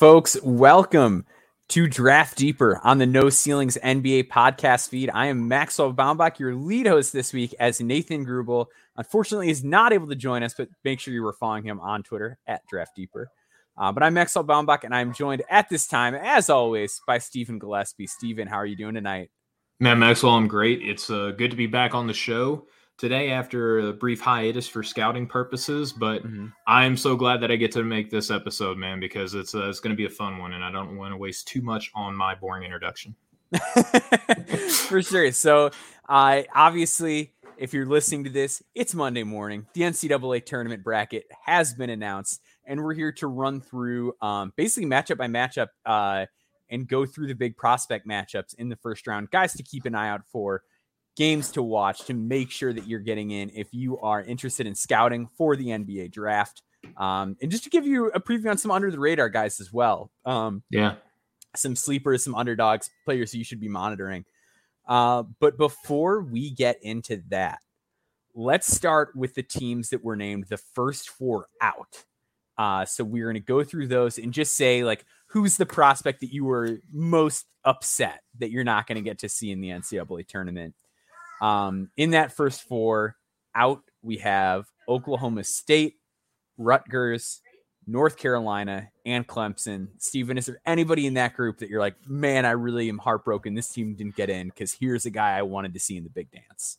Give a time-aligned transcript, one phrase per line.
[0.00, 0.34] folks.
[0.42, 1.26] Welcome
[1.68, 5.10] to Draft Deeper on the No Ceilings NBA podcast feed.
[5.12, 9.92] I am Maxwell Baumbach, your lead host this week, as Nathan Grubel unfortunately is not
[9.92, 12.96] able to join us, but make sure you were following him on Twitter at Draft
[12.96, 13.28] Deeper.
[13.76, 17.60] Uh, but I'm Maxwell Baumbach, and I'm joined at this time, as always, by Stephen
[17.60, 18.08] Gillaspie.
[18.08, 19.30] Stephen, how are you doing tonight?
[19.80, 20.80] Man, Maxwell, I'm great.
[20.80, 22.66] It's uh, good to be back on the show
[23.00, 25.90] today after a brief hiatus for scouting purposes.
[25.90, 26.48] But mm-hmm.
[26.66, 29.80] I'm so glad that I get to make this episode, man, because it's uh, it's
[29.80, 32.14] going to be a fun one, and I don't want to waste too much on
[32.14, 33.16] my boring introduction.
[34.70, 35.32] for sure.
[35.32, 35.70] So,
[36.08, 39.66] uh, obviously, if you're listening to this, it's Monday morning.
[39.72, 44.88] The NCAA tournament bracket has been announced, and we're here to run through um, basically
[44.88, 46.26] matchup by matchup uh,
[46.68, 49.30] and go through the big prospect matchups in the first round.
[49.30, 50.62] Guys to keep an eye out for
[51.20, 54.74] games to watch to make sure that you're getting in if you are interested in
[54.74, 56.62] scouting for the NBA draft.
[56.96, 59.70] Um, and just to give you a preview on some under the radar guys as
[59.70, 60.10] well.
[60.24, 60.94] Um, yeah.
[61.54, 64.24] Some sleepers, some underdogs, players you should be monitoring.
[64.88, 67.58] Uh, but before we get into that,
[68.34, 72.02] let's start with the teams that were named the first four out.
[72.56, 76.20] Uh, so we're going to go through those and just say, like, who's the prospect
[76.20, 79.68] that you were most upset that you're not going to get to see in the
[79.68, 80.74] NCAA tournament?
[81.40, 83.16] Um, in that first four
[83.54, 85.94] out, we have Oklahoma State,
[86.58, 87.40] Rutgers,
[87.86, 89.88] North Carolina, and Clemson.
[89.98, 93.54] Stephen, is there anybody in that group that you're like, man, I really am heartbroken
[93.54, 96.10] this team didn't get in because here's a guy I wanted to see in the
[96.10, 96.78] big dance?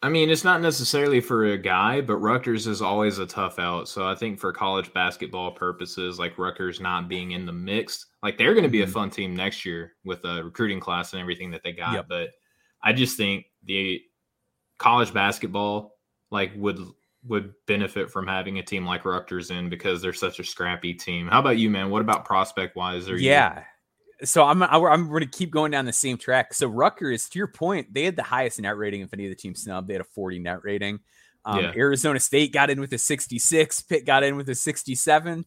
[0.00, 3.88] I mean, it's not necessarily for a guy, but Rutgers is always a tough out.
[3.88, 8.38] So I think for college basketball purposes, like Rutgers not being in the mix, like
[8.38, 8.92] they're going to be a mm-hmm.
[8.92, 11.94] fun team next year with a recruiting class and everything that they got.
[11.94, 12.06] Yep.
[12.08, 12.28] But
[12.82, 14.00] I just think the
[14.78, 15.96] college basketball
[16.30, 16.78] like would
[17.24, 21.28] would benefit from having a team like Rutgers in because they're such a scrappy team.
[21.28, 21.90] How about you, man?
[21.90, 23.08] What about prospect wise?
[23.08, 23.64] yeah.
[24.24, 26.52] So I'm I'm going to keep going down the same track.
[26.52, 29.36] So Rutgers, to your point, they had the highest net rating of any of the
[29.36, 29.86] teams snubbed.
[29.88, 30.98] They had a 40 net rating.
[31.44, 31.72] Um, yeah.
[31.76, 33.82] Arizona State got in with a 66.
[33.82, 35.44] Pitt got in with a 67.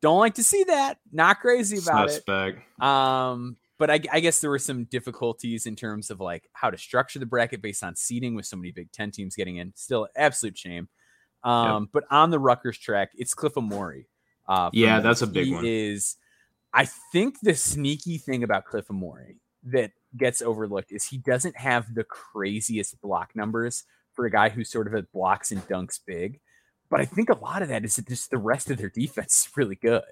[0.00, 0.98] Don't like to see that.
[1.12, 2.58] Not crazy about Suspect.
[2.58, 2.82] it.
[2.82, 6.76] Um, but I, I, guess there were some difficulties in terms of like how to
[6.76, 9.72] structure the bracket based on seeding with so many Big Ten teams getting in.
[9.76, 10.88] Still, absolute shame.
[11.44, 11.90] Um, yep.
[11.92, 14.06] But on the Rutgers track, it's Cliff Omoruyi.
[14.48, 15.64] Uh, yeah, that's a big he one.
[15.64, 16.16] Is
[16.72, 21.94] I think the sneaky thing about Cliff Omoruyi that gets overlooked is he doesn't have
[21.94, 23.84] the craziest block numbers
[24.14, 26.40] for a guy who sort of blocks and dunks big.
[26.90, 29.46] But I think a lot of that is that just the rest of their defense
[29.46, 30.02] is really good.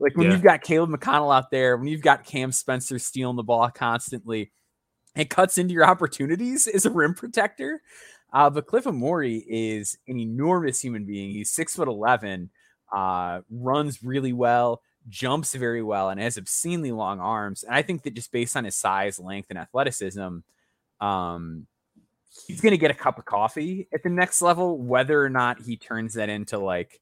[0.00, 0.32] Like when yeah.
[0.32, 4.50] you've got Caleb McConnell out there, when you've got Cam Spencer stealing the ball constantly,
[5.14, 7.82] it cuts into your opportunities as a rim protector.
[8.32, 11.30] Uh, but Cliff Omoruyi is an enormous human being.
[11.30, 12.50] He's six foot eleven,
[12.92, 17.62] uh, runs really well, jumps very well, and has obscenely long arms.
[17.62, 20.38] And I think that just based on his size, length, and athleticism,
[21.00, 21.66] um,
[22.46, 24.78] he's going to get a cup of coffee at the next level.
[24.78, 27.00] Whether or not he turns that into like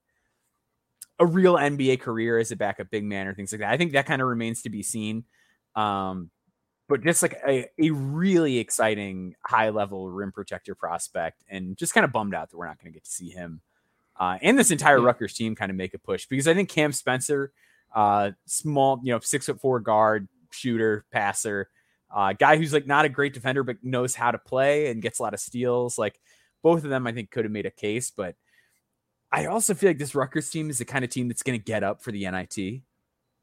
[1.18, 3.70] a real NBA career as a backup big man or things like that.
[3.70, 5.24] I think that kind of remains to be seen.
[5.74, 6.30] Um,
[6.88, 12.04] but just like a, a really exciting high level rim protector prospect, and just kind
[12.04, 13.60] of bummed out that we're not going to get to see him
[14.18, 15.04] uh, and this entire yeah.
[15.04, 17.52] Rutgers team kind of make a push because I think Cam Spencer,
[17.94, 21.70] uh, small, you know, six foot four guard, shooter, passer,
[22.14, 25.20] uh, guy who's like not a great defender but knows how to play and gets
[25.20, 25.98] a lot of steals.
[25.98, 26.20] Like
[26.62, 28.34] both of them, I think could have made a case, but
[29.30, 31.64] I also feel like this Rutgers team is the kind of team that's going to
[31.64, 32.82] get up for the NIT,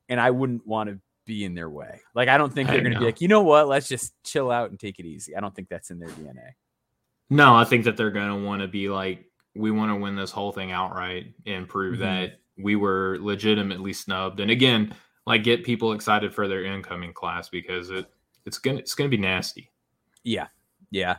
[0.10, 2.02] and I wouldn't want to be in their way.
[2.14, 4.52] Like I don't think they're going to be like, you know what, let's just chill
[4.52, 5.36] out and take it easy.
[5.36, 6.54] I don't think that's in their DNA.
[7.30, 9.26] No, I think that they're going to want to be like,
[9.56, 12.04] we want to win this whole thing outright and prove mm-hmm.
[12.04, 14.40] that we were legitimately snubbed.
[14.40, 14.94] And again,
[15.26, 18.06] like get people excited for their incoming class because it
[18.46, 19.72] it's gonna it's gonna be nasty.
[20.24, 20.48] Yeah,
[20.92, 21.18] yeah.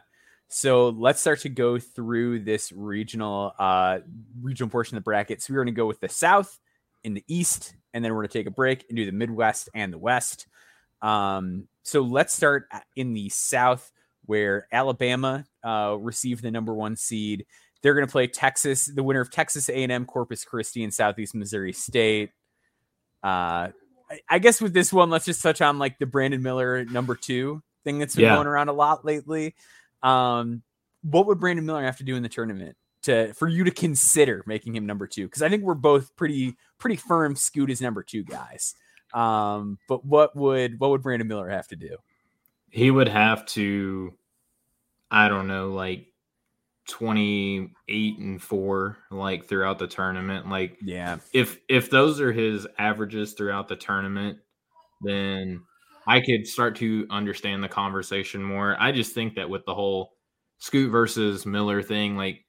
[0.49, 3.99] So let's start to go through this regional uh
[4.41, 5.43] regional portion of the bracket.
[5.43, 6.59] So we're going to go with the South
[7.05, 9.69] in the East, and then we're going to take a break and do the Midwest
[9.75, 10.47] and the West.
[11.03, 13.93] Um, so let's start in the South,
[14.25, 17.47] where Alabama uh, received the number one seed.
[17.83, 21.73] They're going to play Texas, the winner of Texas A&M, Corpus Christi, and Southeast Missouri
[21.73, 22.31] State.
[23.23, 23.69] Uh,
[24.29, 27.63] I guess with this one, let's just touch on like the Brandon Miller number two
[27.85, 28.35] thing that's been yeah.
[28.35, 29.55] going around a lot lately.
[30.03, 30.63] Um,
[31.03, 34.43] what would Brandon Miller have to do in the tournament to for you to consider
[34.47, 35.27] making him number two?
[35.27, 38.75] Because I think we're both pretty pretty firm Scoot is number two guys.
[39.15, 41.97] Um, but what would what would Brandon Miller have to do?
[42.71, 44.13] He would have to,
[45.11, 46.13] I don't know, like
[46.89, 50.49] 28 and 4 like throughout the tournament.
[50.49, 51.19] Like yeah.
[51.33, 54.39] If if those are his averages throughout the tournament,
[55.03, 55.63] then
[56.07, 58.77] I could start to understand the conversation more.
[58.79, 60.13] I just think that with the whole
[60.59, 62.45] Scoot versus Miller thing, like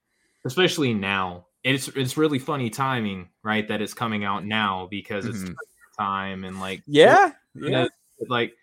[0.46, 3.68] especially now, it's it's really funny timing, right?
[3.68, 5.54] That it's coming out now because it's mm-hmm.
[6.00, 7.88] time and like yeah, yeah,
[8.28, 8.54] like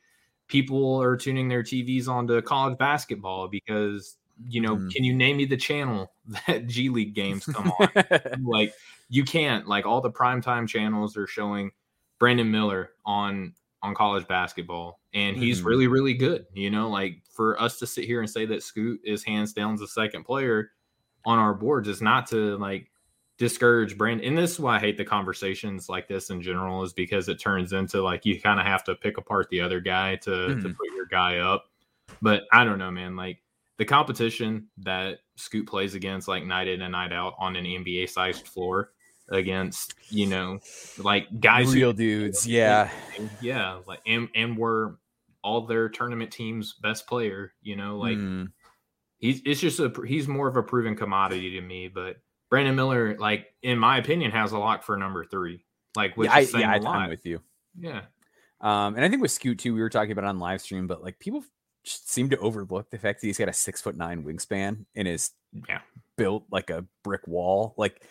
[0.48, 4.16] people are tuning their TVs onto college basketball because
[4.48, 4.92] you know, mm.
[4.92, 6.12] can you name me the channel
[6.46, 7.88] that G League games come on?
[8.44, 8.72] like
[9.08, 9.66] you can't.
[9.66, 11.70] Like all the primetime channels are showing
[12.18, 13.54] Brandon Miller on
[13.84, 15.66] on college basketball, and he's mm.
[15.66, 16.46] really really good.
[16.54, 19.76] You know, like for us to sit here and say that Scoot is hands down
[19.76, 20.70] the second player
[21.26, 22.90] on our boards is not to like
[23.36, 24.28] discourage Brandon.
[24.28, 27.38] And this is why I hate the conversations like this in general, is because it
[27.38, 30.62] turns into like you kind of have to pick apart the other guy to mm.
[30.62, 31.66] to put your guy up.
[32.22, 33.16] But I don't know, man.
[33.16, 33.42] Like
[33.76, 38.08] the competition that Scoot plays against, like night in and night out on an NBA
[38.08, 38.92] sized floor
[39.28, 40.60] against, you know,
[40.98, 42.46] like guys, real dudes.
[42.46, 42.90] Yeah.
[43.40, 43.78] Yeah.
[43.86, 44.98] Like, and, and were
[45.42, 48.50] all their tournament teams' best player, you know, like mm.
[49.18, 51.88] he's, it's just a, he's more of a proven commodity to me.
[51.88, 52.16] But
[52.50, 55.64] Brandon Miller, like, in my opinion, has a lock for number three.
[55.96, 57.40] Like, which yeah, I, yeah, I'm with you.
[57.78, 58.02] Yeah.
[58.60, 61.02] Um, and I think with Scoot too, we were talking about on live stream, but
[61.02, 61.44] like people
[61.84, 65.32] seem to overlook the fact that he's got a six foot nine wingspan and is
[65.68, 65.80] yeah.
[66.16, 67.74] built like a brick wall.
[67.76, 68.02] Like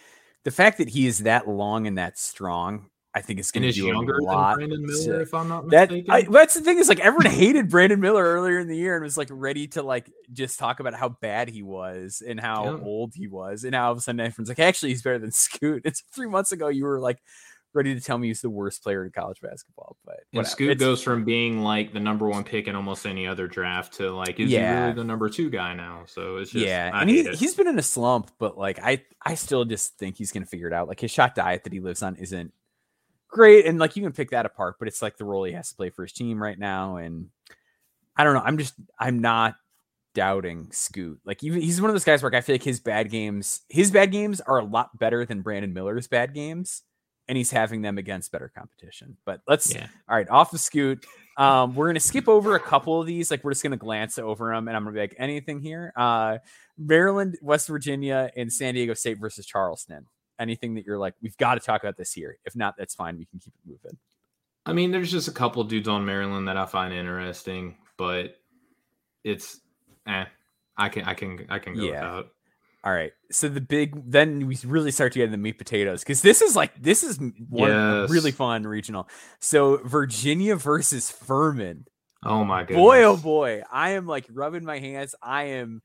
[0.44, 3.72] the fact that he is that long and that strong, I think is going to
[3.72, 4.56] do younger a lot.
[4.56, 6.06] Brandon Miller, if I'm not mistaken.
[6.08, 8.96] That, I, that's the thing is like everyone hated Brandon Miller earlier in the year
[8.96, 12.66] and was like ready to like just talk about how bad he was and how
[12.66, 12.84] yeah.
[12.84, 15.32] old he was, and now all of a sudden everyone's like, actually, he's better than
[15.32, 15.84] Scoot.
[15.94, 17.20] It's three months ago you were like
[17.74, 19.98] ready to tell me he's the worst player in college basketball.
[20.06, 23.28] But and Scoot it's, goes from being like the number one pick in almost any
[23.28, 24.76] other draft to like is yeah.
[24.76, 26.04] he really the number two guy now?
[26.08, 29.04] So it's just yeah, I and he, he's been in a slump, but like I
[29.22, 30.88] I still just think he's gonna figure it out.
[30.88, 32.54] Like his shot diet that he lives on isn't
[33.28, 35.70] great, and like you can pick that apart, but it's like the role he has
[35.70, 37.30] to play for his team right now, and
[38.16, 38.44] I don't know.
[38.44, 39.56] I'm just I'm not
[40.14, 41.20] doubting Scoot.
[41.26, 43.92] Like even he's one of those guys where I feel like his bad games, his
[43.92, 46.84] bad games are a lot better than Brandon Miller's bad games
[47.28, 49.18] and he's having them against better competition.
[49.26, 49.88] But let's yeah.
[50.10, 51.06] all right, off the scoot.
[51.38, 53.32] Um, we're gonna skip over a couple of these.
[53.32, 55.94] Like we're just gonna glance over them, and I'm gonna be like, anything here?
[55.96, 56.38] Uh,
[56.78, 60.06] Maryland, West Virginia, and San Diego State versus Charleston.
[60.40, 62.38] Anything that you're like, we've got to talk about this here.
[62.44, 63.18] If not, that's fine.
[63.18, 63.98] We can keep it moving.
[64.66, 68.36] I mean, there's just a couple dudes on Maryland that I find interesting, but
[69.24, 69.60] it's
[70.08, 70.26] eh.
[70.78, 71.92] I can I can I can go yeah.
[71.92, 72.28] without.
[72.84, 73.14] All right.
[73.32, 76.42] So the big then we really start to get into the meat potatoes because this
[76.42, 77.18] is like this is
[77.50, 78.10] one yes.
[78.10, 79.08] really fun regional.
[79.40, 81.86] So Virginia versus Furman.
[82.26, 82.76] Oh my god.
[82.76, 83.64] Boy, oh boy.
[83.72, 85.16] I am like rubbing my hands.
[85.22, 85.82] I am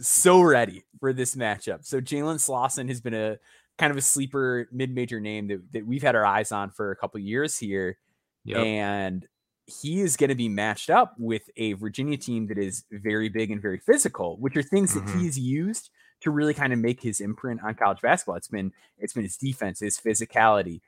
[0.00, 1.84] so ready for this matchup.
[1.84, 3.38] So Jalen Slawson has been a
[3.78, 6.96] kind of a sleeper mid-major name that, that we've had our eyes on for a
[6.96, 7.98] couple years here.
[8.44, 8.58] Yep.
[8.58, 9.26] And
[9.66, 13.50] he is going to be matched up with a Virginia team that is very big
[13.50, 15.06] and very physical, which are things mm-hmm.
[15.06, 15.90] that he's used
[16.20, 18.36] to really kind of make his imprint on college basketball.
[18.36, 20.80] It's been it's been his defense, his physicality,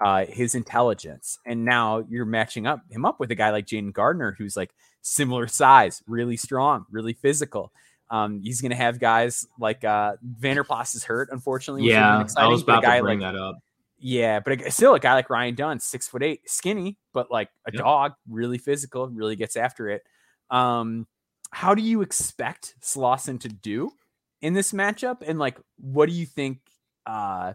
[0.00, 3.92] uh, his intelligence, and now you're matching up him up with a guy like Jayden
[3.92, 4.70] Gardner, who's like
[5.02, 7.72] similar size, really strong, really physical.
[8.10, 11.88] Um, he's going to have guys like uh, Vanderplas is hurt, unfortunately.
[11.88, 13.58] Yeah, I was about to bring like, that up.
[13.98, 17.72] Yeah, but still, a guy like Ryan Dunn, six foot eight, skinny, but like a
[17.72, 17.82] yep.
[17.82, 20.02] dog, really physical, really gets after it.
[20.50, 21.06] Um,
[21.50, 23.90] how do you expect Slawson to do?
[24.40, 25.22] In this matchup?
[25.26, 26.58] And like, what do you think?
[27.04, 27.52] Uh,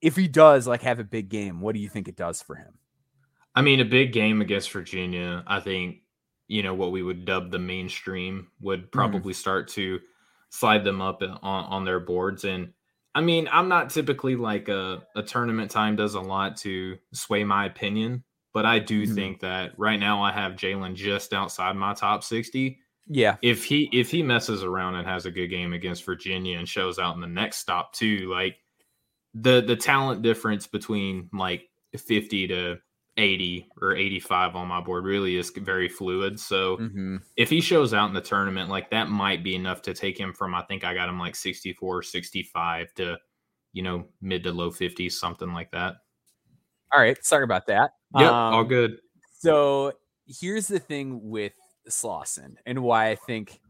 [0.00, 2.54] if he does like have a big game, what do you think it does for
[2.54, 2.74] him?
[3.54, 5.98] I mean, a big game against Virginia, I think,
[6.48, 8.90] you know, what we would dub the mainstream would mm-hmm.
[8.90, 9.36] probably mm.
[9.36, 9.98] start to
[10.50, 12.44] slide them up on, on their boards.
[12.44, 12.72] And
[13.14, 17.44] I mean, I'm not typically like a, a tournament time does a lot to sway
[17.44, 19.14] my opinion, but I do mm.
[19.14, 22.78] think that right now I have Jalen just outside my top 60.
[23.12, 23.36] Yeah.
[23.42, 27.00] If he if he messes around and has a good game against Virginia and shows
[27.00, 28.58] out in the next stop too, like
[29.34, 32.76] the the talent difference between like 50 to
[33.16, 36.38] 80 or 85 on my board really is very fluid.
[36.38, 37.16] So mm-hmm.
[37.36, 40.32] if he shows out in the tournament, like that might be enough to take him
[40.32, 43.18] from I think I got him like 64, 65 to
[43.72, 45.96] you know mid to low 50s, something like that.
[46.92, 47.90] All right, sorry about that.
[48.16, 48.98] Yeah, um, all good.
[49.40, 49.94] So
[50.28, 51.54] here's the thing with
[51.90, 53.60] Slawson and why I think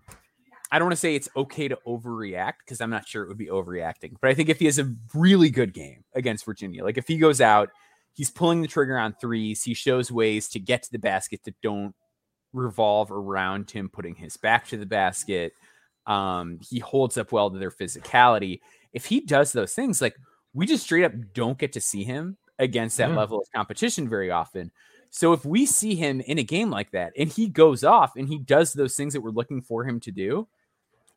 [0.73, 3.39] I don't want to say it's okay to overreact because I'm not sure it would
[3.39, 6.99] be overreacting, but I think if he has a really good game against Virginia, like
[6.99, 7.71] if he goes out,
[8.15, 11.61] he's pulling the trigger on threes, he shows ways to get to the basket that
[11.61, 11.95] don't
[12.53, 15.53] revolve around him putting his back to the basket.
[16.07, 18.61] Um, he holds up well to their physicality.
[18.93, 20.17] If he does those things, like
[20.55, 23.17] we just straight up don't get to see him against that yeah.
[23.17, 24.71] level of competition very often.
[25.11, 28.29] So if we see him in a game like that and he goes off and
[28.29, 30.47] he does those things that we're looking for him to do,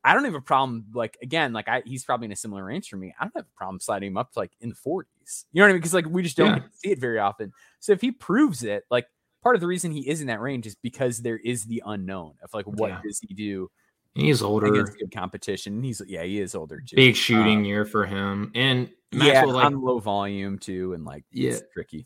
[0.03, 0.85] I don't have a problem.
[0.93, 3.13] Like again, like I, he's probably in a similar range for me.
[3.19, 5.45] I don't have a problem sliding him up to like in the 40s.
[5.53, 5.77] You know what I mean?
[5.77, 6.63] Because like we just don't yeah.
[6.73, 7.53] see it very often.
[7.79, 9.05] So if he proves it, like
[9.43, 12.33] part of the reason he is in that range is because there is the unknown
[12.43, 13.01] of like what yeah.
[13.03, 13.69] does he do.
[14.15, 14.67] He's older.
[14.67, 15.81] Against good competition.
[15.81, 16.95] He's yeah, he is older too.
[16.95, 21.03] Big shooting um, year for him, and Maxwell, yeah, like, on low volume too, and
[21.03, 22.05] like yeah, tricky.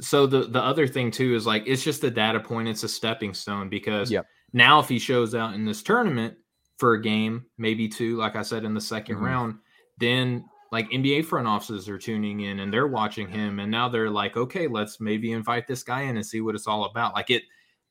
[0.00, 2.68] So the the other thing too is like it's just a data point.
[2.68, 4.26] It's a stepping stone because yep.
[4.52, 6.36] now if he shows out in this tournament
[6.78, 9.24] for a game, maybe two, like I said in the 2nd mm-hmm.
[9.24, 9.54] round,
[9.98, 14.10] then like NBA front offices are tuning in and they're watching him, and now they're
[14.10, 17.14] like, okay, let's maybe invite this guy in and see what it's all about.
[17.14, 17.44] Like it,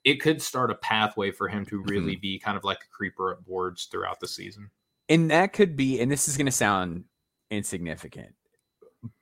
[0.03, 2.21] it could start a pathway for him to really mm-hmm.
[2.21, 4.69] be kind of like a creeper at boards throughout the season.
[5.07, 7.05] And that could be, and this is going to sound
[7.49, 8.33] insignificant,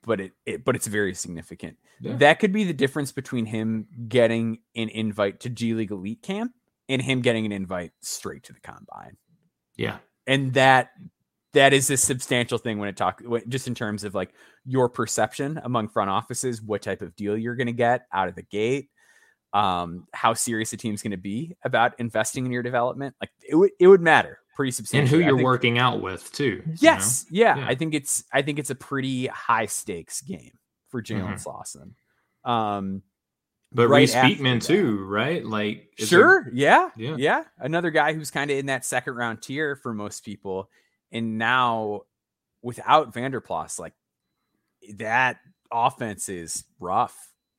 [0.04, 1.76] but it, it but it's very significant.
[2.00, 2.16] Yeah.
[2.16, 6.52] That could be the difference between him getting an invite to G League Elite Camp
[6.88, 9.16] and him getting an invite straight to the combine.
[9.76, 9.98] Yeah.
[10.26, 10.90] And that
[11.54, 14.32] that is a substantial thing when it talk just in terms of like
[14.64, 18.34] your perception among front offices, what type of deal you're going to get out of
[18.34, 18.88] the gate,
[19.52, 23.14] um, how serious a team's going to be about investing in your development.
[23.20, 25.16] Like it would it would matter pretty substantial.
[25.16, 26.62] And who you're working out with too.
[26.76, 27.50] Yes, you know?
[27.50, 31.24] yeah, yeah, I think it's I think it's a pretty high stakes game for Jalen
[31.24, 31.36] mm-hmm.
[31.36, 31.94] Slawson.
[32.44, 33.02] Um,
[33.72, 35.44] but right Reece Beekman too, right?
[35.44, 37.44] Like sure, yeah, yeah, yeah.
[37.58, 40.68] Another guy who's kind of in that second round tier for most people,
[41.10, 42.02] and now
[42.60, 43.94] without Vanderplas, like
[44.96, 45.38] that
[45.72, 47.16] offense is rough,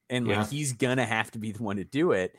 [0.09, 0.45] and like yeah.
[0.45, 2.35] he's gonna have to be the one to do it.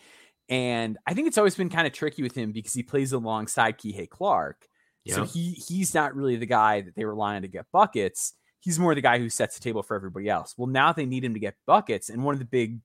[0.48, 3.78] And I think it's always been kind of tricky with him because he plays alongside
[3.78, 4.66] Kihei Clark.
[5.04, 5.16] Yeah.
[5.16, 8.34] So he he's not really the guy that they rely on to get buckets.
[8.60, 10.54] He's more the guy who sets the table for everybody else.
[10.56, 12.08] Well, now they need him to get buckets.
[12.08, 12.80] And one of the big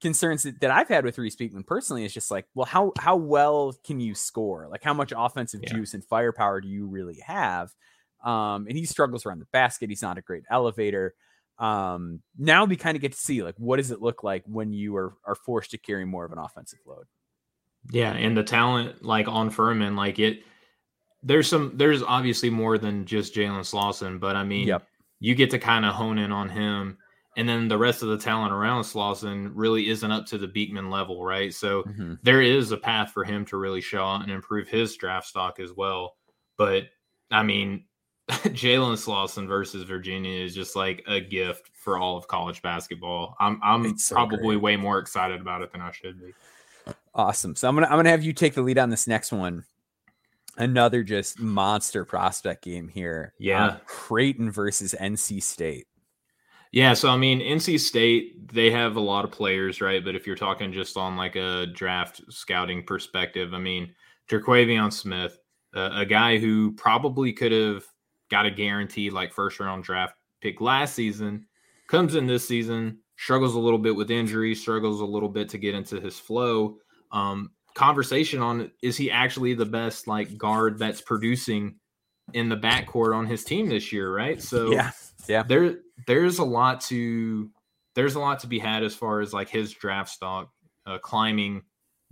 [0.00, 3.16] concerns that, that I've had with Reece Beekman personally is just like, well, how how
[3.16, 4.68] well can you score?
[4.68, 5.72] Like how much offensive yeah.
[5.72, 7.72] juice and firepower do you really have?
[8.24, 9.90] Um, and he struggles around the basket.
[9.90, 11.14] He's not a great elevator
[11.62, 14.72] um, now we kind of get to see like what does it look like when
[14.72, 17.06] you are are forced to carry more of an offensive load.
[17.92, 20.40] Yeah, and the talent like on Furman, like it
[21.22, 24.88] there's some there's obviously more than just Jalen Slawson, but I mean yep.
[25.20, 26.98] you get to kind of hone in on him.
[27.36, 30.90] And then the rest of the talent around Slawson really isn't up to the Beekman
[30.90, 31.54] level, right?
[31.54, 32.14] So mm-hmm.
[32.22, 35.58] there is a path for him to really show out and improve his draft stock
[35.58, 36.16] as well.
[36.58, 36.88] But
[37.30, 37.84] I mean,
[38.30, 43.36] Jalen Slawson versus Virginia is just like a gift for all of college basketball.
[43.40, 44.62] I'm I'm so probably great.
[44.62, 46.32] way more excited about it than I should be.
[47.14, 47.56] Awesome.
[47.56, 49.64] So I'm gonna I'm gonna have you take the lead on this next one.
[50.56, 53.32] Another just monster prospect game here.
[53.38, 53.64] Yeah.
[53.66, 55.86] Uh, Creighton versus NC State.
[56.72, 60.02] Yeah, so I mean, NC State they have a lot of players, right?
[60.02, 63.94] But if you're talking just on like a draft scouting perspective, I mean,
[64.30, 65.38] Terquavion Smith,
[65.74, 67.84] uh, a guy who probably could have
[68.32, 71.46] got a guaranteed like first round draft pick last season,
[71.86, 75.58] comes in this season, struggles a little bit with injury, struggles a little bit to
[75.58, 76.78] get into his flow.
[77.12, 81.76] Um, conversation on is he actually the best like guard that's producing
[82.32, 84.40] in the backcourt on his team this year, right?
[84.40, 84.92] So yeah,
[85.28, 87.50] yeah, there there's a lot to
[87.94, 90.50] there's a lot to be had as far as like his draft stock
[90.86, 91.62] uh, climbing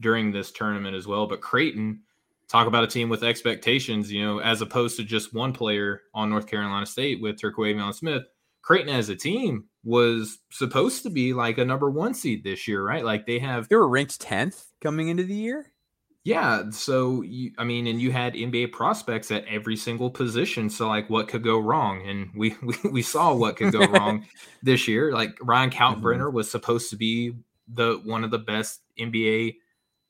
[0.00, 1.26] during this tournament as well.
[1.26, 2.02] But Creighton,
[2.50, 6.28] talk about a team with expectations, you know, as opposed to just one player on
[6.28, 8.24] North Carolina State with Terquavion Smith.
[8.62, 12.84] Creighton as a team was supposed to be like a number one seed this year,
[12.84, 13.04] right?
[13.04, 15.72] Like they have they were ranked 10th coming into the year.
[16.24, 16.64] Yeah.
[16.70, 20.68] So you I mean, and you had NBA prospects at every single position.
[20.68, 22.06] So like what could go wrong?
[22.06, 24.26] And we we, we saw what could go wrong
[24.62, 25.12] this year.
[25.12, 26.36] Like Ryan Kalkbrenner mm-hmm.
[26.36, 27.32] was supposed to be
[27.72, 29.54] the one of the best NBA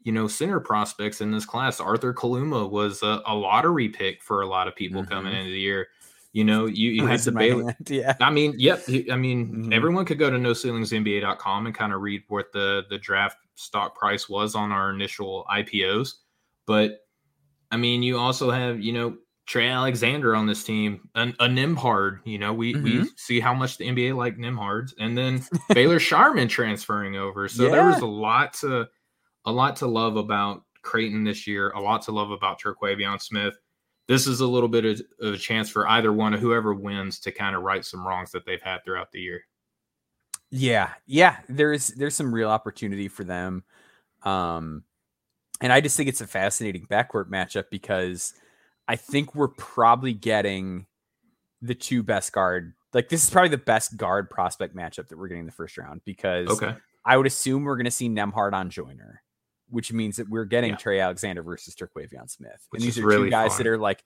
[0.03, 1.81] you know, center prospects in this class.
[1.81, 5.13] Arthur Kaluma was a, a lottery pick for a lot of people mm-hmm.
[5.13, 5.89] coming into the year.
[6.33, 7.77] You know, you, you had the Baylor.
[7.89, 8.17] Yeah.
[8.21, 8.85] I mean, yep.
[9.11, 9.73] I mean, mm-hmm.
[9.73, 14.29] everyone could go to noceilingsnba.com and kind of read what the, the draft stock price
[14.29, 16.15] was on our initial IPOs.
[16.67, 17.01] But
[17.71, 19.17] I mean, you also have, you know,
[19.47, 22.21] Trey Alexander on this team, a, a Nembhard.
[22.25, 22.85] You know, we, mm-hmm.
[22.85, 27.49] we see how much the NBA like Nembhards, and then Baylor Scheierman transferring over.
[27.49, 27.71] So yeah.
[27.71, 28.87] there was a lot to
[29.45, 33.55] a lot to love about Creighton this year, a lot to love about Terquavion Smith.
[34.07, 37.21] This is a little bit of, of a chance for either one of whoever wins
[37.21, 39.43] to kind of right some wrongs that they've had throughout the year.
[40.51, 43.63] Yeah, yeah, there's there's some real opportunity for them.
[44.25, 44.83] Um
[45.61, 48.33] and I just think it's a fascinating backcourt matchup because
[48.89, 50.87] I think we're probably getting
[51.63, 52.73] the two best guard.
[52.93, 55.79] Like this is probably the best guard prospect matchup that we're getting in the first
[55.79, 56.75] round because Okay.
[57.05, 59.23] I would assume we're going to see Nembhard on Joiner,
[59.71, 60.77] which means that we're getting Yeah.
[60.77, 62.67] Trey Alexander versus Terquavion Smith.
[62.71, 63.59] Which and these are really two guys fun.
[63.59, 64.05] that are like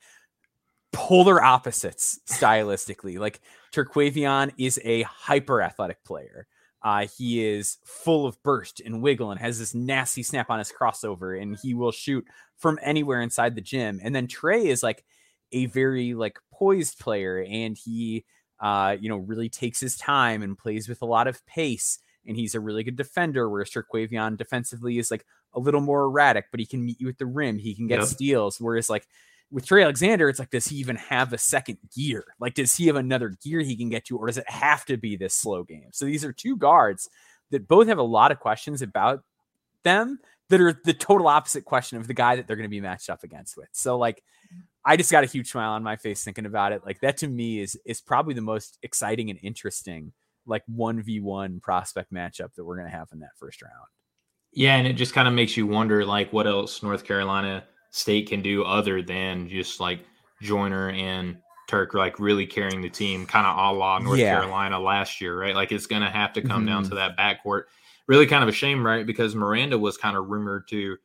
[0.93, 3.19] polar opposites stylistically.
[3.19, 3.41] Like
[3.73, 6.47] Terquavion is a hyper athletic player.
[6.83, 10.71] Uh, he is full of burst and wiggle and has this nasty snap on his
[10.71, 12.25] crossover, and he will shoot
[12.59, 13.99] from anywhere inside the gym.
[14.03, 15.03] And then Trey is like
[15.53, 18.27] a very like poised player, and he
[18.61, 21.99] uh, you know really takes his time and plays with a lot of pace.
[22.27, 26.47] And he's a really good defender, whereas Terquavion defensively is like a little more erratic,
[26.51, 27.59] but he can meet you at the rim.
[27.59, 28.09] He can get Yep.
[28.09, 28.61] steals.
[28.61, 29.07] Whereas like
[29.51, 32.25] with Trey Alexander, it's like, does he even have a second gear?
[32.41, 34.97] Like, does he have another gear he can get to, or does it have to
[34.97, 35.89] be this slow game?
[35.93, 37.09] So these are two guards
[37.51, 39.23] that both have a lot of questions about
[39.85, 40.19] them
[40.49, 43.11] that are the total opposite question of the guy that they're going to be matched
[43.11, 43.69] up against with.
[43.73, 44.23] So like,
[44.85, 46.85] I just got a huge smile on my face thinking about it.
[46.85, 50.13] Like that to me is is probably the most exciting and interesting
[50.47, 53.73] like one v one prospect matchup that we're going to have in that first round.
[54.55, 58.29] Yeah, and it just kind of makes you wonder like what else North Carolina State
[58.29, 60.01] can do other than just like
[60.43, 61.37] Joiner and
[61.69, 64.39] Turk like really carrying the team, kind of a la North Yeah.
[64.39, 65.55] Carolina last year, right?
[65.55, 66.89] Like it's gonna have to come down Mhm.
[66.91, 67.63] to that backcourt.
[68.07, 69.07] Really kind of a shame, right?
[69.07, 70.99] Because Miranda was kind of rumored to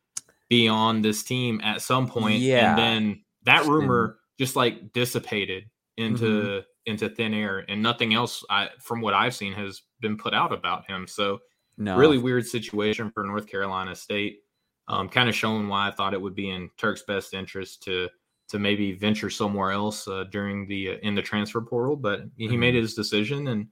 [0.49, 2.71] be on this team at some point, Yeah.
[2.71, 5.65] and then that rumor just like dissipated
[5.97, 10.33] into into thin air, and nothing else I from what I've seen has been put
[10.33, 11.07] out about him.
[11.07, 11.39] So
[11.79, 14.41] No, really weird situation for North Carolina State.
[14.87, 18.09] Um, kind of showing why I thought it would be in Turk's best interest to
[18.49, 22.55] to maybe venture somewhere else uh, during the uh, in the transfer portal, but he
[22.57, 22.81] made Mhm.
[22.81, 23.67] his decision, and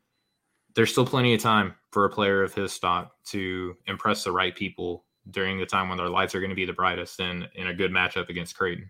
[0.75, 4.55] there's still plenty of time for a player of his stock to impress the right
[4.55, 7.67] people during the time when their lights are going to be the brightest and in
[7.67, 8.89] a good matchup against Creighton.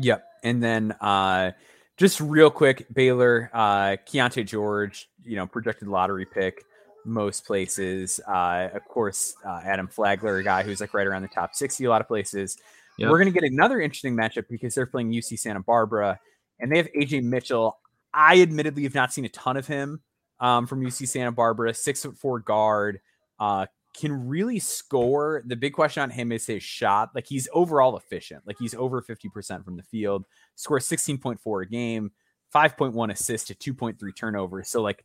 [0.00, 0.24] Yep.
[0.42, 1.52] And then uh
[1.98, 6.64] just real quick, Baylor, uh Keyonte George, you know, projected lottery pick
[7.04, 8.20] most places.
[8.28, 11.84] Uh of course, uh, Adam Flagler, a guy who's like right around the top 60
[11.84, 12.56] a lot of places.
[12.98, 13.10] Yep.
[13.10, 16.18] We're gonna get another interesting matchup because they're playing UC Santa Barbara
[16.60, 17.78] and they have AJ Mitchell.
[18.14, 20.00] I admittedly have not seen a ton of him
[20.40, 23.00] um, from UC Santa Barbara, six foot four guard,
[23.38, 25.42] uh, can really score.
[25.46, 27.10] The big question on him is his shot.
[27.14, 28.42] Like he's overall efficient.
[28.46, 30.24] Like he's over 50% from the field,
[30.56, 32.12] scores 16.4 a game,
[32.54, 34.68] 5.1 assists to 2.3 turnovers.
[34.68, 35.04] So like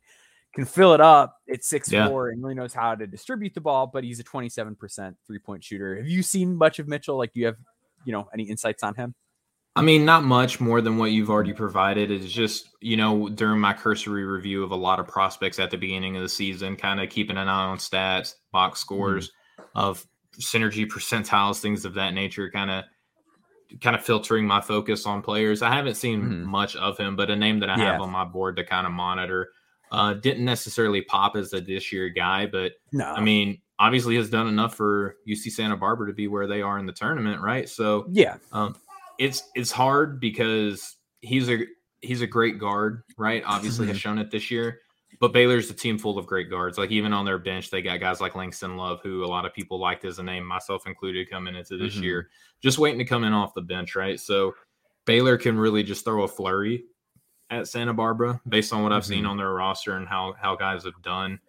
[0.54, 2.08] can fill it up at six Yeah.
[2.08, 5.62] four and really knows how to distribute the ball, but he's a 27% three point
[5.62, 5.96] shooter.
[5.96, 7.16] Have you seen much of Mitchell?
[7.18, 7.56] Like do you have,
[8.04, 9.14] you know, any insights on him?
[9.76, 12.10] I mean, not much more than what you've already provided.
[12.10, 15.76] It's just, you know, during my cursory review of a lot of prospects at the
[15.76, 19.30] beginning of the season, kind of keeping an eye on stats, box scores
[19.76, 20.04] of
[20.40, 22.84] synergy percentiles, things of that nature, kind of
[23.82, 25.60] kind of filtering my focus on players.
[25.62, 26.44] I haven't seen Mhm.
[26.44, 28.92] much of him, but a name that I have on my board to kind of
[28.94, 29.50] monitor
[29.90, 33.06] uh, didn't necessarily pop as a this year guy, but No.
[33.12, 36.78] I mean, obviously has done enough for UC Santa Barbara to be where they are
[36.78, 37.68] in the tournament, right?
[37.68, 38.36] So yeah.
[38.52, 38.76] um,
[39.18, 41.60] it's it's hard because he's a
[42.00, 43.42] he's a great guard, right?
[43.46, 44.80] Obviously has shown it this year.
[45.20, 46.78] But Baylor's a team full of great guards.
[46.78, 49.52] Like even on their bench, they got guys like Langston Love, who a lot of
[49.52, 52.02] people liked as a name, myself included, coming into this Mhm.
[52.02, 52.30] year,
[52.62, 54.20] just waiting to come in off the bench, right?
[54.20, 54.54] So
[55.06, 56.84] Baylor can really just throw a flurry
[57.50, 59.30] at Santa Barbara based on what I've seen Mhm.
[59.30, 61.40] on their roster and how how guys have done.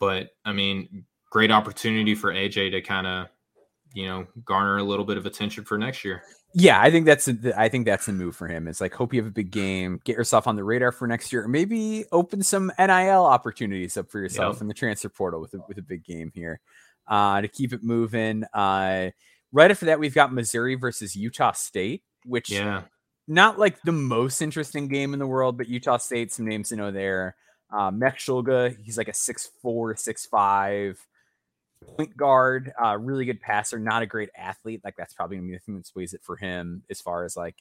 [0.00, 3.26] But I mean, great opportunity for AJ to kind of
[3.94, 6.22] you know garner a little bit of attention for next year.
[6.54, 8.68] Yeah, I think that's the, I think that's the move for him.
[8.68, 11.30] It's like hope you have a big game, get yourself on the radar for next
[11.30, 14.62] year, maybe open some NIL opportunities up for yourself Yep.
[14.62, 16.60] in the transfer portal with a, with a big game here
[17.06, 18.44] uh, to keep it moving.
[18.54, 19.10] Uh,
[19.52, 22.82] right after that, we've got Missouri versus Utah State, which Yeah.
[23.28, 26.76] Not like the most interesting game in the world, but Utah State, some names to
[26.76, 27.36] know there.
[27.70, 30.96] Uh, Max Shulga, he's like a 6'4, 6'5
[31.86, 34.80] point guard, uh, really good passer, not a great athlete.
[34.84, 37.36] Like that's probably gonna be the thing that sways it for him as far as
[37.36, 37.56] like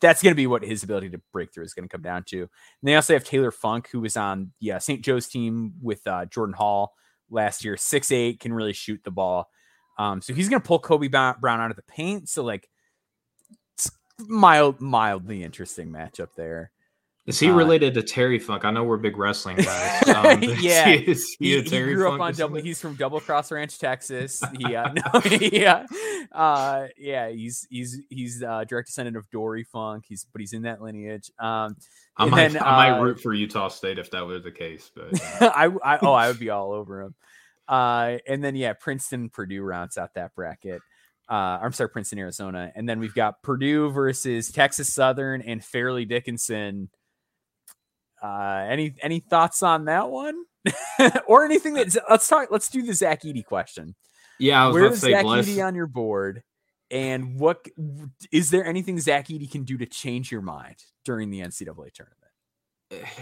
[0.00, 2.40] that's gonna be what his ability to break through is gonna come down to.
[2.40, 2.48] And
[2.82, 5.02] they also have Taylor Funk, who was on yeah St.
[5.02, 6.94] Joe's team with uh, Jordan Hall
[7.30, 9.50] last year, six eight, can really shoot the ball.
[9.98, 12.28] Um, so he's gonna pull Kobe Brown out of the paint.
[12.28, 12.68] So like
[14.28, 16.70] mild, mildly interesting matchup there.
[17.26, 18.64] Is he Uh, related to Terry Funk?
[18.64, 20.08] I know we're big wrestling guys.
[20.08, 20.88] Um, but is Yeah.
[20.88, 22.56] he- is he He, a he Terry grew Funk up on double.
[22.60, 24.42] He's from Double Cross Ranch, Texas.
[24.58, 25.86] He, uh, no, yeah,
[26.32, 27.28] uh, yeah.
[27.28, 30.04] He's he's he's uh, direct descendant of Dory Funk.
[30.08, 31.30] He's but he's in that lineage.
[31.38, 31.76] Um,
[32.16, 34.90] I might, then, I might uh, root for Utah State if that was the case,
[34.94, 37.14] but uh, I, I oh I would be all over him.
[37.68, 40.82] Uh, and then yeah, Princeton Purdue rounds out that bracket.
[41.30, 46.04] Uh, I'm sorry, Princeton, Arizona, and then we've got Purdue versus Texas Southern and Fairleigh
[46.04, 46.90] Dickinson.
[48.20, 50.42] Uh, any any thoughts on that one,
[51.28, 51.96] or anything that?
[52.10, 52.48] Let's talk.
[52.50, 53.94] Let's do the Zach Edey question.
[54.40, 56.42] Yeah, I was Where's say, Zach bless- Edey on your board?
[56.90, 57.64] And what
[58.32, 62.16] is there anything Zach Edey can do to change your mind during the NCAA tournament?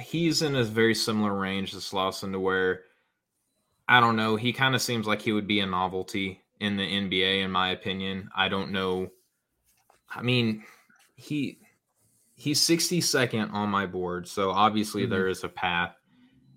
[0.02, 2.80] he's in a very similar range to Slawson to where
[3.86, 4.36] I don't know.
[4.36, 7.70] He kind of seems like he would be a novelty in the NBA, in my
[7.70, 8.28] opinion.
[8.34, 9.08] I don't know.
[10.10, 10.64] I mean,
[11.16, 11.58] he
[12.34, 15.10] he's 62nd on my board, so obviously Mhm.
[15.10, 15.96] there is a path.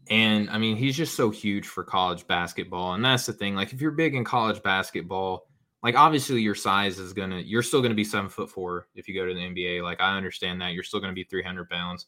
[0.10, 3.56] And I mean, he's just so huge for college basketball, and that's the thing.
[3.56, 5.48] Like, if you're big in college basketball,
[5.84, 9.16] like obviously your size is gonna, you're still gonna be seven foot four if you
[9.16, 9.82] go to the NBA.
[9.84, 12.08] Like, I understand that you're still gonna be 300 pounds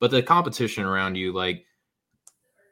[0.00, 1.64] but the competition around you like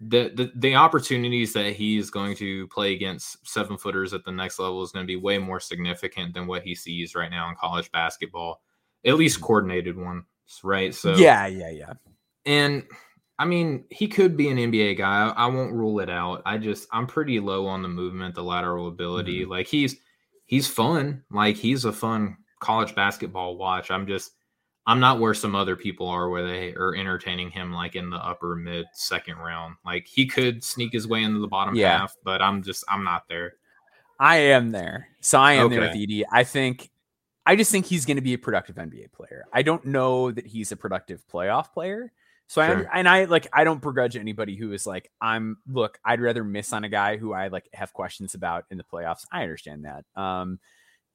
[0.09, 4.59] the, the the opportunities that he's going to play against seven footers at the next
[4.59, 7.55] level is going to be way more significant than what he sees right now in
[7.55, 8.61] college basketball
[9.05, 9.47] at least mm-hmm.
[9.47, 10.25] coordinated ones
[10.63, 10.95] right?
[10.95, 11.93] So yeah, yeah, yeah.
[12.45, 12.85] and
[13.39, 16.59] i mean he could be an nba guy i, I won't rule it out i
[16.59, 19.51] just i'm pretty low on the movement the lateral ability mm-hmm.
[19.51, 19.97] like he's
[20.45, 24.33] he's fun like he's a fun college basketball watch i'm just
[24.87, 28.17] I'm not where some other people are where they are entertaining him like in the
[28.17, 29.77] upper mid second round.
[29.85, 31.99] Like he could sneak his way into the bottom Yeah.
[31.99, 33.55] half, but I'm just I'm not there.
[34.19, 35.09] I am there.
[35.21, 36.07] So I am there with Okay.
[36.07, 36.25] Edey.
[36.33, 36.91] I think
[37.47, 39.45] I just think he's going to be a productive NBA player.
[39.53, 42.13] I don't know that he's a productive playoff player.
[42.49, 42.91] So I Sure.
[42.93, 46.73] and I like I don't begrudge anybody who is like I'm look, I'd rather miss
[46.73, 49.25] on a guy who I like have questions about in the playoffs.
[49.33, 50.05] I understand that.
[50.21, 50.59] Um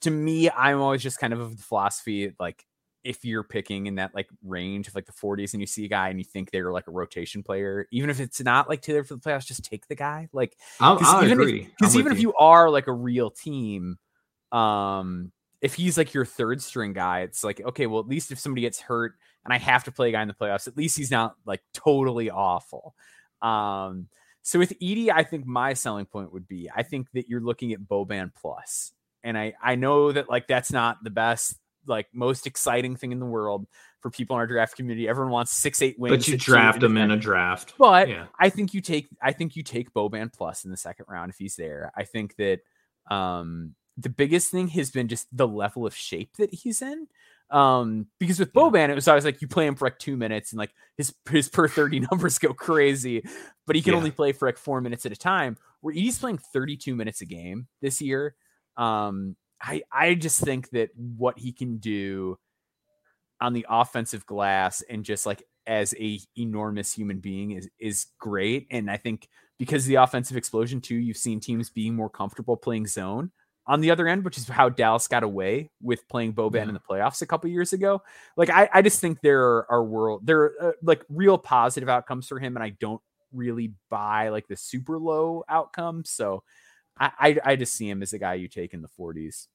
[0.02, 2.66] to me, I'm always just kind of of the philosophy like
[3.08, 5.88] if you're picking in that like range of like the 40s and you see a
[5.88, 9.08] guy and you think they're like a rotation player, even if it's not like tailored
[9.08, 10.28] for the playoffs, just take the guy.
[10.34, 11.70] Like I'll, 'Cause I'll even if- agree.
[11.80, 13.98] because even with if you are like a real team,
[14.52, 18.40] um, if he's like your third string guy, it's like okay, well at least if
[18.40, 19.14] somebody gets hurt
[19.46, 21.62] and I have to play a guy in the playoffs, at least he's not like
[21.74, 22.94] totally awful.
[23.42, 24.08] Um,
[24.44, 27.74] so with Edey, I think my selling point would be I think that you're looking
[27.74, 28.94] at Boban plus,
[29.24, 33.20] and I I know that like that's not the best like most exciting thing in
[33.20, 33.68] the world
[34.02, 35.08] for people in our draft community.
[35.08, 37.74] Everyone wants six eight wins, but you draft him in a draft.
[37.78, 38.26] But yeah.
[38.40, 41.38] I think you take I think you take Boban plus in the second round if
[41.38, 41.92] he's there.
[41.96, 42.60] I think that
[43.10, 47.08] um the biggest thing has been just the level of shape that he's in.
[47.50, 48.54] Um because with.
[48.54, 51.14] Boban it was always like you play him for like 2 minutes and like his
[51.30, 53.24] his per 30 numbers go crazy,
[53.66, 53.98] but he can Yeah.
[53.98, 55.58] only play for like 4 minutes at a time.
[55.82, 58.36] Where he's playing 32 minutes a game this year.
[58.76, 62.38] Um I I just think that what he can do
[63.40, 68.68] on the offensive glass and just like as a enormous human being is is great.
[68.72, 69.28] And i think
[69.60, 73.32] because of the offensive explosion too you've seen teams being more comfortable playing zone
[73.66, 76.62] on the other end which is how dallas got away with playing boban Yeah.
[76.70, 78.02] in the playoffs a couple years ago.
[78.38, 81.90] Like i, I just think there are, are world there are uh, like real positive
[81.90, 83.02] outcomes for him and i don't
[83.34, 86.04] really buy like the super low outcome.
[86.06, 86.44] So
[87.00, 89.48] I, I i just see him as a guy you take in the 40s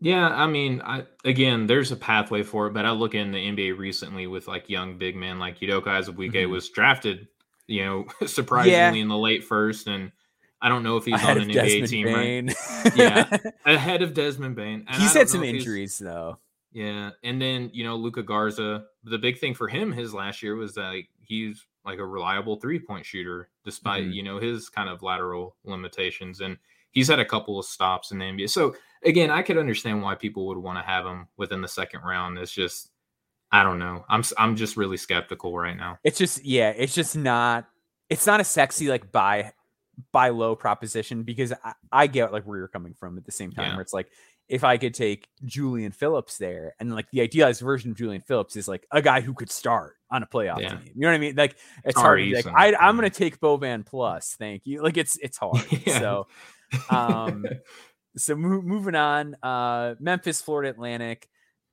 [0.00, 3.38] Yeah, I mean, I again, there's a pathway for it, but I look in the
[3.38, 6.50] NBA recently with like young big men like Udoka Azubuike Mhm.
[6.50, 7.28] was drafted,
[7.66, 10.12] you know, surprisingly in the late first, and
[10.60, 13.36] I don't know if he's ahead on an NBA Desmond team right Yeah.
[13.66, 14.84] ahead of Desmond Bane.
[14.88, 16.38] And he's had some know if he's- injuries though.
[16.72, 18.84] Yeah, and then you know Luka Garza.
[19.04, 22.56] The big thing for him his last year was that like, he's like a reliable
[22.56, 24.14] three point shooter, despite Mhm.
[24.14, 26.58] you know his kind of lateral limitations, and
[26.90, 28.48] he's had a couple of stops in the NBA.
[28.50, 32.00] So again, I could understand why people would want to have him within the second
[32.02, 32.38] round.
[32.38, 32.90] It's just
[33.52, 34.04] I don't know.
[34.08, 35.98] I'm I'm just really skeptical right now.
[36.02, 37.66] It's just yeah, it's just not
[38.10, 39.52] it's not a sexy like buy
[40.12, 43.50] buy low proposition because I, I get like where you're coming from at the same
[43.52, 43.72] time Yeah.
[43.76, 44.10] where it's like
[44.48, 48.54] if I could take Julian Phillips there and like the idealized version of Julian Phillips
[48.56, 50.70] is like a guy who could start on a playoff Yeah.
[50.76, 50.92] team.
[50.94, 51.34] You know what I mean?
[51.34, 54.36] Like it's Sorry, hard to like I, I'm gonna take Boban plus.
[54.38, 54.82] Thank you.
[54.82, 55.64] Like it's it's hard.
[55.86, 55.98] Yeah.
[55.98, 56.26] So
[56.90, 57.44] um
[58.16, 61.28] so mo- moving on, uh Memphis, Florida Atlantic,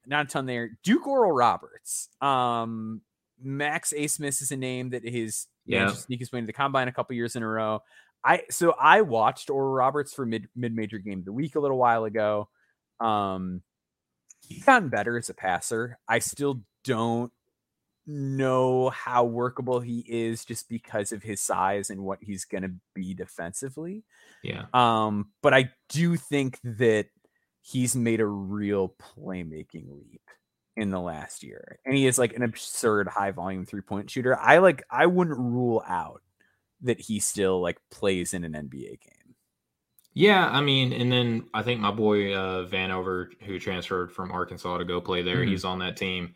[0.06, 0.72] not a ton there.
[0.84, 2.10] Duke Oral Roberts.
[2.22, 3.02] Um
[3.42, 5.88] Max Abmas is a name that his Yeah.
[5.90, 7.82] yeah sneak his way into the combine a couple years in a row.
[8.26, 11.60] I so I watched Oral Roberts for mid mid major game of the week a
[11.60, 12.50] little while ago.
[13.00, 13.62] Um
[14.48, 15.98] he's gotten better as a passer.
[16.08, 17.32] I still don't
[18.06, 22.74] know how workable he is just because of his size and what he's going to
[22.94, 24.04] be defensively.
[24.44, 27.08] yeah, Um, but I do think that
[27.62, 30.22] he's made a real playmaking leap
[30.76, 31.80] in the last year.
[31.86, 34.38] And he is like an absurd high volume three point shooter.
[34.38, 36.22] I like I wouldn't rule out
[36.82, 39.23] that he still like plays in an NBA game.
[40.14, 44.78] Yeah, I mean, and then I think my boy uh, Vanover, who transferred from Arkansas
[44.78, 45.52] to go play there, mm-hmm.
[45.52, 46.36] he's on that team.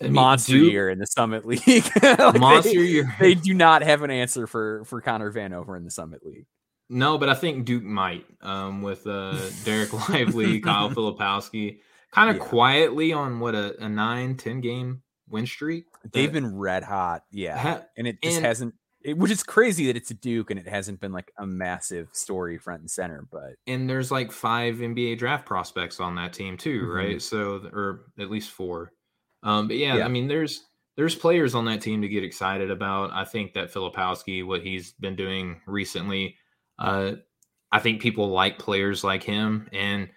[0.00, 1.62] I mean, monster Duke, year in the Summit League.
[2.02, 3.16] like monster they, year.
[3.20, 6.46] They do not have an answer for for Connor Vanover in the Summit League.
[6.90, 9.34] No, but I think Duke might um, with uh,
[9.64, 11.80] Dereck Lively, Kyle Filipowski,
[12.12, 12.42] kind of yeah.
[12.42, 15.84] quietly on what a, a nine, 10 game win streak.
[16.12, 17.24] They've been red hot.
[17.30, 17.58] Yeah.
[17.58, 20.58] Ha- and it just and, hasn't it, which is crazy that it's a Duke and
[20.58, 23.26] it hasn't been like a massive story front and center.
[23.30, 26.90] But and there's like five NBA draft prospects on that team too, mm-hmm.
[26.90, 27.22] right?
[27.22, 28.92] So or at least four.
[29.42, 30.64] Um, but yeah, yeah, I mean, there's
[30.96, 33.12] there's players on that team to get excited about.
[33.12, 36.36] I think that Filipowski, what he's been doing recently,
[36.78, 37.12] uh,
[37.70, 40.08] I think people like players like him, and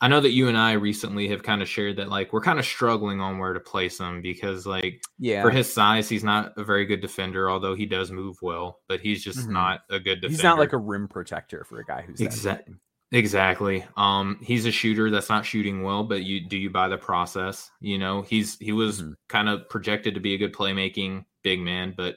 [0.00, 2.58] I know that you and I recently have kind of shared that like we're kind
[2.58, 6.52] of struggling on where to place him because like yeah for his size he's not
[6.58, 9.54] a very good defender although he does move well but he's just mm-hmm.
[9.54, 10.36] not a good defender.
[10.36, 12.74] He's not like a rim protector for a guy who's exactly
[13.12, 13.84] exactly.
[13.96, 17.70] Um he's a shooter that's not shooting well but you do you buy the process,
[17.80, 18.22] you know?
[18.22, 19.12] He's he was mm-hmm.
[19.28, 22.16] kind of projected to be a good playmaking big man but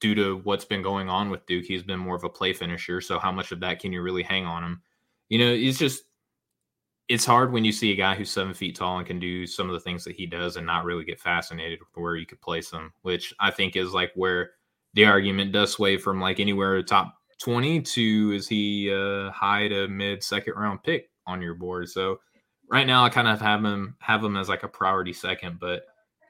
[0.00, 3.00] due to what's been going on with Duke he's been more of a play finisher
[3.00, 4.82] so how much of that can you really hang on him?
[5.28, 6.02] You know, it's just
[7.10, 9.68] it's hard when you see a guy who's seven feet tall and can do some
[9.68, 12.40] of the things that he does and not really get fascinated with where you could
[12.40, 14.52] place him, which I think is like where
[14.94, 19.88] the argument does sway from like anywhere top 20 to is he a high to
[19.88, 21.88] mid second round pick on your board.
[21.88, 22.20] So
[22.70, 25.82] right now I kind of have him have him as like a priority second, but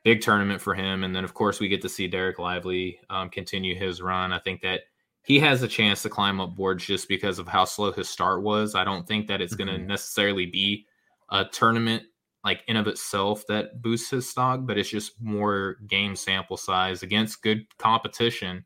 [0.02, 1.04] big tournament for him.
[1.04, 4.32] And then of course we get to see Dereck Lively um, continue his run.
[4.32, 4.80] I think that
[5.22, 8.42] he has a chance to climb up boards just because of how slow his start
[8.42, 8.74] was.
[8.74, 9.66] I don't think that it's mm-hmm.
[9.66, 10.86] going to necessarily be
[11.30, 12.04] a tournament
[12.44, 17.02] like in of itself that boosts his stock, but it's just more game sample size
[17.02, 18.64] against good competition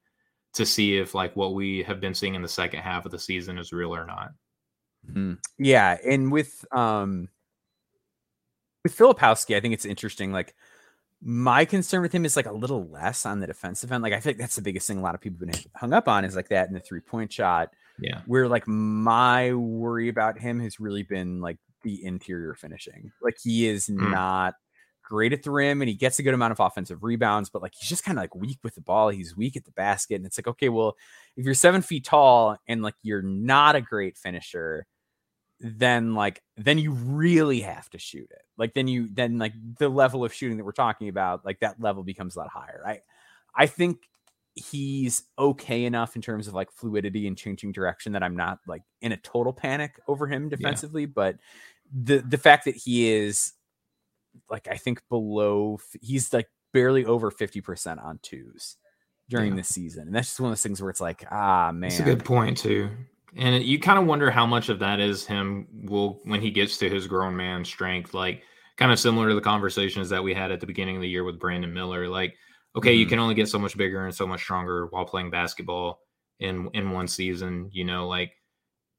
[0.55, 3.19] to see if like what we have been seeing in the second half of the
[3.19, 4.31] season is real or not.
[5.09, 5.35] Mm-hmm.
[5.59, 7.29] Yeah, and with um
[8.85, 10.33] with Filipowski, I think it's interesting.
[10.33, 10.55] Like
[11.27, 14.03] my concern with him is like a little less on the defensive end.
[14.03, 16.07] Like I think that's the biggest thing a lot of people have been hung up
[16.07, 17.71] on is like that in the three point shot.
[17.99, 18.21] Yeah.
[18.27, 23.11] Where like my worry about him has really been like the interior finishing.
[23.23, 24.11] Like he is mm.
[24.11, 24.55] not
[25.03, 27.73] great at the rim and he gets a good amount of offensive rebounds, but like
[27.75, 29.09] he's just kind of like weak with the ball.
[29.09, 30.17] He's weak at the basket.
[30.17, 30.97] And it's like, okay, well,
[31.37, 34.87] if you're seven feet tall and like you're not a great finisher,
[35.65, 38.43] then like then you really have to shoot it.
[38.59, 41.81] Like then you then like the level of shooting that we're talking about, like that
[41.81, 42.83] level becomes a lot higher.
[42.87, 43.01] I
[43.55, 43.99] I think
[44.55, 48.83] he's okay enough in terms of like fluidity and changing direction that I'm not like
[49.01, 51.13] in a total panic over him defensively, yeah.
[51.15, 51.37] but
[51.91, 53.55] the the fact that he is
[54.51, 58.77] like I think below he's like barely over 50% on twos
[59.31, 59.57] during yeah.
[59.57, 60.09] this season.
[60.09, 61.89] And that's just one of those things where it's like, ah man.
[61.89, 62.91] That's a good point too.
[63.37, 66.79] And you kind of wonder how much of that is him will when he gets
[66.79, 68.43] to his grown man strength, like
[68.77, 71.25] kind of similar to the conversations that we had at the beginning of the year
[71.25, 72.09] with Brandon Miller.
[72.09, 72.35] Like,
[72.77, 73.01] okay, mm-hmm.
[73.01, 76.01] you can only get so much bigger and so much stronger while playing basketball
[76.41, 77.71] in in one season.
[77.73, 78.33] You know, like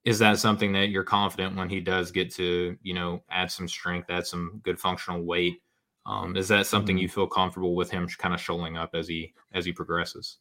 [0.03, 3.67] is that something that you're confident when he does get to, you know, add some
[3.67, 5.61] strength, add some good functional weight?
[6.05, 7.01] Um, is that something mm-hmm.
[7.01, 10.37] you feel comfortable with him kind of showing up as he as he progresses?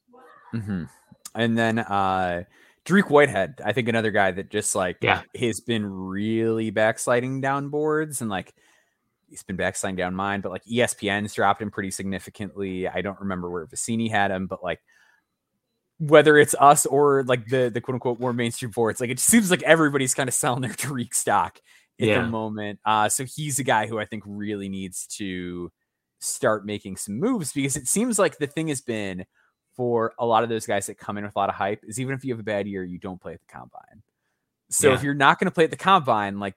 [0.53, 0.85] Mm-hmm.
[1.35, 2.45] And then uh
[2.85, 7.69] Dariq Whitehead, I think another guy that just like yeah has been really backsliding down
[7.69, 8.55] boards and like
[9.29, 12.87] he's been backsliding down mine, but like ESPN's dropped him pretty significantly.
[12.87, 14.81] I don't remember where Vecenie had him, but like
[15.99, 19.51] whether it's us or like the the quote unquote more mainstream boards, like it seems
[19.51, 21.59] like everybody's kind of selling their Dariq stock
[22.01, 22.23] at yeah.
[22.23, 22.81] the moment.
[22.85, 25.73] Uh, so he's a guy who I think really needs to
[26.21, 29.25] start making some moves because it seems like the thing has been
[29.77, 31.99] for a lot of those guys that come in with a lot of hype is
[32.01, 34.03] even if you have a bad year, you don't play at the combine.
[34.71, 34.95] So yeah.
[34.95, 36.55] if you're not going to play at the combine, like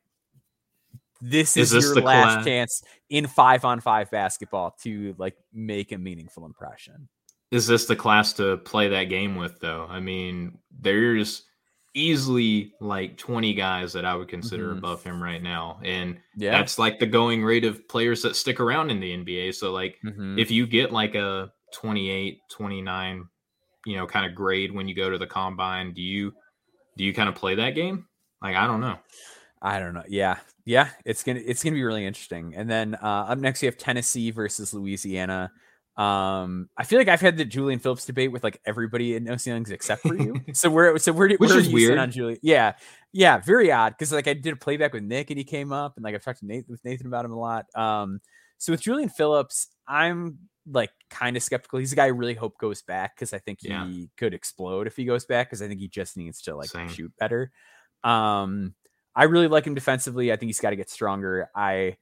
[1.21, 2.45] this is, is this your last class?
[2.45, 7.07] chance in five on five basketball to like make a meaningful impression.
[7.51, 9.87] Is this the class to play that game with though?
[9.89, 11.43] I mean, there's
[11.93, 14.77] easily like 20 guys that I would consider mm-hmm.
[14.77, 15.79] above him right now.
[15.83, 16.51] And yeah.
[16.51, 19.55] that's like the going rate of players that stick around in the NBA.
[19.55, 20.37] So like mm-hmm.
[20.37, 23.25] if you get like a 28, 29,
[23.85, 26.33] you know, kind of grade when you go to the combine, do you
[26.97, 28.07] do you kind of play that game?
[28.41, 28.97] Like I don't know.
[29.61, 30.03] I don't know.
[30.07, 30.37] Yeah.
[30.65, 32.53] Yeah, it's going to it's going to be really interesting.
[32.55, 35.51] And then uh up next you have Tennessee versus Louisiana.
[35.97, 39.47] Um, I feel like I've had the Julian Phillips debate with like everybody in OC
[39.47, 40.41] Young's except for you.
[40.53, 42.37] so where so where, Which where is weird on Julian?
[42.43, 42.73] Yeah,
[43.13, 45.93] yeah, very odd because like I did a playback with Nick and he came up
[45.95, 47.65] and like I've talked to Nathan with Nathan about him a lot.
[47.73, 48.19] Um,
[48.59, 50.37] so with Julian Phillips, I'm
[50.69, 51.79] like kind of skeptical.
[51.79, 53.87] He's a guy I really hope goes back because I think he yeah.
[54.17, 56.89] could explode if he goes back because I think he just needs to like Same.
[56.89, 57.51] shoot better.
[58.03, 58.73] Um,
[59.15, 60.31] I really like him defensively.
[60.31, 61.49] I think he's got to get stronger.
[61.55, 61.97] I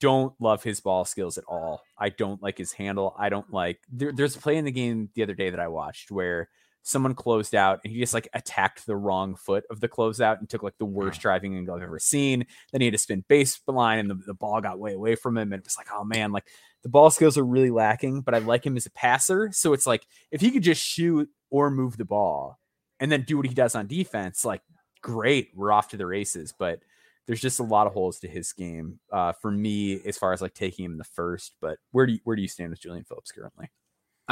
[0.00, 1.82] don't love his ball skills at all.
[1.98, 3.14] I don't like his handle.
[3.18, 5.68] I don't like there, there's a play in the game the other day that I
[5.68, 6.48] watched where
[6.82, 10.48] someone closed out and he just like attacked the wrong foot of the closeout and
[10.48, 12.44] took like the worst driving angle I've ever seen.
[12.72, 15.52] Then he had to spin baseline and the, the ball got way away from him.
[15.52, 16.46] And it was like, oh man, like
[16.82, 19.50] the ball skills are really lacking, but I like him as a passer.
[19.52, 22.58] So it's like if he could just shoot or move the ball
[22.98, 24.62] and then do what he does on defense, like
[25.02, 26.52] great, we're off to the races.
[26.58, 26.80] But
[27.26, 30.42] there's just a lot of holes to his game uh, for me as far as
[30.42, 31.54] like taking him in the first.
[31.60, 33.70] But where do you, where do you stand with Julian Phillips currently?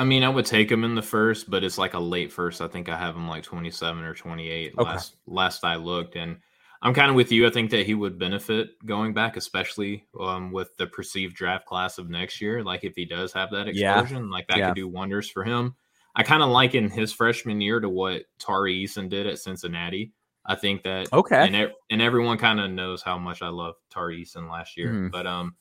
[0.01, 2.63] I mean, I would take him in the first, but it's like a late first.
[2.63, 4.83] I think I have him like 27 or 28 okay.
[4.83, 6.39] last last I looked, and
[6.81, 7.47] I'm kind of with you.
[7.47, 11.99] I think that he would benefit going back, especially um, with the perceived draft class
[11.99, 12.65] of next year.
[12.65, 14.31] Like if he does have that explosion, yeah.
[14.31, 14.69] like that yeah.
[14.69, 15.77] could do wonders for him.
[16.17, 20.15] I kind of liken his freshman year to what Tari Eason did at Cincinnati.
[20.47, 24.25] I think that okay, and, and everyone kind of knows how much I love Tari
[24.25, 25.09] Eason last year, mm-hmm.
[25.09, 25.57] but um,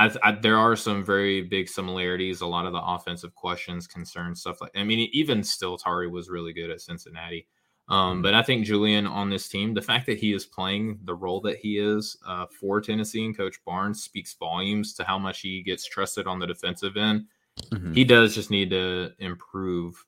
[0.00, 2.40] I, I, there are some very big similarities.
[2.40, 4.70] A lot of the offensive questions, concerns, stuff like.
[4.74, 7.46] I mean, even still, Tari was really good at Cincinnati.
[7.90, 8.22] Um, mm-hmm.
[8.22, 11.42] but I think Julian on this team, the fact that he is playing the role
[11.42, 15.62] that he is uh, for Tennessee and Coach Barnes speaks volumes to how much he
[15.62, 17.26] gets trusted on the defensive end.
[17.70, 17.92] Mm-hmm.
[17.92, 20.02] He does just need to improve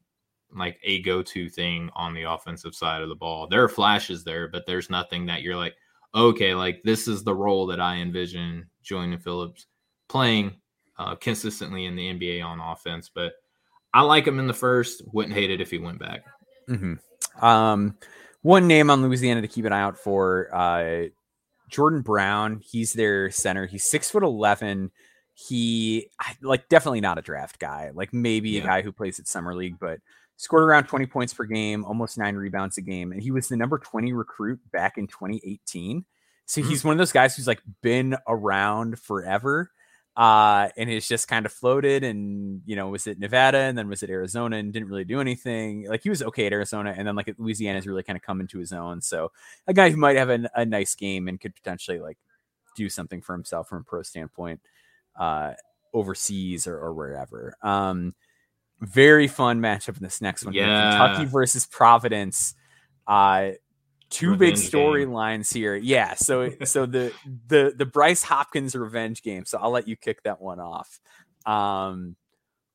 [0.57, 3.47] like a go-to thing on the offensive side of the ball.
[3.47, 5.75] There are flashes there, but there's nothing that you're like,
[6.15, 9.67] okay, like this is the role that I envision Julian Phillips
[10.13, 10.53] playing
[10.99, 13.11] uh, consistently in the NBA on offense.
[13.13, 13.33] But
[13.93, 15.03] I like him in the first.
[15.13, 16.25] Wouldn't hate it if he went back.
[16.69, 17.45] Mm-hmm.
[17.45, 17.97] Um,
[18.43, 21.09] one name on Louisiana to keep an eye out for: uh,
[21.69, 22.61] Jordan Brown.
[22.63, 23.67] He's their center.
[23.67, 24.93] He's six foot eleven.
[25.35, 26.11] He
[26.43, 27.91] like definitely not a draft guy.
[27.95, 28.63] Like maybe yeah.
[28.63, 29.99] a guy who plays at summer league, but
[30.37, 33.57] scored around 20 points per game, almost nine rebounds a game, and he was the
[33.57, 36.05] number 20 recruit back in 2018.
[36.45, 36.69] So mm-hmm.
[36.69, 39.71] he's one of those guys who's like been around forever
[40.17, 43.89] uh, and he's just kind of floated and you know was it Nevada and then
[43.89, 45.89] was it Arizona and didn't really do anything.
[45.89, 48.59] Like he was okay at Arizona and then like Louisiana's really kind of come into
[48.59, 49.01] his own.
[49.01, 49.33] So
[49.67, 52.19] a guy who might have a, a nice game and could potentially like
[52.77, 54.61] do something for himself from a pro standpoint
[55.19, 55.53] uh,
[55.95, 57.57] overseas or, or wherever.
[57.63, 58.15] Um,
[58.81, 60.55] very fun matchup in this next one.
[60.55, 60.91] Yeah.
[60.91, 62.55] Kentucky versus Providence.
[63.07, 63.53] Uh,
[64.13, 65.75] two big storylines here.
[65.75, 67.13] Yeah, so so the
[67.49, 69.45] the the Bryce Hopkins revenge game.
[69.45, 71.01] So I'll let you kick that one off.
[71.47, 72.17] Um,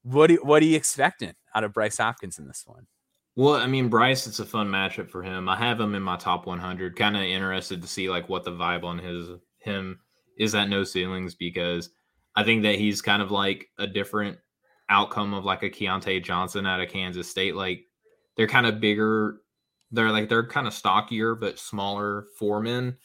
[0.03, 2.87] what do, what are you expecting out of Bryce Hopkins in this one?
[3.35, 5.47] Well, I mean, Bryce, it's a fun matchup for him.
[5.47, 6.95] I have him in my top 100.
[6.95, 9.99] Kind of interested to see like what the vibe on his him
[10.37, 11.91] is at no ceilings because
[12.35, 14.37] I think that he's kind of like a different
[14.89, 17.55] outcome of like a Keyontae Johnson out of Kansas State.
[17.55, 17.81] Like
[18.35, 19.41] they're kind of bigger
[19.91, 22.97] they're like they're kind of stockier but smaller foremen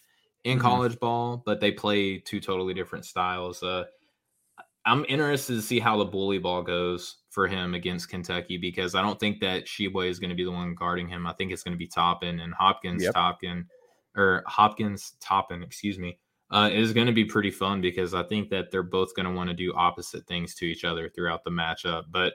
[0.45, 0.67] in mm-hmm.
[0.67, 3.63] college ball, but they play two totally different styles.
[3.63, 3.85] Uh,
[4.85, 9.03] I'm interested to see how the bully ball goes for him against Kentucky because I
[9.03, 11.27] don't think that Tshiebwe is going to be the one guarding him.
[11.27, 13.15] I think it's going to be Toppin and Hopkins yep.
[13.15, 13.67] Toppin
[14.17, 16.19] or Hopkins Toppin, excuse me,
[16.51, 19.33] uh, is going to be pretty fun because I think that they're both going to
[19.33, 22.05] want to do opposite things to each other throughout the matchup.
[22.11, 22.35] But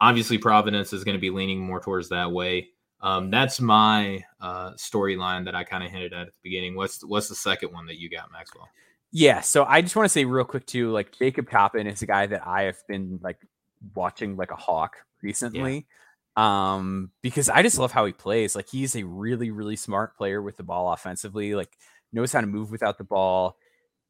[0.00, 2.68] obviously, Providence is going to be leaning more towards that way.
[3.00, 6.74] Um, that's my uh, storyline that I kind of hinted at at the beginning.
[6.74, 8.68] What's what's the second one that you got, Maxwell?
[9.10, 12.06] Yeah, so I just want to say real quick too, like Jacob Toppin is a
[12.06, 13.38] guy that I have been like
[13.94, 15.86] watching like a hawk recently.
[16.36, 16.74] Yeah.
[16.74, 18.54] Um, because I just love how he plays.
[18.54, 21.76] Like he's a really, really smart player with the ball offensively, like
[22.12, 23.56] knows how to move without the ball.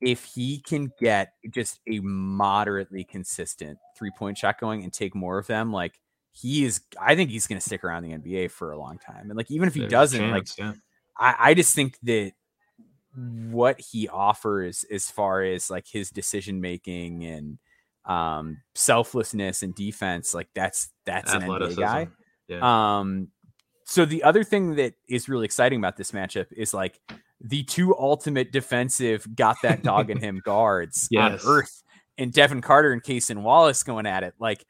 [0.01, 5.39] If he can get just a moderately consistent three point shot going and take more
[5.39, 6.01] of them, like
[6.33, 9.29] he is I think he's going to stick around the NBA for a long time.
[9.29, 10.73] And like even if he There's doesn't, chance, like yeah.
[11.19, 12.33] I, I just think that
[13.15, 17.59] what he offers as far as like his decision making and
[18.05, 22.09] um selflessness and defense, like that's that's an NBA guy.
[22.47, 22.99] Yeah.
[22.99, 23.29] Um
[23.85, 27.01] so the other thing that is really exciting about this matchup is like
[27.41, 31.45] the two ultimate defensive got that dog in him guards yes.
[31.45, 31.83] on earth
[32.19, 34.35] and Devin Carter and Cason Wallace going at it.
[34.39, 34.65] Like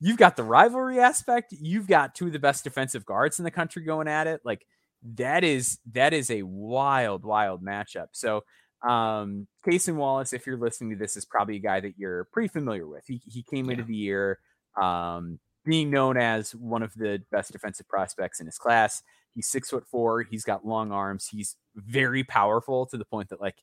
[0.00, 1.52] you've got the rivalry aspect.
[1.52, 4.40] You've got two of the best defensive guards in the country going at it.
[4.44, 4.66] Like
[5.14, 8.08] that is that is a wild, wild matchup.
[8.12, 8.44] So
[8.86, 12.48] um Cason Wallace, if you're listening to this, is probably a guy that you're pretty
[12.48, 13.04] familiar with.
[13.06, 13.72] He he came yeah.
[13.72, 14.38] into the year
[14.80, 19.02] um being known as one of the best defensive prospects in his class.
[19.34, 20.22] He's six foot four.
[20.22, 21.28] He's got long arms.
[21.30, 23.56] He's very powerful to the point that like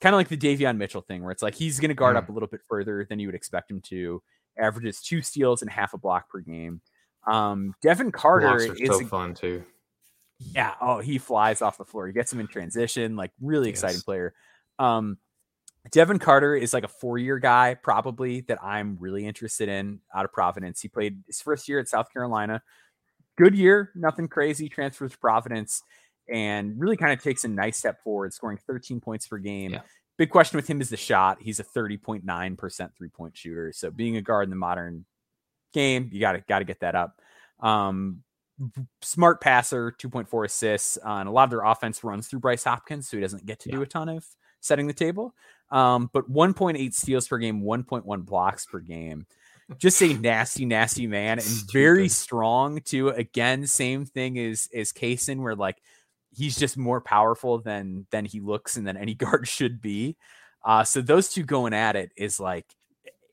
[0.00, 2.18] kind of like the Davion Mitchell thing, where it's like he's going to guard mm.
[2.18, 4.22] up a little bit further than you would expect him to
[4.58, 6.80] averages two steals and half a block per game.
[7.26, 9.64] Um, Devin Carter is so fun too.
[10.38, 10.74] Yeah.
[10.80, 12.06] Oh, he flies off the floor.
[12.06, 13.16] He gets him in transition.
[13.16, 13.78] Like really yes.
[13.78, 14.34] exciting player.
[14.78, 15.18] Um,
[15.90, 20.24] Devin Carter is like a four year guy, probably that I'm really interested in out
[20.24, 20.80] of Providence.
[20.80, 22.62] He played his first year at South Carolina.
[23.36, 24.68] Good year, nothing crazy.
[24.68, 25.82] Transfers to Providence
[26.28, 29.74] and really kind of takes a nice step forward, scoring 13 points per game.
[29.74, 29.82] Yeah.
[30.18, 31.38] Big question with him is the shot.
[31.40, 33.72] He's a 30.9% three point shooter.
[33.72, 35.04] So being a guard in the modern
[35.72, 37.20] game, you got to got to get that up.
[37.60, 38.22] Um,
[39.02, 43.08] smart passer, 2.4 assists, uh, and a lot of their offense runs through Bryce Hopkins,
[43.08, 43.76] so he doesn't get to yeah.
[43.76, 44.24] do a ton of
[44.60, 45.34] setting the table.
[45.70, 49.26] Um, but 1.8 steals per game, 1.1 blocks per game.
[49.78, 51.72] Just a nasty, nasty man, and Stupid.
[51.72, 53.08] very strong too.
[53.08, 55.82] Again, same thing as as Cason, where like
[56.36, 60.16] he's just more powerful than than he looks and than any guard should be.
[60.64, 62.66] Uh, so those two going at it is like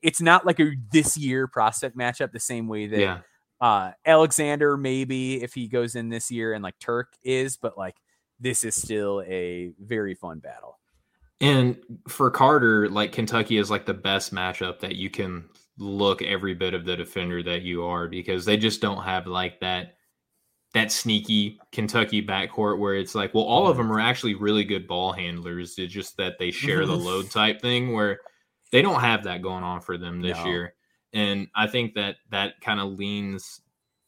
[0.02, 3.18] it's not like a this year prospect matchup the same way that yeah.
[3.60, 7.96] uh, Alexander maybe if he goes in this year and like Turk is, but like
[8.38, 10.78] this is still a very fun battle.
[11.40, 11.78] And
[12.08, 15.48] for Carter, like Kentucky is like the best matchup that you can
[15.78, 19.58] look every bit of the defender that you are because they just don't have like
[19.60, 19.96] that
[20.74, 24.88] that sneaky Kentucky backcourt where it's like, well, all of them are actually really good
[24.88, 25.78] ball handlers.
[25.78, 28.18] It's just that they share the load type thing where
[28.72, 30.46] they don't have that going on for them this no.
[30.46, 30.74] year.
[31.12, 33.60] And I think that that kind of leans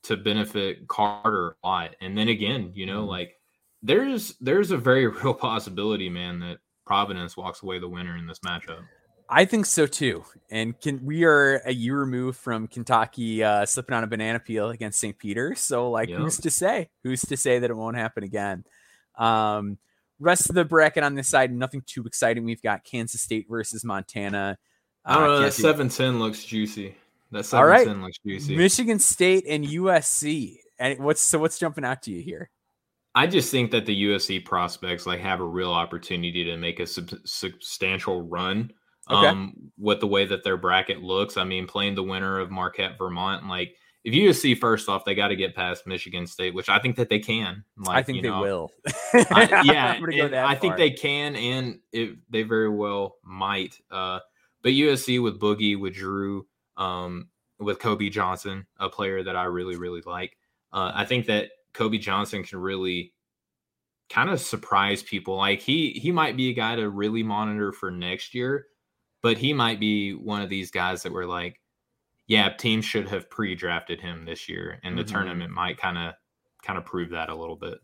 [0.02, 1.94] to benefit Carter a lot.
[2.00, 3.34] And then again, you know, mm like
[3.82, 8.40] there's there's a very real possibility, man, that Providence walks away the winner in this
[8.40, 8.82] matchup.
[9.28, 10.24] I think so too.
[10.50, 14.70] And can we are a year removed from Kentucky uh, slipping on a banana peel
[14.70, 15.18] against St.
[15.18, 15.54] Peter.
[15.54, 16.18] So like, yep.
[16.18, 16.90] who's to say?
[17.02, 18.64] Who's to say that it won't happen again?
[19.18, 19.78] Um,
[20.20, 22.44] rest of the bracket on this side, nothing too exciting.
[22.44, 24.58] We've got Kansas State versus Montana.
[25.04, 25.42] I don't uh, know.
[25.42, 26.96] That seven ten looks juicy.
[27.32, 28.04] That seven ten right.
[28.04, 28.56] looks juicy.
[28.56, 30.58] Michigan State and USC.
[30.78, 31.38] And what's so?
[31.38, 32.50] What's jumping out to you here?
[33.14, 36.86] I just think that the USC prospects like have a real opportunity to make a
[36.86, 38.70] sub- substantial run
[39.10, 39.28] okay.
[39.28, 41.36] um, with the way that their bracket looks.
[41.36, 43.76] I mean, playing the winner of Marquette, Vermont, like
[44.06, 47.08] if USC first off, they got to get past Michigan State, which I think that
[47.08, 47.64] they can.
[47.76, 48.70] Like, I think they know, will.
[49.14, 53.80] I, yeah, I think they can, and it, they very well might.
[53.90, 54.20] Uh,
[54.62, 56.46] but USC with Boogie, with Drew,
[56.76, 60.36] um, with Kobe Johnson, a player that I really, really like.
[60.72, 63.12] Uh, I think that Kobe Johnson can really
[64.08, 65.36] kind of surprise people.
[65.36, 68.66] Like he he might be a guy to really monitor for next year
[69.26, 71.60] but he might be one of these guys that were like,
[72.28, 75.16] yeah, teams should have pre-drafted him this year, and the mm-hmm.
[75.16, 76.14] tournament might kind of
[76.62, 77.78] kind of prove that a little bit.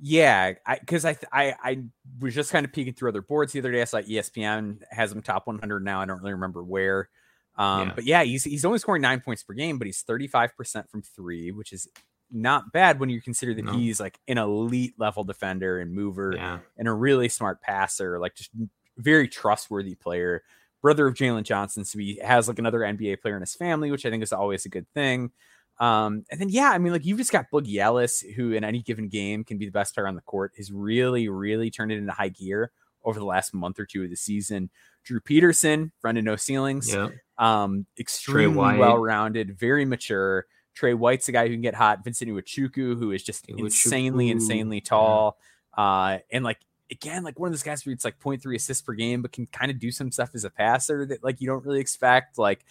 [0.00, 1.82] Yeah, because I, I, I I
[2.20, 3.82] was just kind of peeking through other boards the other day.
[3.82, 6.00] I saw ESPN has him top 100 now.
[6.00, 7.10] I don't really remember where,
[7.58, 7.94] um, yeah.
[7.94, 11.02] but yeah, he's he's only scoring nine points per game, but he's 35 percent from
[11.02, 11.86] three, which is
[12.30, 13.72] not bad when you consider that no.
[13.72, 16.60] he's like an elite level defender and mover yeah.
[16.78, 18.50] and a really smart passer, like just
[18.96, 20.42] very trustworthy player,
[20.82, 21.84] brother of Jalen Johnson.
[21.84, 24.64] So he has like another NBA player in his family, which I think is always
[24.66, 25.30] a good thing.
[25.78, 28.82] Um, and then yeah, I mean, like you've just got Boogie Ellis, who in any
[28.82, 31.98] given game can be the best player on the court, has really, really turned it
[31.98, 32.70] into high gear
[33.04, 34.70] over the last month or two of the season.
[35.04, 37.10] Drew Peterson, friend of no ceilings, yeah.
[37.38, 40.46] um, extremely well-rounded, very mature.
[40.74, 42.04] Tre White's a guy who can get hot.
[42.04, 45.38] Vincent Iwuchukwu, who is just insanely, insanely tall.
[45.78, 45.84] Yeah.
[45.84, 46.58] Uh, and like
[46.90, 49.46] again, like one of those guys where it's like 0.3 assists per game, but can
[49.46, 52.38] kind of do some stuff as a passer that like you don't really expect.
[52.38, 52.64] Like,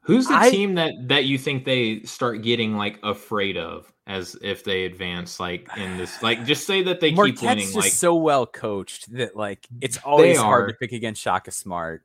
[0.00, 4.36] who's the I, team that that you think they start getting like afraid of as
[4.40, 6.22] if they advance like in this?
[6.22, 7.64] Like, just say that they Marquette's keep winning.
[7.64, 12.02] Just like so well coached that like it's always hard to pick against Shaka Smart.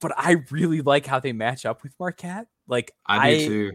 [0.00, 2.46] But I really like how they match up with Marquette.
[2.68, 3.72] Like I do I, too.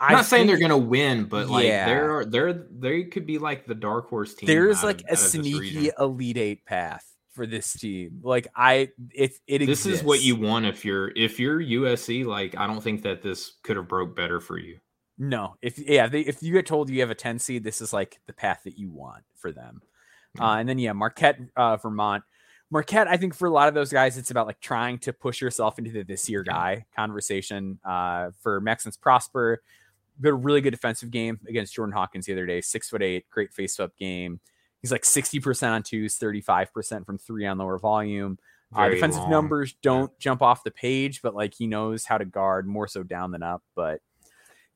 [0.00, 1.86] I'm not saying they're gonna win, but like yeah.
[1.86, 4.46] they're they're they could be like the dark horse team.
[4.46, 7.04] There's like of, a sneaky elite eight path
[7.38, 8.20] for this team.
[8.22, 9.58] Like I, it it.
[9.58, 9.86] This exists.
[9.86, 12.24] is what you want if you're if you're USC.
[12.24, 14.78] Like I don't think that this could have broke better for you.
[15.18, 17.92] No, if yeah, they, if you get told you have a ten seed, this is
[17.92, 19.82] like the path that you want for them.
[20.36, 20.44] Mm-hmm.
[20.44, 22.22] Uh, and then yeah, Marquette, uh, Vermont.
[22.70, 25.40] Marquette, I think for a lot of those guys, it's about like trying to push
[25.40, 27.78] yourself into the this year guy conversation.
[27.84, 29.62] Uh, for Maxence Prosper,
[30.24, 32.60] a really good defensive game against Jordan Hawkins the other day.
[32.60, 34.40] Six foot eight, great face up game.
[34.80, 38.38] He's like 60% on twos, 35% from three on lower volume.
[38.74, 39.30] Uh, defensive long.
[39.30, 40.16] numbers don't yeah.
[40.20, 43.42] jump off the page, but like he knows how to guard more so down than
[43.42, 43.62] up.
[43.74, 44.00] But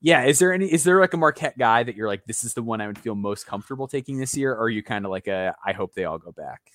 [0.00, 2.54] yeah, is there any is there like a Marquette guy that you're like, this is
[2.54, 4.52] the one I would feel most comfortable taking this year?
[4.52, 6.72] Or are you kind of like a I hope they all go back?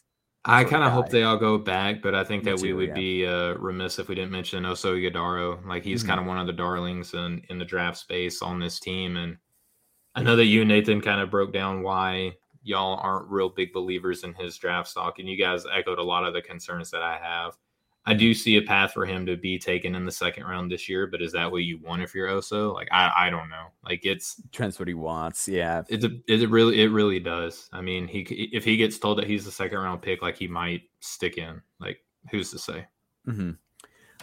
[0.48, 2.74] I kind of hope they all go back, but I think Me that too, we
[2.74, 2.94] would yeah.
[2.94, 5.64] be uh, remiss if we didn't mention Oso Ighodaro.
[5.68, 6.10] Like he's mm-hmm.
[6.10, 9.18] kind of one of the darlings in, in the draft space on this team.
[9.18, 9.38] And
[10.16, 12.34] I know that you and Nathan kind of broke down why
[12.64, 16.26] y'all aren't real big believers in his draft stock, and you guys echoed a lot
[16.26, 17.58] of the concerns that I have.
[18.08, 20.88] I do see a path for him to be taken in the second round this
[20.88, 22.74] year, but is that what you want if you're Oso?
[22.74, 23.66] Like I, I don't know.
[23.84, 25.46] Like it's depends what he wants.
[25.46, 27.70] Yeah, it's a, it really it really does.
[27.74, 28.22] I mean, he
[28.54, 31.62] if he gets told that he's the second round pick, like he might stick in.
[31.82, 32.00] Like
[32.32, 32.86] who's to say?
[33.28, 33.52] Mm-hmm.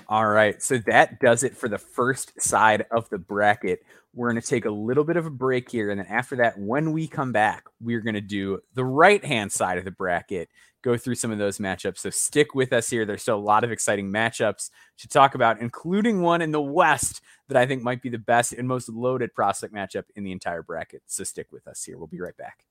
[0.08, 3.80] All right, so that does it for the first side of the bracket.
[4.14, 6.58] We're going to take a little bit of a break here, and then after that,
[6.58, 10.48] when we come back, we're going to do the right hand side of the bracket
[10.84, 11.98] go through some of those matchups.
[11.98, 13.06] So stick with us here.
[13.06, 14.68] There's still a lot of exciting matchups
[14.98, 18.52] to talk about, including one in the West that I think might be the best
[18.52, 21.02] and most loaded prospect matchup in the entire bracket.
[21.06, 21.96] So stick with us here.
[21.96, 22.66] We'll be right back.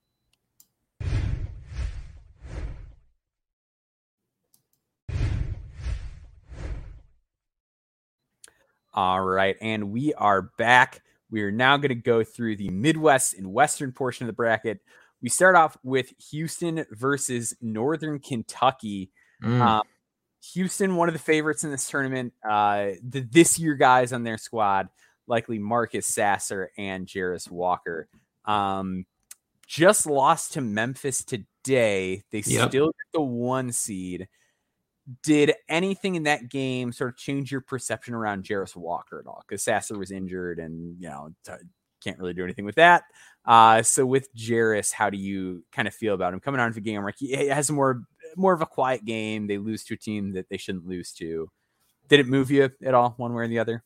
[8.96, 11.02] All right, and we are back.
[11.32, 14.82] We are now going to go through the Midwest and Western portion of the bracket.
[15.24, 19.10] We start off with Houston versus Northern Kentucky.
[19.42, 19.62] Mm.
[19.62, 19.82] Uh,
[20.52, 22.34] Houston, one of the favorites in this tournament.
[22.48, 24.90] Uh, the this year guys on their squad,
[25.26, 28.10] likely Marcus Sasser and Jarace Walker.
[28.44, 29.06] Um,
[29.66, 32.24] just lost to Memphis today.
[32.32, 32.70] They yep.
[32.70, 34.28] still get the one seed.
[35.24, 39.44] Did anything in that game sort of change your perception around Jarace Walker at all?
[39.48, 41.54] Because Sasser was injured and, you know, t-
[42.04, 43.04] can't really do anything with that.
[43.46, 46.76] Uh, so with Jarace, how do you kind of feel about him coming out of
[46.76, 47.04] the game?
[47.04, 48.04] Like he has more
[48.36, 49.48] more of a quiet game.
[49.48, 51.50] They lose to a team that they shouldn't lose to.
[52.08, 53.84] Did it move you at all, one way or the other?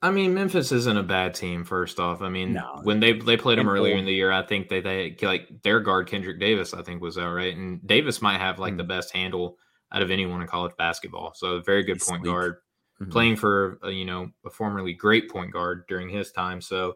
[0.00, 1.64] I mean, Memphis isn't a bad team.
[1.64, 2.80] First off, I mean, no.
[2.84, 5.80] when they they played them earlier in the year, I think they they like their
[5.80, 8.78] guard Kendric Davis, I think was out right, and Davis might have like mm-hmm.
[8.78, 9.58] the best handle
[9.90, 11.32] out of anyone in college basketball.
[11.34, 12.58] So very good point guard,
[13.00, 13.10] mm-hmm.
[13.10, 16.60] playing for a, you know a formerly great point guard during his time.
[16.60, 16.94] So,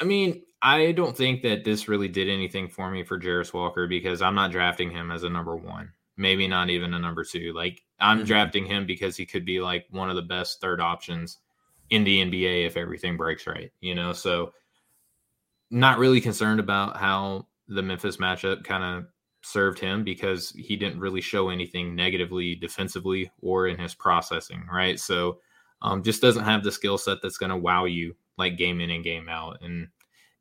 [0.00, 3.86] I mean, I don't think that this really did anything for me for Jarace Walker
[3.86, 7.52] because I'm not drafting him as a number one, maybe not even a number two.
[7.54, 8.26] Like I'm mm-hmm.
[8.26, 11.38] drafting him because he could be like one of the best third options
[11.90, 14.12] in the NBA if everything breaks right, you know?
[14.12, 14.52] So
[15.70, 19.06] not really concerned about how the Memphis matchup kind of
[19.42, 24.98] served him because he didn't really show anything negatively defensively or in his processing, right?
[24.98, 25.38] So
[25.82, 28.90] um, just doesn't have the skill set that's going to wow you like game in
[28.90, 29.58] and game out.
[29.62, 29.88] And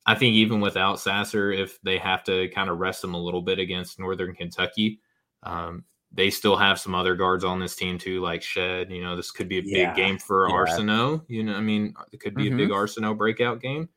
[0.05, 3.41] I think even without Sasser, if they have to kind of rest him a little
[3.41, 4.99] bit against Northern Kentucky,
[5.43, 5.83] um,
[6.13, 8.89] they still have some other guards on this team too, like Shead.
[8.89, 9.87] You know, this could be a yeah.
[9.87, 10.55] big game for yeah.
[10.55, 11.25] Arceneaux.
[11.27, 12.53] You know, I mean, it could be mm-hmm.
[12.53, 13.17] a big mm-hmm.
[13.17, 13.89] Breakout game.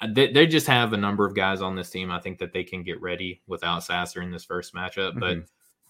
[0.00, 2.10] Uh, they, they, just have a number of guys on this team.
[2.10, 5.12] I think that they can get ready without Sasser in this first matchup.
[5.12, 5.20] Mm-hmm.
[5.20, 5.38] But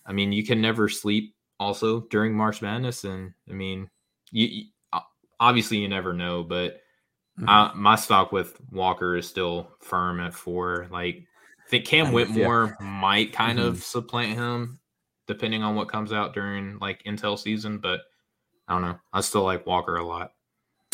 [0.06, 3.90] I mean, you can never sleep also during March Madness, and I mean,
[4.30, 4.64] you, you
[5.40, 6.80] obviously you never know, but
[7.38, 7.48] Mm-hmm.
[7.48, 10.86] Uh, my stock with Walker is still firm at four.
[10.90, 11.24] Like,
[11.66, 12.86] I think Cam Whitmore yeah.
[12.86, 13.68] might kind mm-hmm.
[13.68, 14.78] of supplant him,
[15.26, 17.78] depending on what comes out during like Intel season.
[17.78, 18.00] But
[18.68, 18.98] I don't know.
[19.12, 20.32] I still like Walker a lot.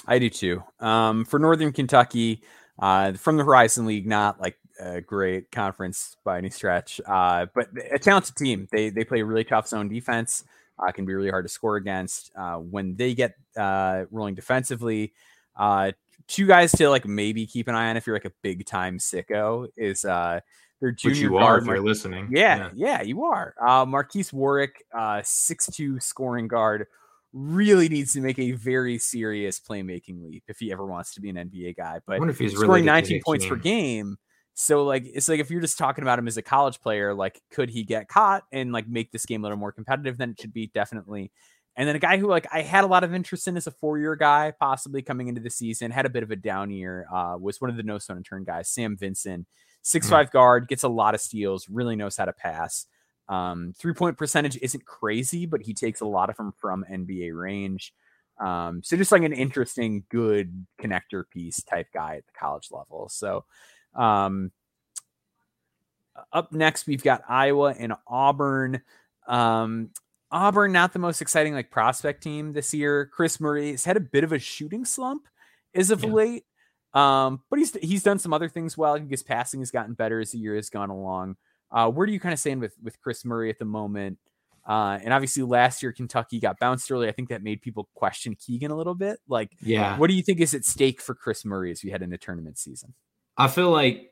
[0.06, 0.62] I do too.
[0.80, 2.42] Um, for Northern Kentucky,
[2.78, 7.68] uh, from the Horizon League, not like a great conference by any stretch, uh, but
[7.92, 8.66] a talented team.
[8.72, 10.44] They they play really tough zone defense.
[10.78, 12.32] Uh, can be really hard to score against.
[12.34, 15.12] Uh, when they get uh, rolling defensively,
[15.56, 15.92] uh,
[16.28, 18.98] two guys to like maybe keep an eye on if you're like a big time
[18.98, 20.40] sicko is uh
[20.80, 22.28] their junior Which you guard, are if Mar- you're listening.
[22.32, 23.54] Yeah, yeah, yeah, you are.
[23.64, 26.86] Uh Marques Warrick, uh six two scoring guard,
[27.32, 31.30] really needs to make a very serious playmaking leap if he ever wants to be
[31.30, 32.00] an NBA guy.
[32.06, 34.18] But I wonder if he's scoring 19 points per game.
[34.54, 37.40] So like it's like if you're just talking about him as a college player, like
[37.52, 40.40] could he get caught and like make this game a little more competitive than it
[40.40, 40.66] should be?
[40.66, 41.30] Definitely.
[41.76, 43.70] And then a guy who like I had a lot of interest in as a
[43.70, 47.06] four year guy, possibly coming into the season, had a bit of a down year.
[47.12, 49.46] Uh, was one of the no stone turn guys, Sam Vinson,
[49.80, 50.14] six mm-hmm.
[50.14, 52.86] five guard, gets a lot of steals, really knows how to pass.
[53.28, 57.34] Um, three point percentage isn't crazy, but he takes a lot of them from NBA
[57.34, 57.94] range.
[58.38, 63.08] Um, so just like an interesting, good connector piece type guy at the college level.
[63.08, 63.44] So
[63.94, 64.50] um,
[66.32, 68.82] up next, we've got Iowa and Auburn.
[69.26, 69.90] Um,
[70.32, 73.06] Auburn, not the most exciting like prospect team this year.
[73.06, 75.28] Kris Murray has had a bit of a shooting slump
[75.74, 76.10] as of yeah.
[76.10, 76.44] late.
[76.94, 78.96] Um, but he's he's done some other things well.
[78.96, 81.36] His passing has gotten better as the year has gone along.
[81.70, 84.18] Uh, where do you kind of stand with with Kris Murray at the moment?
[84.66, 87.08] Uh, and obviously last year Kentucky got bounced early.
[87.08, 89.18] I think that made people question Keegan a little bit.
[89.26, 92.02] Like, yeah, what do you think is at stake for Kris Murray as we head
[92.02, 92.94] into tournament season?
[93.36, 94.10] I feel like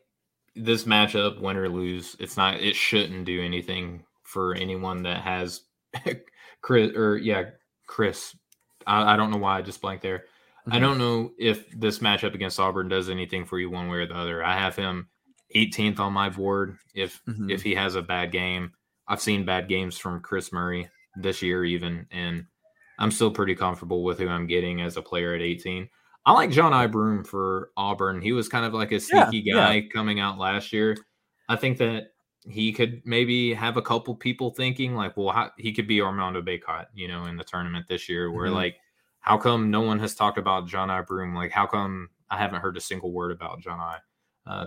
[0.56, 5.62] this matchup, win or lose, it's not it shouldn't do anything for anyone that has
[6.62, 7.50] Chris or yeah,
[7.86, 8.36] Chris.
[8.86, 10.18] I, I, don't know why I just blanked there.
[10.66, 10.72] Mm-hmm.
[10.72, 14.06] I don't know if this matchup against Auburn does anything for you one way or
[14.06, 14.44] the other.
[14.44, 15.08] I have him
[15.54, 16.76] 18th on my board.
[16.94, 17.50] If mm-hmm.
[17.50, 18.72] if he has a bad game,
[19.08, 22.46] I've seen bad games from Kris Murray this year even, and
[22.98, 25.88] I'm still pretty comfortable with who I'm getting as a player at 18.
[26.26, 28.20] I like Johni Broome for Auburn.
[28.20, 29.88] He was kind of like a sneaky yeah, guy yeah.
[29.92, 30.96] coming out last year.
[31.48, 32.09] I think that
[32.48, 36.40] he could maybe have a couple people thinking like, well, how, he could be Armando
[36.40, 38.30] Bacot, you know, in the tournament this year.
[38.30, 38.54] Where mm-hmm.
[38.54, 38.76] like,
[39.20, 41.34] how come no one has talked about Johni Broome?
[41.34, 43.98] Like, how come I haven't heard a single word about Johni?
[44.46, 44.66] Uh,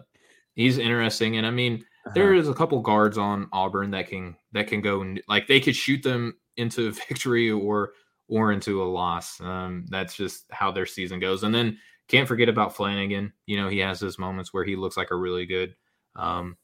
[0.53, 2.11] he's interesting, and I mean, uh-huh.
[2.13, 5.75] there is a couple guards on Auburn that can that can go like they could
[5.75, 7.93] shoot them into victory or
[8.27, 9.41] or into a loss.
[9.41, 11.43] Um, that's just how their season goes.
[11.43, 13.31] And then can't forget about Flanigan.
[13.45, 15.75] You know, he has his moments where he looks like a really good
[16.15, 16.57] um,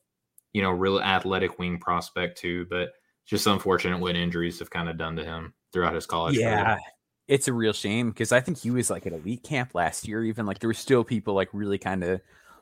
[0.53, 2.89] you know, real athletic wing prospect too, but
[3.25, 6.63] just unfortunate what injuries have kind of done to him throughout his college yeah.
[6.63, 6.79] Career.
[7.27, 10.23] It's a real shame because I think he was like at elite camp last year.
[10.23, 12.21] Even like there were still people like really kind of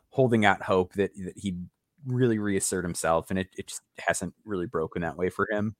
[0.09, 1.65] holding out hope that, that he'd
[2.05, 5.75] really reassert himself, and it, it just hasn't really broken that way for him.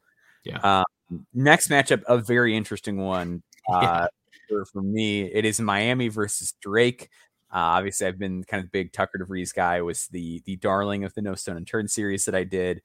[0.46, 0.60] Yeah.
[0.60, 3.44] Um, next matchup, a very interesting one
[3.74, 4.08] uh, yeah.
[4.48, 5.24] for, for me.
[5.24, 7.10] It is Miami versus Drake.
[7.58, 9.82] Uh, obviously, I've been kind of the big Tucker DeVries guy.
[9.82, 12.84] Was the the darling of the No Stone Unturned series that I did.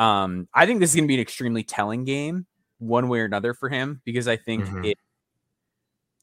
[0.00, 2.46] Um, I think this is going to be an extremely telling game,
[2.78, 4.86] one way or another, for him because I think mm-hmm.
[4.86, 4.98] it.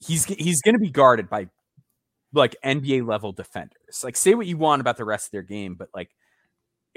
[0.06, 1.48] He's he's going to be guarded by
[2.34, 4.04] like NBA level defenders.
[4.04, 6.10] Like, say what you want about the rest of their game, but like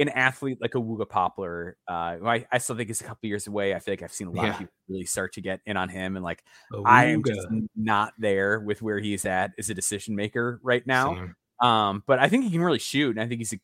[0.01, 3.47] an athlete like a Wooga Poplar, uh, I, I, still think is a couple years
[3.47, 3.75] away.
[3.75, 4.53] I feel like I've seen a lot yeah.
[4.53, 6.43] of people really start to get in on him, and like
[6.85, 7.47] I am just
[7.77, 11.29] not there with where he's at as a decision maker right now.
[11.61, 13.61] Um, but I think he can really shoot, and I think he's a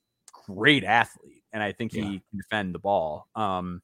[0.46, 2.02] great athlete, and I think yeah.
[2.02, 3.26] he can defend the ball.
[3.34, 3.80] Um,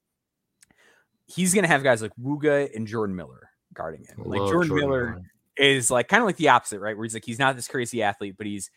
[1.26, 4.22] he's gonna have guys like Wooga and Jordan Miller guarding him.
[4.24, 5.22] Like Jordan, Jordan Miller, Miller
[5.56, 6.96] is like kind of like the opposite, right?
[6.96, 8.70] Where he's like he's not this crazy athlete, but he's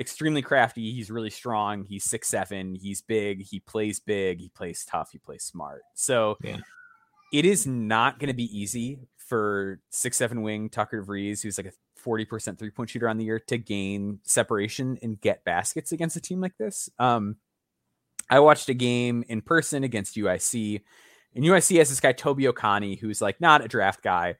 [0.00, 0.92] extremely crafty.
[0.92, 1.84] He's really strong.
[1.84, 2.74] He's six seven.
[2.74, 3.42] He's big.
[3.42, 4.40] He plays big.
[4.40, 5.10] He plays tough.
[5.12, 5.82] He plays smart.
[5.94, 6.56] So yeah.
[7.32, 11.66] it is not going to be easy for six seven wing Tucker DeVries, who's like
[11.66, 15.92] a forty percent three point shooter on the year, to gain separation and get baskets
[15.92, 16.88] against a team like this.
[16.98, 17.36] Um,
[18.30, 20.80] I watched a game in person against UIC,
[21.34, 24.36] and UIC has this guy Toby Okani, who's like not a draft guy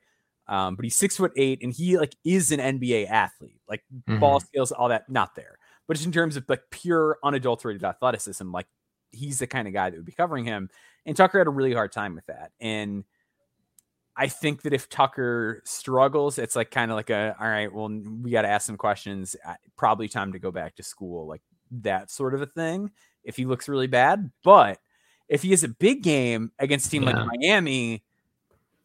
[0.51, 4.19] um, but he's six foot eight and he like is an NBA athlete, like mm-hmm.
[4.19, 5.57] ball skills, all that, not there.
[5.87, 8.67] But just in terms of like pure unadulterated athleticism, like
[9.13, 10.69] he's the kind of guy that would be covering him.
[11.07, 12.51] And Tucker had a really hard time with that.
[12.61, 13.05] And
[14.17, 17.89] I think that if Tucker struggles, it's like kind of like a all right, well,
[17.89, 19.37] we got to ask some questions.
[19.77, 21.43] Probably time to go back to school, like
[21.83, 22.91] that sort of a thing.
[23.23, 24.79] If he looks really bad, but
[25.29, 27.23] if he has a big game against a team yeah.
[27.23, 28.03] like Miami,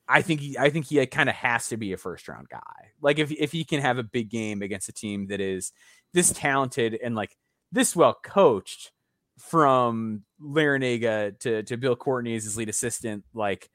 [0.07, 2.91] I think he, I think he kind of has to be a first round guy.
[3.01, 5.71] Like if if he can have a big game against a team that is
[6.13, 7.35] this talented and like
[7.71, 8.91] this well coached,
[9.37, 13.69] from Larrañaga to to Bill Courtney as his lead assistant, like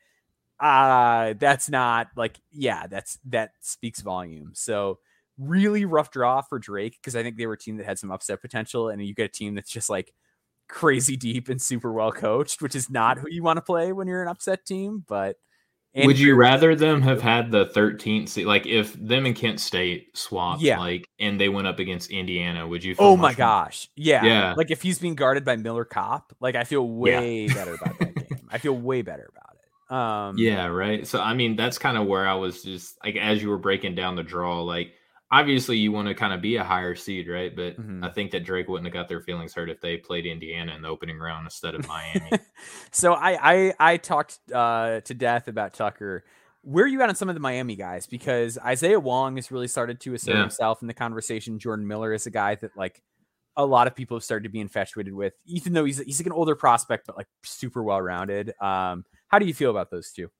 [0.58, 4.52] uh that's not like yeah, that's that speaks volume.
[4.54, 4.98] So
[5.38, 8.10] really rough draw for Drake because I think they were a team that had some
[8.10, 10.12] upset potential, and you get a team that's just like
[10.68, 14.06] crazy deep and super well coached, which is not who you want to play when
[14.08, 15.36] you're an upset team, but
[15.92, 18.46] and Would you rather them have had the 13th seed?
[18.46, 20.78] Like if them and Kent State swapped, yeah.
[20.78, 22.94] like, and they went up against Indiana, would you?
[22.98, 24.54] oh my gosh, yeah, yeah.
[24.56, 27.54] Like if he's being guarded by Miller Kopp, like I feel way yeah.
[27.54, 28.48] better about that game.
[28.50, 29.92] I feel way better about it.
[29.92, 31.04] Um, yeah, right.
[31.04, 33.96] So I mean, that's kind of where I was just like, as you were breaking
[33.96, 34.92] down the draw, like
[35.30, 37.54] obviously you want to kind of be a higher seed, right?
[37.54, 38.04] But mm-hmm.
[38.04, 40.82] I think that Drake wouldn't have got their feelings hurt if they played Indiana in
[40.82, 42.30] the opening round instead of Miami.
[42.90, 46.24] so I I, I talked uh, to death about Tucker.
[46.62, 48.06] Where are you at on some of the Miami guys?
[48.06, 50.42] Because Isaiah Wong has really started to assert yeah.
[50.42, 51.58] himself in the conversation.
[51.58, 53.02] Jordan Miller is a guy that like
[53.56, 56.26] a lot of people have started to be infatuated with, even though he's he's like
[56.26, 58.52] an older prospect, but like super well rounded.
[58.60, 60.30] Um, how do you feel about those two?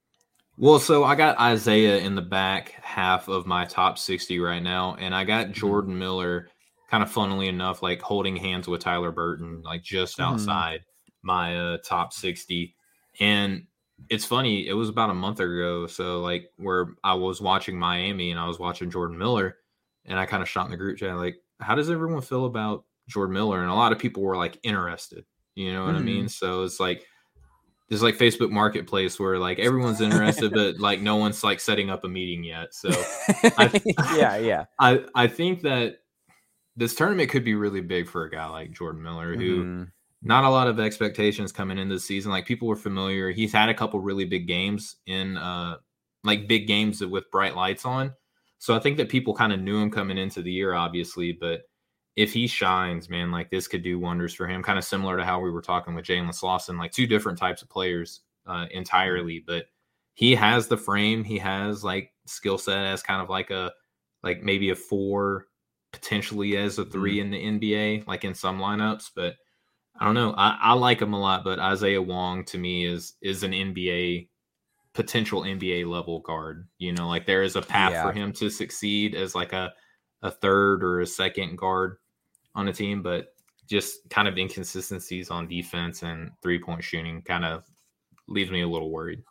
[0.57, 4.97] Well, so I got Isaiah in the back half of my top 60 right now,
[4.99, 5.53] and I got mm-hmm.
[5.55, 6.49] Jordan Miller
[6.91, 10.35] kind of funnily enough, like holding hands with Tyler Burton, like just mm-hmm.
[10.35, 11.27] outside mm-hmm.
[11.27, 12.75] my uh, top 60.
[13.21, 13.67] And
[14.09, 15.87] it's funny, it was about a month ago.
[15.87, 19.57] So, like, where I was watching Miami and I was watching Jordan Miller,
[20.05, 22.85] and I kind of shot in the group chat, like, how does everyone feel about
[23.09, 23.61] Jordan Miller?
[23.61, 25.25] And a lot of people were like interested,
[25.55, 26.03] you know what mm-hmm.
[26.03, 26.29] I mean?
[26.29, 27.05] So, it's like,
[27.91, 32.05] there's like Facebook Marketplace where like everyone's interested, but like no one's like setting up
[32.05, 32.73] a meeting yet.
[32.73, 32.89] So,
[33.59, 33.83] I,
[34.17, 34.65] yeah, yeah.
[34.79, 35.97] I I think that
[36.77, 39.83] this tournament could be really big for a guy like Jordan Miller, who mm-hmm.
[40.23, 42.31] not a lot of expectations coming into the season.
[42.31, 43.33] Like people were familiar.
[43.33, 45.77] He's had a couple really big games in uh
[46.23, 48.13] like big games with bright lights on.
[48.59, 51.63] So I think that people kind of knew him coming into the year, obviously, but
[52.21, 54.63] if he shines, man, like this could do wonders for him.
[54.63, 57.63] Kind of similar to how we were talking with Jalen Slawson, like two different types
[57.63, 59.43] of players uh, entirely.
[59.47, 59.65] But
[60.13, 63.73] he has the frame, he has like skill set as kind of like a
[64.23, 65.47] like maybe a four,
[65.93, 67.33] potentially as a 3 mm-hmm.
[67.33, 69.13] in the NBA, like in some lineups.
[69.17, 69.37] But
[69.99, 70.35] I don't know.
[70.37, 74.29] I, I like him a lot, but Isaiah Wong to me is is an NBA
[74.93, 76.69] potential NBA level guard.
[76.77, 78.03] You know, like there is a path yeah.
[78.03, 79.73] for him to succeed as like a
[80.21, 81.97] a third or a second guard
[82.55, 83.35] on the team, but
[83.69, 87.65] just kind of inconsistencies on defense and three point shooting kind of
[88.29, 89.23] leaves me a little worried.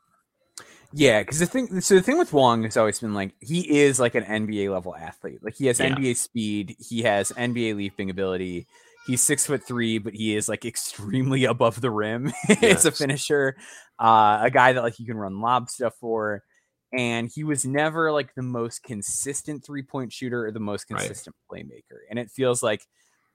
[0.92, 4.00] Yeah, because the thing, so the thing with Wong has always been like he is
[4.00, 5.40] like an NBA level athlete.
[5.44, 5.90] Like he has yeah.
[5.90, 8.68] NBA speed, he has NBA leaping ability.
[9.06, 12.34] He's six foot three, but he is like extremely above the rim.
[12.50, 13.56] It's a finisher,
[14.00, 16.44] uh, a guy that like you can run lob stuff for
[16.92, 21.36] and he was never like the most consistent three point shooter or the most consistent
[21.52, 21.66] right.
[21.66, 22.00] playmaker.
[22.10, 22.82] And it feels like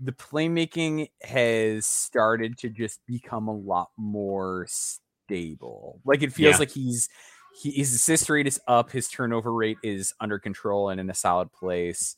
[0.01, 6.01] the playmaking has started to just become a lot more stable.
[6.05, 6.59] Like it feels yeah.
[6.59, 7.09] like he's
[7.61, 11.15] he, his assist rate is up, his turnover rate is under control and in a
[11.15, 12.17] solid place.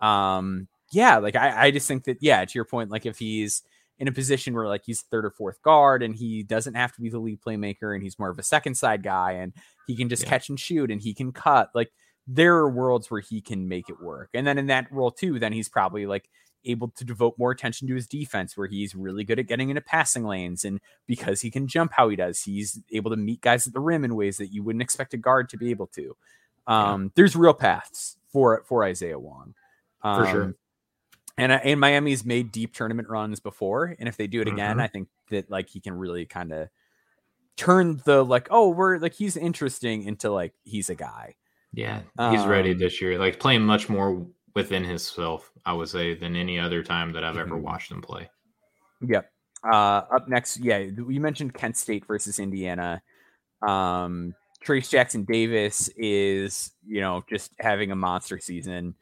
[0.00, 3.62] Um, yeah, like I, I just think that yeah, to your point, like if he's
[3.98, 7.00] in a position where like he's third or fourth guard and he doesn't have to
[7.00, 9.52] be the lead playmaker and he's more of a second side guy and
[9.86, 10.28] he can just yeah.
[10.28, 11.90] catch and shoot and he can cut like
[12.26, 15.38] there are worlds where he can make it work and then in that role too
[15.38, 16.28] then he's probably like
[16.66, 19.80] able to devote more attention to his defense where he's really good at getting into
[19.80, 23.66] passing lanes and because he can jump how he does he's able to meet guys
[23.66, 26.16] at the rim in ways that you wouldn't expect a guard to be able to
[26.66, 27.08] um, yeah.
[27.14, 29.54] there's real paths for for Isaiah Wong
[30.02, 30.54] um, for sure um,
[31.38, 34.72] and uh, and Miami's made deep tournament runs before, and if they do it again,
[34.72, 34.80] mm-hmm.
[34.80, 36.68] I think that like he can really kind of
[37.56, 41.34] turn the like oh we're like he's interesting into like he's a guy.
[41.72, 42.00] Yeah,
[42.30, 43.18] he's um, ready this year.
[43.18, 44.26] Like playing much more
[44.56, 47.52] within himself, I would say, than any other time that I've mm-hmm.
[47.52, 48.30] ever watched him play.
[49.06, 49.30] Yep.
[49.62, 53.02] Uh, up next, yeah, you mentioned Kent State versus Indiana.
[53.60, 54.34] Um,
[54.64, 58.94] Trayce Jackson Davis is, you know, just having a monster season.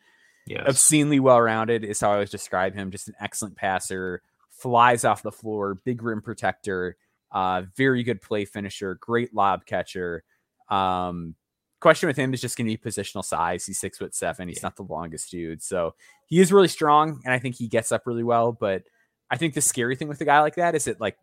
[0.47, 0.65] Yes.
[0.67, 2.91] Obscenely well rounded is how I always describe him.
[2.91, 6.97] Just an excellent passer, flies off the floor, big rim protector,
[7.31, 10.25] uh, very good play finisher, great lob catcher.
[10.69, 11.37] Um,
[11.85, 13.67] question with him is just going to be positional size.
[13.67, 14.49] He's six foot seven.
[14.49, 14.63] He's yeah.
[14.63, 15.95] not the longest dude, so
[16.27, 18.53] he is really strong, and I think he gets up really well.
[18.53, 18.85] But
[19.31, 21.19] I think the scary thing with a guy like that is that like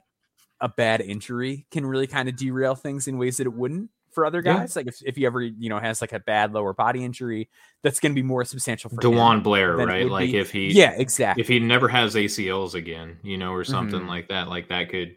[0.59, 4.23] a bad injury can really kind of derail things in ways that it wouldn't for
[4.25, 4.75] other guys.
[4.75, 4.81] Yeah.
[4.81, 7.49] Like if, if he ever, you know, has like a bad lower body injury,
[7.81, 10.07] that's going to be more substantial for DeJuan Blair, right?
[10.07, 10.37] Like be.
[10.37, 11.41] if he, yeah, exactly.
[11.41, 14.09] If he never has ACLs again, you know, or something mm-hmm.
[14.09, 15.15] like that, like that could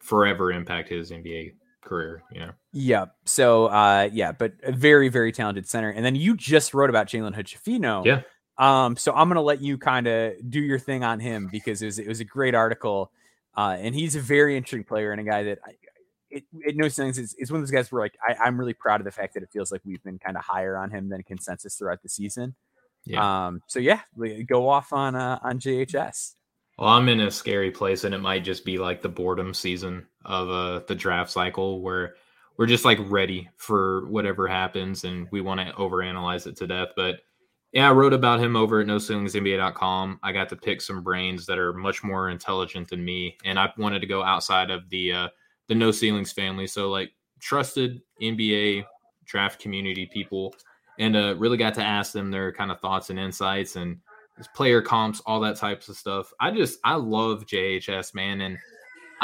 [0.00, 2.22] forever impact his NBA career.
[2.30, 2.52] You know.
[2.74, 3.06] Yeah.
[3.24, 5.90] So, uh, yeah, but a very, very talented center.
[5.90, 8.04] And then you just wrote about Jalen Hood-Schifino.
[8.04, 8.22] Yeah.
[8.58, 11.86] Um, so I'm gonna let you kind of do your thing on him because it
[11.86, 13.10] was it was a great article.
[13.56, 15.70] Uh, and he's a very interesting player and a guy that I,
[16.30, 17.18] it, it no sense.
[17.18, 19.34] It's, it's one of those guys where like I, am really proud of the fact
[19.34, 22.08] that it feels like we've been kind of higher on him than consensus throughout the
[22.08, 22.54] season.
[23.04, 23.46] Yeah.
[23.46, 23.62] Um.
[23.66, 24.00] So yeah,
[24.46, 26.34] go off on uh, on JHS.
[26.78, 30.06] Well, I'm in a scary place, and it might just be like the boredom season
[30.24, 32.14] of uh, the draft cycle where
[32.56, 36.90] we're just like ready for whatever happens, and we want to overanalyze it to death.
[36.96, 37.20] But
[37.72, 40.20] yeah, I wrote about him over at NoCeilingsNBA.com.
[40.22, 43.72] I got to pick some brains that are much more intelligent than me, and I
[43.76, 45.28] wanted to go outside of the uh,
[45.66, 46.68] the No Ceilings family.
[46.68, 48.84] So like trusted NBA
[49.24, 50.54] draft community people,
[51.00, 53.98] and uh, really got to ask them their kind of thoughts and insights and
[54.54, 56.32] player comps, all that types of stuff.
[56.40, 58.56] I just I love JHS man, and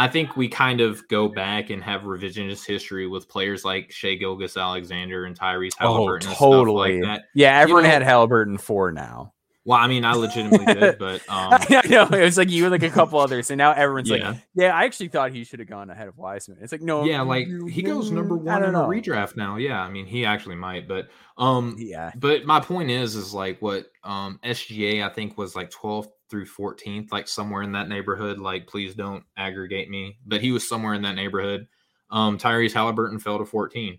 [0.00, 4.14] I think we kind of go back and have revisionist history with players like Shai
[4.14, 6.30] Gilgeous-Alexander and Tyrese oh, Halliburton.
[6.30, 7.02] Oh, totally.
[7.02, 9.34] Like yeah, everyone you know, had Halliburton four now.
[9.66, 12.72] Well, I mean, I legitimately did, but um, I know it was like you and
[12.72, 14.30] like a couple others, and now everyone's yeah.
[14.30, 17.04] like, "Yeah, I actually thought he should have gone ahead of Wiseman." It's like, no,
[17.04, 18.86] yeah, like he goes number one in know.
[18.86, 19.56] a redraft now.
[19.56, 22.10] Yeah, I mean, he actually might, but um, yeah.
[22.16, 26.46] But my point is, is like what um SGA I think was like 12th through
[26.46, 28.38] 14th, like somewhere in that neighborhood.
[28.38, 31.66] Like, please don't aggregate me, but he was somewhere in that neighborhood.
[32.10, 33.98] Um, Tyrese Halliburton fell to 14.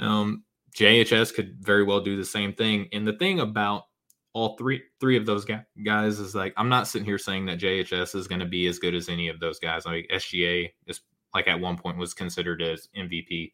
[0.00, 0.44] Um,
[0.74, 2.88] JHS could very well do the same thing.
[2.92, 3.84] And the thing about
[4.32, 5.44] all three three of those
[5.84, 8.78] guys is like I'm not sitting here saying that JHS is going to be as
[8.78, 9.86] good as any of those guys.
[9.86, 11.00] Like SGA is
[11.34, 13.52] like at one point was considered as MVP,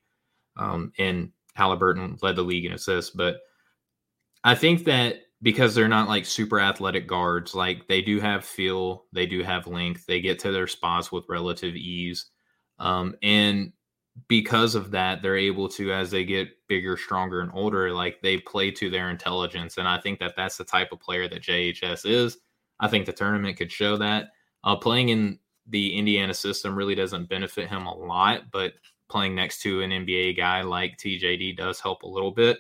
[0.57, 3.11] um, and Halliburton led the league in assists.
[3.11, 3.39] But
[4.45, 9.05] I think that because they're not like super athletic guards, like they do have feel,
[9.13, 12.27] they do have length, they get to their spots with relative ease,
[12.79, 13.73] um, and
[14.29, 18.39] because of that, they're able to, as they get bigger, stronger, and older, like they
[18.39, 19.77] play to their intelligence.
[19.77, 22.39] And I think that that's the type of player that JHS is.
[22.81, 24.29] I think the tournament could show that.
[24.65, 28.75] Uh, playing in the Indiana system really doesn't benefit him a lot, but
[29.09, 32.59] playing next to an NBA guy like TJD does help a little bit.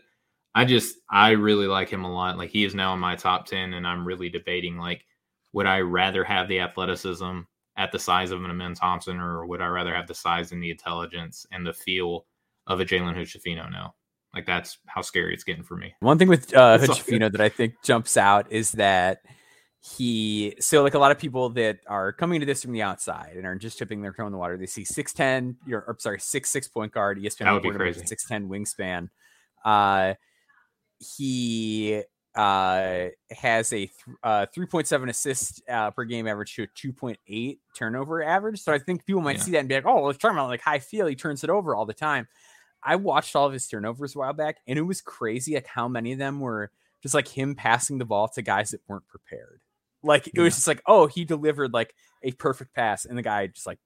[0.56, 2.38] I just, I really like him a lot.
[2.38, 5.04] Like he is now in my top 10, and I'm really debating like,
[5.52, 7.40] would I rather have the athleticism
[7.76, 10.62] at the size of an Amen Thompson, or would I rather have the size and
[10.62, 12.24] the intelligence and the feel
[12.66, 13.94] of a Jalen Hood-Schifino now?
[14.34, 15.94] Like that's how scary it's getting for me.
[16.00, 19.20] One thing with uh, Hood-Schifino that I think jumps out is that
[19.80, 23.34] he so like a lot of people that are coming to this from the outside
[23.36, 24.56] and are just tipping their toe in the water.
[24.56, 27.70] They see six ten, you're or, sorry, six six point guard, ESPN that would be
[27.70, 28.04] crazy.
[28.06, 29.10] six ten wingspan.
[29.64, 30.14] Uh,
[30.98, 32.02] he
[32.34, 33.90] uh, has a th-
[34.22, 38.60] uh, 3.7 assists uh, per game average to a 2.8 turnover average.
[38.60, 39.42] So I think people might yeah.
[39.42, 41.06] see that and be like, oh, let's talk about like high feel.
[41.06, 42.28] He turns it over all the time.
[42.82, 45.88] I watched all of his turnovers a while back, and it was crazy like how
[45.88, 46.70] many of them were
[47.02, 49.60] just like him passing the ball to guys that weren't prepared.
[50.02, 50.42] Like it yeah.
[50.42, 53.78] was just like, oh, he delivered like a perfect pass, and the guy just like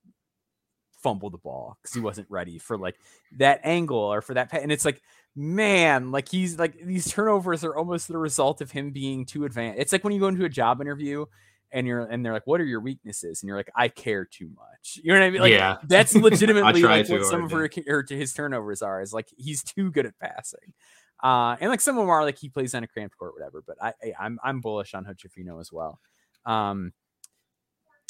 [1.03, 2.97] fumbled the ball because he wasn't ready for like
[3.39, 4.53] that angle or for that.
[4.53, 5.01] And it's like
[5.37, 9.81] man, like he's like these turnovers are almost the result of him being too advanced.
[9.81, 11.27] It's like when you go into a job interview
[11.73, 14.51] and you're and they're like, "What are your weaknesses?" and you're like, "I care too
[14.55, 15.41] much." You know what I mean?
[15.41, 19.01] Like, yeah, that's legitimately like what some of her, her his turnovers are.
[19.03, 20.75] Is like he's too good at passing.
[21.23, 23.63] Uh, and like some of them are like he plays on a cramped court, whatever.
[23.67, 26.01] But I, I I'm I'm bullish on Hood-Schifino as well.
[26.47, 26.93] Um,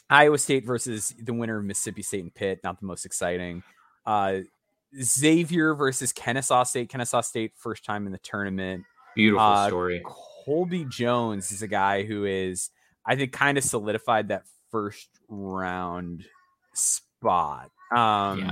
[0.08, 3.62] Iowa State versus the winner of Mississippi State and Pitt, not the most exciting.
[4.06, 4.40] Uh,
[4.98, 6.88] Xavier versus Kennesaw State.
[6.88, 8.84] Kennesaw State first time in the tournament.
[9.14, 10.02] Beautiful uh, story.
[10.04, 12.70] Colby Jones is a guy who is,
[13.06, 16.24] I think, kind of solidified that first round
[16.74, 17.70] spot.
[17.92, 18.50] Um, yeah.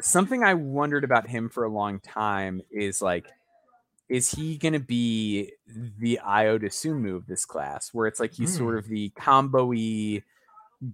[0.00, 3.26] Something I wondered about him for a long time is like,
[4.08, 5.52] is he going to be
[5.98, 8.78] the Ayo Dosunmu of this class, where it's like he's sort hmm.
[8.78, 9.72] of the combo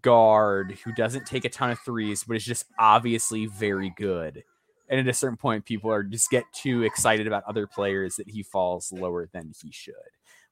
[0.02, 4.42] guard who doesn't take a ton of threes, but is just obviously very good
[4.88, 8.28] and at a certain point people are just get too excited about other players that
[8.28, 9.94] he falls lower than he should.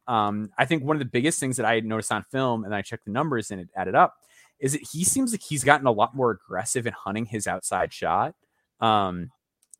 [0.07, 2.74] Um, i think one of the biggest things that i had noticed on film and
[2.74, 4.18] i checked the numbers and it added up
[4.61, 7.93] is that he seems like he's gotten a lot more aggressive in hunting his outside
[7.93, 8.35] shot.
[8.80, 9.30] Um,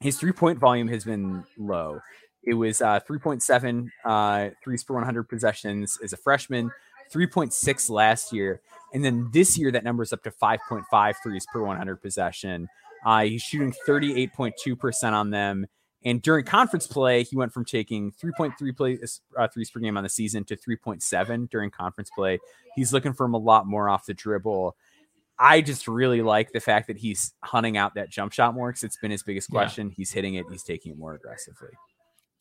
[0.01, 2.01] his three point volume has been low.
[2.43, 6.71] It was uh, 3.7 uh, threes per 100 possessions as a freshman
[7.13, 8.61] 3.6 last year
[8.93, 12.69] and then this year that number is up to 5.5 threes per 100 possession
[13.05, 15.67] uh, he's shooting 38.2% on them.
[16.05, 20.03] And during conference play, he went from taking 3.3 plays, uh, threes per game on
[20.03, 22.39] the season to 3.7 during conference play.
[22.77, 24.77] He's looking for him a lot more off the dribble.
[25.39, 28.85] I just really like the fact that he's hunting out that jump shot more because
[28.85, 29.89] it's been his biggest question.
[29.89, 29.95] Yeah.
[29.97, 31.71] He's hitting it, he's taking it more aggressively.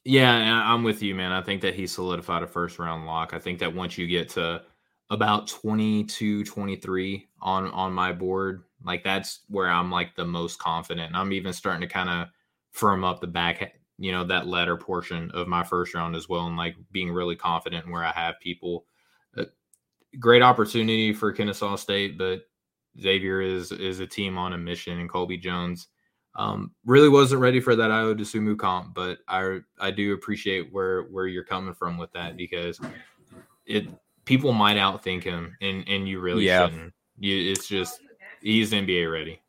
[0.05, 1.31] Yeah, I'm with you, man.
[1.31, 3.33] I think that he solidified a first round lock.
[3.33, 4.61] I think that once you get to
[5.09, 11.15] about 22, 23 on on my board, like that's where I'm like the most confident.
[11.15, 12.27] I'm even starting to kind of
[12.71, 16.47] firm up the back, you know, that latter portion of my first round as well,
[16.47, 18.85] and like being really confident where I have people.
[19.37, 19.45] Uh,
[20.19, 22.43] great opportunity for Kennesaw State, but
[22.99, 25.87] Xavier is is a team on a mission, and Colby Jones
[26.35, 31.03] um, really wasn't ready for that Ayo Dosunmu comp, but I I do appreciate where
[31.03, 32.79] where you're coming from with that because
[33.65, 33.87] it
[34.25, 36.65] people might outthink him, and and you really yeah.
[36.65, 36.93] shouldn't.
[37.19, 38.01] You, it's just
[38.43, 39.39] he's NBA ready.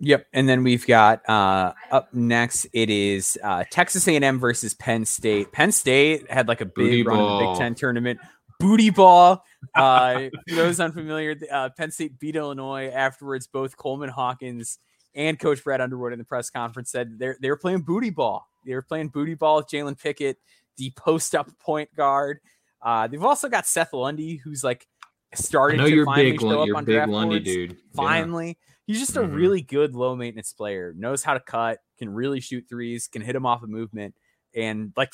[0.00, 2.66] Yep, and then we've got uh, up next.
[2.72, 5.50] It is uh, Texas A&M versus Penn State.
[5.50, 7.40] Penn State had like a big Booty run ball.
[7.40, 8.20] in the Big Ten tournament.
[8.60, 9.44] Booty ball.
[9.74, 13.48] Uh, for those unfamiliar, uh, Penn State beat Illinois afterwards.
[13.48, 14.78] Both Coleman Hawkins
[15.16, 18.48] and Coach Brad Underwood in the press conference said they're they were playing booty ball.
[18.64, 20.38] They were playing booty ball with Jalen Pickett,
[20.76, 22.38] the post up point guard.
[22.80, 24.86] Uh, they've also got Seth Lundy, who's like
[25.34, 27.44] started to finally big, show up on draft Lundy, boards.
[27.44, 27.76] Dude.
[27.94, 28.54] Finally, yeah.
[28.86, 29.34] he's just a mm-hmm.
[29.34, 30.94] really good low maintenance player.
[30.96, 34.14] Knows how to cut, can really shoot threes, can hit them off a of movement,
[34.54, 35.12] and like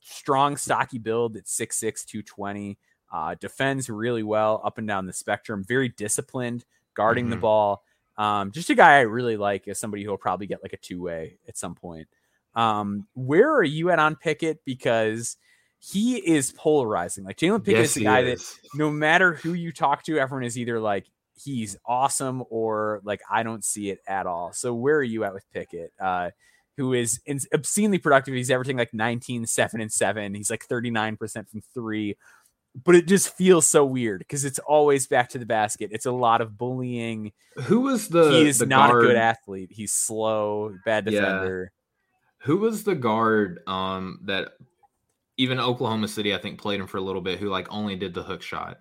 [0.00, 2.78] strong, stocky build at 6'6", 220.
[3.12, 5.64] Uh, defends really well up and down the spectrum.
[5.66, 6.64] Very disciplined,
[6.94, 7.30] guarding mm-hmm.
[7.32, 7.82] the ball.
[8.18, 10.78] Um, just a guy I really like as somebody who will probably get like a
[10.78, 12.08] two way at some point.
[12.54, 14.64] Um, where are you at on Pickett?
[14.64, 15.36] Because
[15.92, 17.24] he is polarizing.
[17.24, 18.40] Like Jalen Pickett yes, is a guy is.
[18.54, 23.20] that no matter who you talk to, everyone is either like he's awesome or like
[23.30, 24.52] I don't see it at all.
[24.52, 25.92] So where are you at with Pickett?
[26.00, 26.30] Uh,
[26.76, 27.20] who is
[27.54, 28.34] obscenely productive.
[28.34, 30.34] He's everything like 19, 7, and 7.
[30.34, 32.16] He's like 39% from three.
[32.84, 35.90] but it just feels so weird because it's always back to the basket.
[35.92, 37.32] It's a lot of bullying.
[37.64, 38.30] Who was the?
[38.30, 39.70] He is the not guard, a good athlete.
[39.72, 41.20] He's slow, bad Yeah.
[41.20, 41.72] defender.
[42.40, 44.52] Who was the guard um that
[45.36, 48.14] even Oklahoma City I think played him for a little bit who like only did
[48.14, 48.78] the hook shot.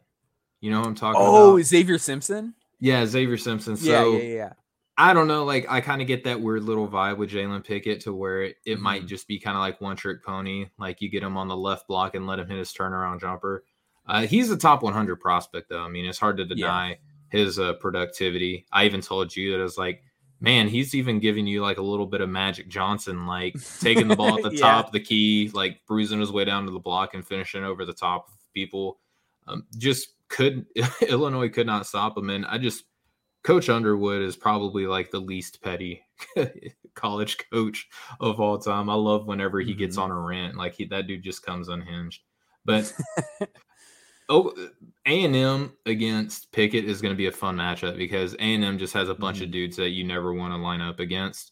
[0.61, 1.41] You know what I'm talking Oh, about?
[1.59, 2.53] Oh, Xavier Simpson.
[2.79, 3.77] Yeah, Xavier Simpson.
[3.77, 4.53] So yeah, yeah, yeah.
[4.97, 7.99] I don't know, like I kind of get that weird little vibe with Jalen Pickett
[8.01, 9.07] to where it, it might Mhm.
[9.07, 10.67] just be kind of like one trick pony.
[10.77, 13.65] Like you get him on the left block and let him hit his turnaround jumper.
[14.07, 15.83] Uh, he's a top 100 prospect, though.
[15.83, 16.97] I mean, it's hard to deny
[17.29, 18.65] his uh, productivity.
[18.71, 20.03] I even told you that I was like,
[20.39, 24.15] man, he's even giving you like a little bit of Magic Johnson, like taking the
[24.15, 24.59] ball at the Yeah.
[24.61, 27.85] top of the key, like bruising his way down to the block and finishing over
[27.85, 28.99] the top of people.
[29.47, 30.65] Um, just could
[31.07, 32.83] Illinois could not stop him, and I just
[33.43, 36.01] Coach Underwood is probably like the least petty
[36.95, 37.87] college coach
[38.19, 38.89] of all time.
[38.89, 40.01] I love whenever he gets Mhm.
[40.01, 42.23] on a rant, like he, that dude just comes unhinged.
[42.65, 42.91] But
[44.29, 44.53] oh,
[45.05, 48.63] A and M against Pickett is going to be a fun matchup because A and
[48.63, 49.51] M just has a bunch of Mhm.
[49.53, 51.51] dudes that you never want to line up against,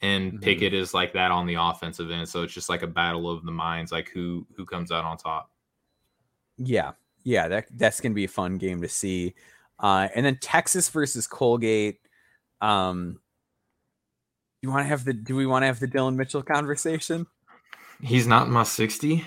[0.00, 0.42] and Mhm.
[0.42, 2.28] Pickett is like that on the offensive end.
[2.28, 5.16] So it's just like a battle of the minds, like who who comes out on
[5.18, 5.50] top.
[6.58, 6.92] Yeah,
[7.22, 9.34] yeah, that that's gonna be a fun game to see.
[9.78, 12.00] Uh, and then Texas versus Colgate.
[12.62, 13.20] Um,
[14.62, 15.12] you want to have the?
[15.12, 17.26] Do we want to have the Dillon Mitchell conversation?
[18.00, 19.24] He's not in my sixty.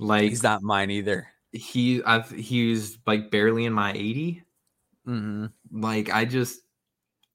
[0.00, 1.28] Like He's not mine either.
[1.56, 4.42] He, I've he's like barely in my eighty.
[5.04, 6.60] hmm Like I just,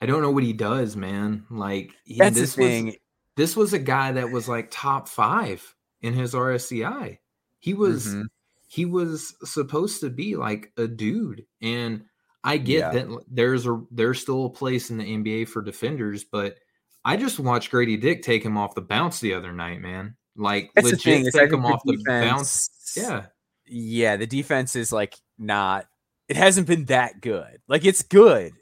[0.02, 1.46] I don't know what he does, man.
[1.50, 2.96] Like he, That's the this was-
[3.38, 7.18] this was a guy that was like top five in his RSCI.
[7.60, 8.26] He was Mhm.
[8.68, 12.04] he was supposed to be like a dude, and
[12.44, 12.90] I get Yeah.
[12.92, 16.58] that there's a there's still a place in the NBA for defenders, but
[17.06, 20.16] I just watched Grady Dick take him off the bounce the other night, man.
[20.36, 21.32] Like That's legit thing.
[21.32, 22.70] Take him off the bounce.
[22.98, 23.28] Yeah,
[23.72, 25.86] yeah, the defense is like not.
[26.28, 27.62] It hasn't been that good.
[27.68, 28.54] Like it's good,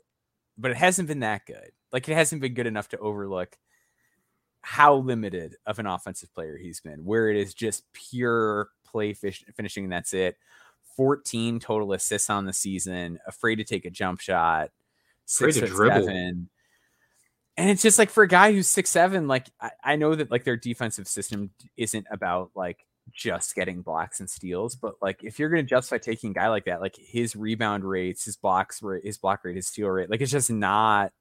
[0.57, 1.72] but it hasn't been that good.
[1.91, 3.57] Like it hasn't been good enough to overlook
[4.62, 7.05] how limited of an offensive player he's been.
[7.05, 10.38] Where it is just pure play fish, finishing, that's it.
[10.95, 13.20] 14 total assists on the season.
[13.26, 14.72] Afraid to take a jump shot.
[15.28, 16.05] Afraid Six to dribble.
[16.05, 16.49] seven.
[17.57, 20.32] And it's just like for a guy who's six seven, like I, I know that
[20.32, 25.39] like their defensive system isn't about like just getting blocks and steals, but like if
[25.39, 29.03] you're gonna justify taking a guy like that, like his rebound rates, his blocks rate,
[29.05, 31.12] his block rate, his steal rate, like it's just not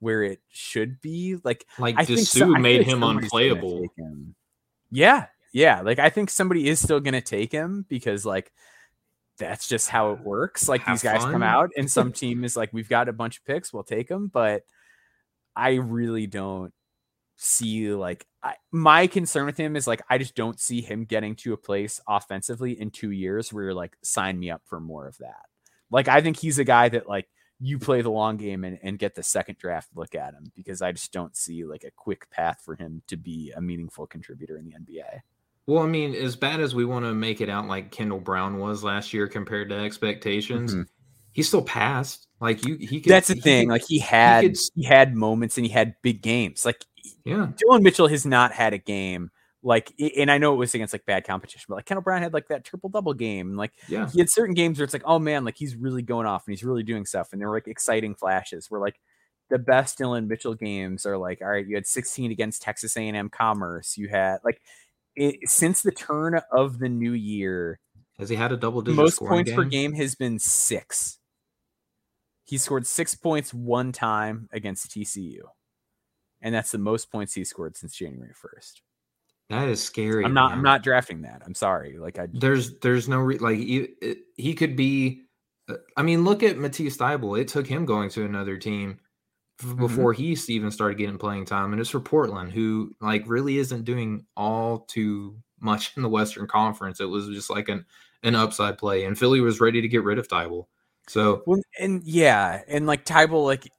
[0.00, 1.36] where it should be.
[1.42, 3.86] Like like I think Disu so- made him unplayable.
[3.96, 4.34] him.
[4.90, 5.80] Yeah, yeah.
[5.80, 8.52] Like I think somebody is still gonna take him because like
[9.38, 10.68] that's just how it works.
[10.68, 11.32] Like Have these guys fun.
[11.32, 14.08] come out and some team is like, we've got a bunch of picks, we'll take
[14.08, 14.28] them.
[14.32, 14.62] But
[15.54, 16.72] I really don't
[17.36, 21.36] see like I, my concern with him is like I just don't see him getting
[21.36, 25.06] to a place offensively in two years where you're like, sign me up for more
[25.06, 25.44] of that.
[25.90, 27.28] Like I think he's a guy that like
[27.60, 30.82] you play the long game and, and get the second draft look at him because
[30.82, 34.58] I just don't see like a quick path for him to be a meaningful contributor
[34.58, 35.20] in the NBA.
[35.66, 38.58] Well, I mean, as bad as we want to make it out like Kendall Brown
[38.58, 40.86] was last year compared to expectations, Mhm.
[41.36, 42.26] He still passed.
[42.40, 43.10] Like you, he could.
[43.12, 43.66] That's the he thing.
[43.68, 46.64] could- like he had could he, had moments and he had big games.
[46.64, 46.84] Like
[47.24, 49.30] yeah, Dillon Mitchell has not had a game
[49.66, 52.32] like, and I know it was against like bad competition, but like Kendall Brown had
[52.32, 53.48] like that triple double game.
[53.48, 54.08] And like yeah.
[54.08, 56.52] he had certain games where it's like, oh man, like he's really going off and
[56.52, 58.70] he's really doing stuff, and there were like exciting flashes.
[58.70, 59.00] Where like
[59.50, 63.28] the best Dillon Mitchell games are like, all right, you had 16 against Texas A&M
[63.28, 63.98] Commerce.
[63.98, 64.62] You had like
[65.16, 67.80] it, since the turn of the new year,
[68.20, 69.90] Has he had a double digit most points per game?
[69.90, 71.18] game has been six.
[72.46, 75.40] He scored six points one time against TCU,
[76.40, 78.82] and that's the most points he scored since January first.
[79.50, 80.24] That is scary.
[80.24, 80.52] I'm not.
[80.52, 81.42] I'm not drafting that.
[81.44, 81.98] I'm sorry.
[81.98, 82.28] Like I.
[82.32, 85.22] There's there's no re- like he, it, he could be.
[85.68, 87.40] uh, I mean, look at Matisse Thybulle.
[87.40, 89.00] It took him going to another team
[89.62, 89.78] Mm-hmm.
[89.78, 93.86] before he even started getting playing time, and it's for Portland, who like really isn't
[93.86, 97.00] doing all too much in the Western Conference.
[97.00, 97.86] It was just like an
[98.22, 100.66] an upside play, and Philly was ready to get rid of Steibel.
[101.08, 103.70] So Well, and yeah, and like Thybulle, like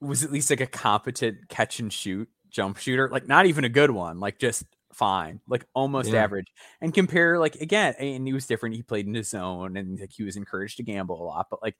[0.00, 3.68] was at least like a competent catch and shoot jump shooter, like not even a
[3.68, 6.22] good one, like just fine, like almost Yeah.
[6.24, 6.46] average.
[6.80, 8.74] And compare like again, and he was different.
[8.76, 11.46] He played in his zone, and like he was encouraged to gamble a lot.
[11.50, 11.76] But like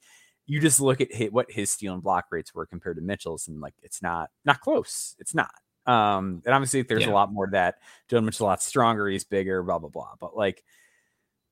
[0.46, 3.48] you just look at hit, what his steal and block rates were compared to Mitchell's,
[3.48, 5.16] and like it's not not close.
[5.18, 5.50] It's not.
[5.86, 7.10] Um, and obviously there's Yeah.
[7.10, 7.76] a lot more to that.
[8.08, 9.08] Dillon Mitchell's a lot stronger.
[9.08, 9.62] He's bigger.
[9.62, 10.14] Blah blah blah.
[10.20, 10.62] But like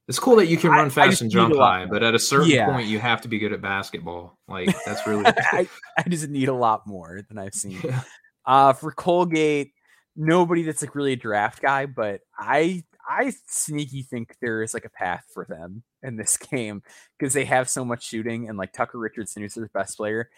[0.08, 2.14] it's cool that you can I- run I fast just and jump high, but at
[2.14, 2.66] a certain Yeah.
[2.66, 4.38] point, you have to be good at basketball.
[4.48, 7.78] Like that's really I, I just need a lot more than I've seen.
[7.84, 8.02] Yeah.
[8.46, 9.72] Uh, for Colgate,
[10.16, 14.84] nobody that's like really a draft guy, but I I sneaky think there is like
[14.84, 16.82] a path for them in this game
[17.18, 20.28] because they have so much shooting and like Tucker Richardson, who's their best player.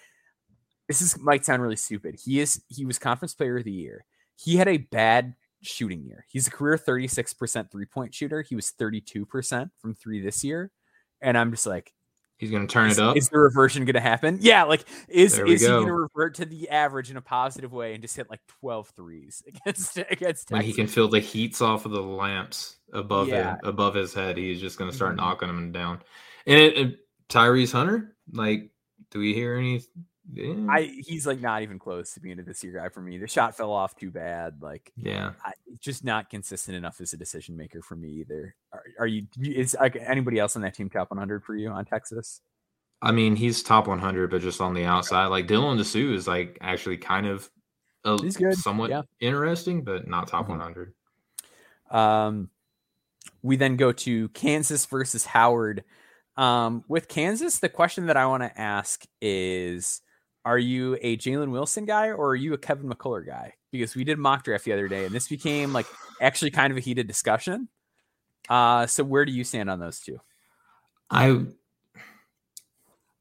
[0.88, 2.16] This is might sound really stupid.
[2.24, 4.04] He is he was conference player of the year.
[4.36, 6.24] He had a bad shooting year.
[6.28, 8.42] He's a career 36% three point shooter.
[8.42, 10.70] He was 32% from three this year.
[11.20, 11.92] And I'm just like,
[12.38, 13.18] He's going to turn it up.
[13.18, 14.38] Is the reversion going to happen?
[14.40, 14.62] Yeah.
[14.62, 18.00] Like, is, is he going to revert to the average in a positive way and
[18.00, 21.92] just hit like 12 threes against, against when he can feel the heats off of
[21.92, 23.56] the lamps above Yeah.
[23.56, 25.18] him, above his head, he's just going to start Mhm.
[25.18, 26.00] knocking them down.
[26.46, 26.98] And it, it-
[27.28, 28.70] Tyrese Hunter, like,
[29.10, 29.82] do we hear any?
[30.32, 30.66] Yeah.
[30.68, 33.18] I he's like not even close to being a this year guy for me.
[33.18, 34.60] The shot fell off too bad.
[34.60, 35.32] Like yeah.
[35.44, 38.54] I, just not consistent enough as a decision maker for me either.
[38.72, 39.26] Are, are you?
[39.40, 42.40] Is like anybody else on that team top 100 for you on Texas?
[43.02, 45.26] I mean, he's top 100, but just on the outside.
[45.28, 47.50] Like Dylan Disu is like actually kind of
[48.04, 49.02] a, He's good, somewhat yeah.
[49.20, 50.58] interesting, but not top Mhm.
[50.58, 50.94] 100.
[51.90, 52.50] Um,
[53.42, 55.84] we then go to Kansas versus Howard.
[56.36, 60.02] Um, with Kansas, the question that I want to ask is
[60.44, 63.54] Are you a Jalen Wilson guy or are you a Kevin McCullar guy?
[63.70, 65.86] Because we did mock draft the other day and this became like
[66.20, 67.68] actually kind of a heated discussion.
[68.48, 70.18] Uh, so where do you stand on those two?
[71.10, 71.44] I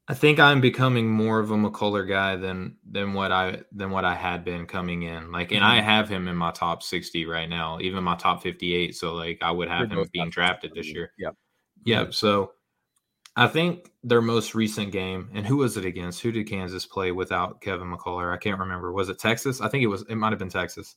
[0.08, 4.04] I think I'm becoming more of a McCullar guy than than what I than what
[4.04, 5.30] I had been coming in.
[5.30, 5.84] Like, and I Mhm.
[5.84, 8.96] have him in my top 60 right now, even my top 58.
[8.96, 10.80] So, like, I would have We're him being drafted 60.
[10.80, 11.12] this year.
[11.18, 11.36] Yep.
[11.84, 12.14] Yep.
[12.14, 12.54] So,
[13.36, 16.20] I think their most recent game, and who was it against?
[16.20, 18.34] Who did Kansas play without Kevin McCullar?
[18.34, 18.92] I can't remember.
[18.92, 19.60] Was it Texas?
[19.60, 20.02] I think it was.
[20.08, 20.96] It might have been Texas.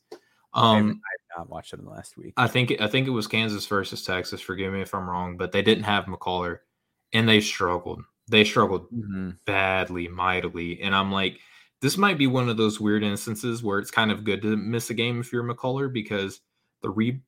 [0.52, 1.00] Um,
[1.34, 2.34] I've not watched it in the last week.
[2.36, 4.40] I think I think it was Kansas versus Texas.
[4.40, 6.58] Forgive me if I'm wrong, but they didn't have McCullar,
[7.12, 8.02] and they struggled.
[8.28, 9.38] They struggled Mhm.
[9.46, 10.80] badly, mightily.
[10.82, 11.38] And I'm like,
[11.82, 14.90] this might be one of those weird instances where it's kind of good to miss
[14.90, 16.40] a game if you're McCullar because
[16.82, 17.20] the re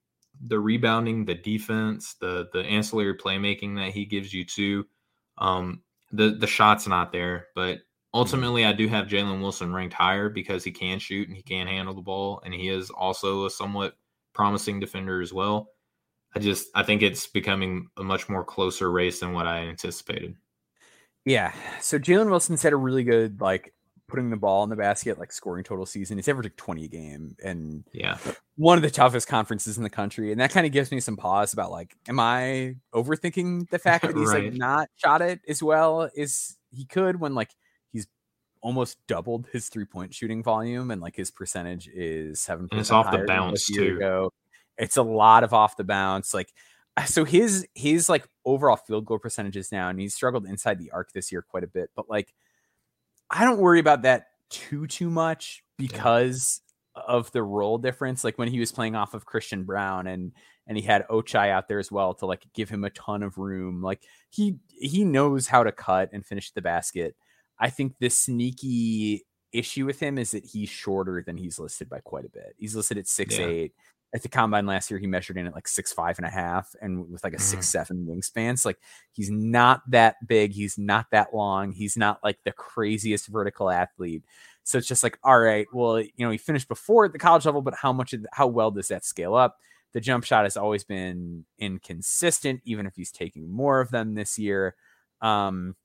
[0.48, 4.86] the rebounding, the defense, the the ancillary playmaking that he gives you too.
[5.38, 5.82] Um,
[6.12, 7.78] the the shot's not there, but
[8.14, 11.66] ultimately I do have Jalen Wilson ranked higher because he can shoot and he can
[11.66, 13.94] handle the ball, and he is also a somewhat
[14.32, 15.70] promising defender as well.
[16.34, 20.36] I just I think it's becoming a much more closer race than what I anticipated.
[21.24, 21.52] Yeah.
[21.80, 23.74] So Jalen Wilson's had a really good like
[24.08, 26.16] putting the ball in the basket, like scoring total season.
[26.18, 28.18] He's averaged like 20 a game and Yeah.
[28.56, 30.30] one of the toughest conferences in the country.
[30.32, 34.04] And that kind of gives me some pause about like, am I overthinking the fact
[34.06, 34.44] that he's Right.
[34.44, 37.50] like not shot it as well as he could when like
[37.92, 38.06] he's
[38.62, 42.90] almost doubled his three point shooting volume and like his percentage is seven And it's
[42.90, 43.96] off the higher than it bounce, too.
[43.96, 44.32] ago.
[44.78, 46.32] It's a lot of off the bounce.
[46.34, 46.52] Like
[47.06, 51.12] so his his like overall field goal percentages now, and he's struggled inside the arc
[51.12, 51.90] this year quite a bit.
[51.94, 52.32] But like,
[53.30, 56.60] I don't worry about that too too much because
[56.94, 58.24] of the role difference.
[58.24, 60.32] Like when he was playing off of Christian Braun and
[60.66, 63.38] and he had Ochai out there as well to like give him a ton of
[63.38, 63.82] room.
[63.82, 67.16] Like he he knows how to cut and finish the basket.
[67.58, 72.00] I think the sneaky issue with him is that he's shorter than he's listed by
[72.00, 72.54] quite a bit.
[72.58, 73.46] He's listed at six Yeah.
[73.46, 73.72] eight.
[74.14, 76.74] At the combine last year, he measured in at like six five and a half,
[76.80, 77.40] and with like a Mhm.
[77.40, 78.58] six seven wingspan.
[78.58, 78.78] So like
[79.12, 80.52] he's not that big.
[80.52, 81.72] He's not that long.
[81.72, 84.24] He's not like the craziest vertical athlete.
[84.62, 87.44] So it's just like, all right, well, you know, he finished before at the college
[87.44, 89.58] level, but how much, how well does that scale up?
[89.92, 94.38] The jump shot has always been inconsistent, even if he's taking more of them this
[94.38, 94.74] year.
[95.20, 95.76] Um,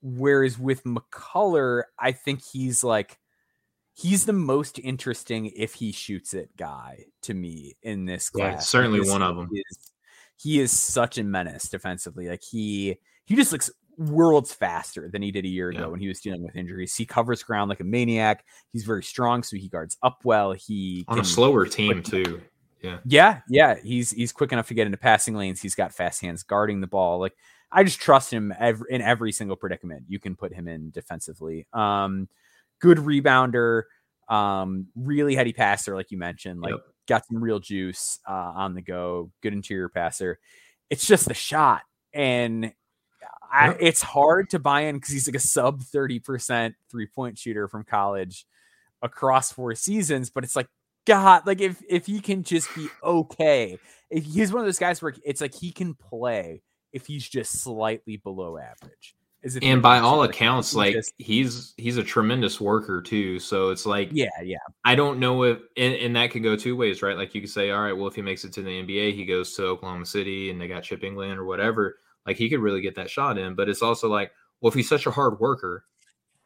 [0.00, 3.18] whereas with McCullar, I think he's like,
[3.94, 8.68] he's the most interesting if he shoots it guy to me in this Yeah, class.
[8.68, 9.48] certainly because one of 'em.
[9.52, 9.92] he is-
[10.36, 12.28] he is such a menace defensively.
[12.28, 15.86] Like he he just looks worlds faster than he did a year ago Yeah.
[15.86, 16.96] when he was dealing with injuries.
[16.96, 18.44] He covers ground like a maniac.
[18.72, 20.52] He's very strong, so he guards up well.
[20.52, 22.40] He On a slower team too.
[22.80, 23.76] yeah, yeah, Yeah.
[23.76, 25.60] he's he's quick enough to get into passing lanes.
[25.62, 27.20] He's got fast hands guarding the ball.
[27.20, 27.36] Like
[27.70, 31.66] I just trust him ev- in every single predicament you can put him in defensively.
[31.72, 32.28] Um,
[32.82, 33.84] good rebounder,
[34.28, 36.60] um, really heady passer, like you mentioned.
[36.60, 36.80] Like Yep.
[37.08, 39.30] got some real juice uh, on the go.
[39.42, 40.38] Good interior passer.
[40.90, 41.82] It's just the shot,
[42.12, 42.72] and
[43.50, 43.76] I, Yep.
[43.80, 47.68] it's hard to buy in because he's like a sub thirty percent three point shooter
[47.68, 48.44] from college
[49.00, 50.28] across four seasons.
[50.30, 50.68] But it's like
[51.06, 53.78] God, like if if he can just be okay,
[54.10, 57.62] if he's one of those guys where it's like he can play if he's just
[57.62, 59.14] slightly below average.
[59.42, 63.40] Is And by all accounts, like just- he's he's a tremendous worker too.
[63.40, 66.76] So it's like yeah, yeah, I don't know if and, and that could go two
[66.76, 67.16] ways, right?
[67.16, 69.24] Like you could say, all right, well, if he makes it to the NBA, he
[69.24, 71.98] goes to Oklahoma City and they got Chip Engelland or whatever.
[72.24, 73.54] Like he could really get that shot in.
[73.56, 75.86] But it's also like, well, if he's such a hard worker,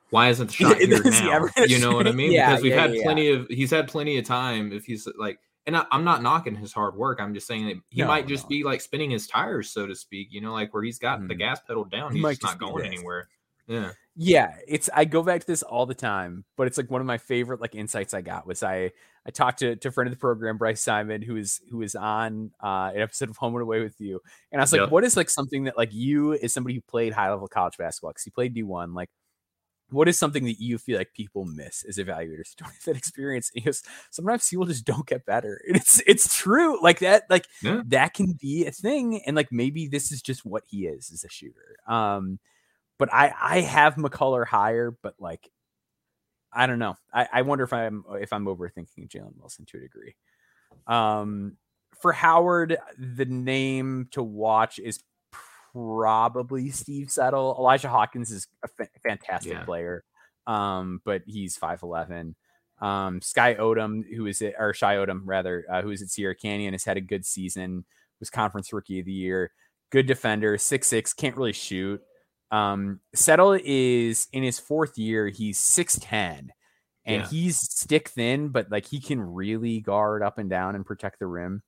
[0.08, 1.48] why isn't the shot here now?
[1.66, 2.32] You know what I mean?
[2.32, 4.72] Yeah, because we've yeah, had yeah, plenty of he's had plenty of time.
[4.72, 7.20] If he's like and I, am not knocking his hard work.
[7.20, 8.48] I'm just saying that he No, might just no.
[8.48, 10.28] be like spinning his tires, so to speak.
[10.30, 11.38] You know, like where he's got the Mhm.
[11.38, 13.28] gas pedal down, He he's might just not going anywhere.
[13.66, 17.00] Yeah, Yeah, it's I go back to this all the time, but it's like one
[17.00, 18.92] of my favorite like insights I got was I
[19.26, 21.94] I talked to to a friend of the program, Bryce Simon, who is who is
[21.96, 24.20] on uh an episode of Home and Away with you.
[24.52, 24.90] And I was like, Yep.
[24.90, 28.10] what is like something that like you as somebody who played high level college basketball,
[28.12, 29.10] because he played D1, like
[29.90, 33.50] what is something that you feel like people miss as evaluators during that experience?
[33.54, 35.60] And he goes, sometimes people just don't get better.
[35.66, 36.82] And it's it's true.
[36.82, 37.82] Like that, like Yeah.
[37.86, 39.22] that can be a thing.
[39.26, 41.76] And like maybe this is just what he is as a shooter.
[41.88, 42.38] Um,
[42.98, 45.50] but I I have McCullar higher, but like
[46.52, 46.96] I don't know.
[47.12, 50.14] I, I wonder if I'm if I'm overthinking Jalen Wilson to a degree.
[50.86, 51.56] Um,
[52.00, 55.00] for Howard, the name to watch is
[55.76, 57.54] probably Steve Settle.
[57.58, 58.68] Elijah Hawkins is a
[59.02, 59.64] fantastic Yeah.
[59.64, 60.04] player,
[60.46, 62.34] um, but he's five eleven.
[62.80, 66.34] Um, Sky Odom, who is it, or Shy Odom rather, uh, who is at Sierra
[66.34, 67.84] Canyon, has had a good season.
[68.20, 69.50] Was conference rookie of the year.
[69.90, 72.00] Good defender, six six, can't really shoot.
[72.50, 75.28] Um, Settle is in his fourth year.
[75.28, 76.52] He's six ten,
[77.04, 77.28] and Yeah.
[77.28, 81.26] he's stick thin, but like he can really guard up and down and protect the
[81.26, 81.62] rim.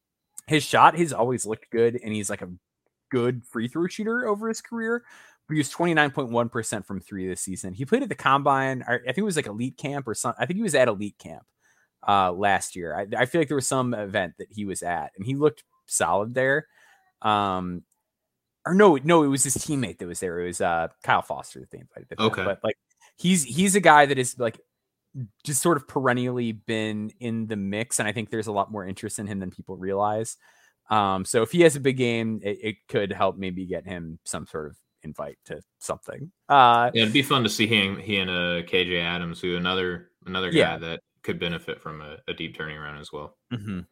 [0.47, 2.49] His shot has always looked good, and he's like a
[3.11, 5.03] good free throw shooter over his career.
[5.47, 7.73] But he was twenty nine point one percent from three this season.
[7.73, 8.85] He played at the combine.
[8.87, 10.43] I think it was like elite camp or something.
[10.43, 11.45] I think he was at elite camp
[12.07, 12.95] uh, last year.
[12.95, 15.65] I, I feel like there was some event that he was at, and he looked
[15.87, 16.67] solid there.
[17.23, 17.83] Um,
[18.67, 20.41] or no, no, it was his teammate that was there.
[20.41, 22.19] It was uh Kyle Foster that they invited.
[22.19, 22.45] Okay.
[22.45, 22.77] but like
[23.17, 24.61] he's he's a guy that is like
[25.45, 28.87] just sort of perennially been in the mix, and I think there's a lot more
[28.87, 30.37] interest in him than people realize.
[30.91, 34.19] Um, so if he has a big game, it, it could help maybe get him
[34.25, 36.31] some sort of invite to something.
[36.49, 40.11] Uh, yeah, it'd be fun to see him, he and uh, KJ Adams, who another
[40.27, 40.79] another guy Yeah.
[40.79, 43.37] that could benefit from a, a deep turning around as well.
[43.53, 43.87] mhm.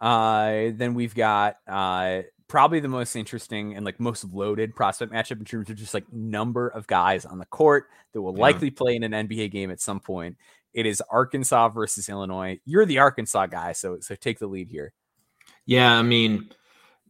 [0.00, 5.38] Uh, then we've got uh probably the most interesting and like most loaded prospect matchup
[5.38, 8.42] in terms of just like number of guys on the court that will Yeah.
[8.42, 10.36] likely play in an NBA game at some point.
[10.74, 12.60] It is Arkansas versus Illinois.
[12.64, 14.92] You're the Arkansas guy, so so take the lead here.
[15.66, 16.50] Yeah, I mean,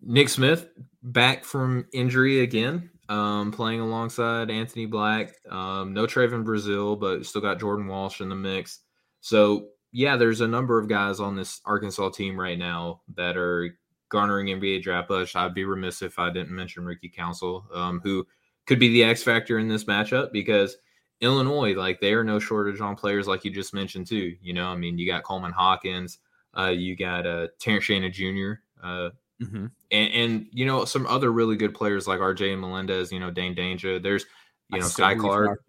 [0.03, 0.69] Nick Smith
[1.03, 5.35] back from injury again, um, playing alongside Anthony Black.
[5.51, 8.81] Um, no Trevon Brazile, but still got Jordan Walsh in the mix.
[9.21, 13.77] So yeah, there's a number of guys on this Arkansas team right now that are
[14.09, 15.35] garnering NBA draft buzz.
[15.35, 18.27] I'd be remiss if I didn't mention Ricky Council, um, who
[18.67, 20.77] could be the X factor in this matchup because
[21.21, 24.37] Illinois, like they are no shortage on players like you just mentioned too.
[24.43, 26.19] You know, I mean, you got Coleman Hawkins,
[26.59, 28.53] uh, you got uh, Terrence Shannon Jr.
[28.83, 29.11] Uh,
[29.43, 29.67] Mm-hmm.
[29.91, 33.31] and, and you know some other really good players like RJ and Melendez, you know
[33.31, 34.03] Dain Dainja.
[34.03, 34.25] There's
[34.71, 35.61] you know Skyy Clark.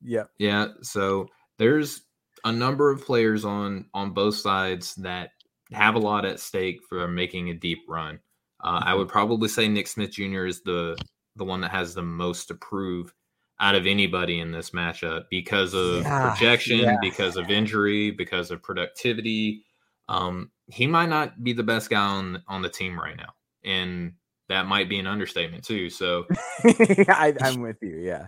[0.00, 0.22] Yeah.
[0.38, 1.28] Yeah, so
[1.58, 2.02] there's
[2.44, 5.30] a number of players on on both sides that
[5.72, 8.20] have a lot at stake for making a deep run.
[8.62, 8.98] Uh, I Mhm.
[8.98, 10.46] would probably say Nick Smith Jr.
[10.46, 10.96] is the
[11.34, 13.12] the one that has the most to prove
[13.58, 16.96] out of anybody in this matchup because of Yeah, projection, yeah.
[17.00, 19.64] because of injury, because of productivity.
[20.08, 23.34] Um, he might not be the best guy on on the team right now,
[23.64, 24.14] and
[24.48, 25.90] that might be an understatement too.
[25.90, 26.26] So
[26.64, 27.98] I, I'm with you.
[27.98, 28.26] Yeah.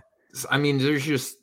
[0.49, 1.37] I mean, there's just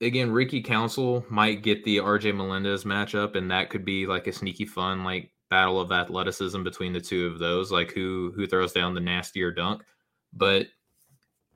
[0.00, 4.32] again, Ricky Council might get the RJ Melendez matchup, and that could be like a
[4.32, 8.72] sneaky fun like battle of athleticism between the two of those, like who who throws
[8.72, 9.82] down the nastier dunk.
[10.32, 10.66] But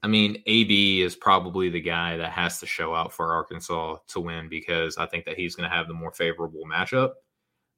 [0.03, 4.21] I mean, AB is probably the guy that has to show out for Arkansas to
[4.21, 7.13] win because I think that he's going to have the more favorable matchup.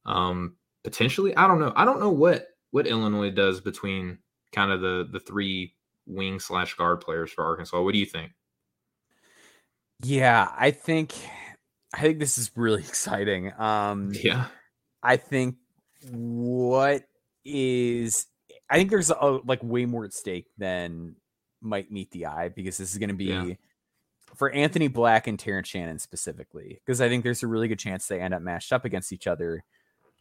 [0.07, 1.73] Um, potentially, I don't know.
[1.77, 4.19] I don't know what what Illinois does between
[4.53, 5.75] kind of the the three
[6.07, 7.81] wing slash guard players for Arkansas.
[7.81, 8.33] What do you think?
[10.03, 10.49] Yeah.
[10.57, 11.15] I think,
[11.95, 13.53] I think this is really exciting.
[13.59, 14.47] Um, Yeah.
[15.03, 15.57] I think
[16.11, 17.05] what
[17.45, 18.27] is
[18.71, 21.17] I think there's a, like way more at stake than
[21.61, 23.55] might meet the eye because this is going to be Yeah.
[24.35, 28.07] for Anthony Black and Terrence Shannon specifically because I think there's a really good chance
[28.07, 29.65] they end up matched up against each other.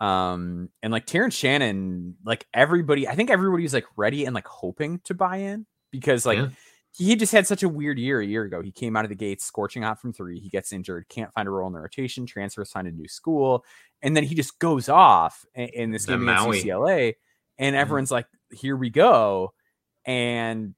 [0.01, 4.99] Um and like Terrence Shannon, like everybody, I think everybody's like ready and like hoping
[5.05, 6.49] to buy in because like Yeah.
[6.97, 8.61] he just had such a weird year a year ago.
[8.63, 10.39] He came out of the gates scorching hot from three.
[10.39, 13.63] He gets injured, can't find a role in the rotation, transfers, find a new school,
[14.01, 16.61] and then he just goes off in, in this The game against Maui.
[16.63, 17.13] UCLA,
[17.59, 17.79] and Mhm.
[17.79, 19.53] everyone's like, "Here we go,"
[20.03, 20.73] and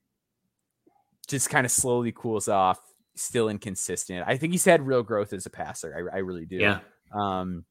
[1.27, 2.79] just kind of slowly cools off.
[3.15, 4.25] Still inconsistent.
[4.27, 6.09] I think he's had real growth as a passer.
[6.11, 6.57] I, I really do.
[6.57, 6.79] Yeah.
[7.13, 7.63] Um,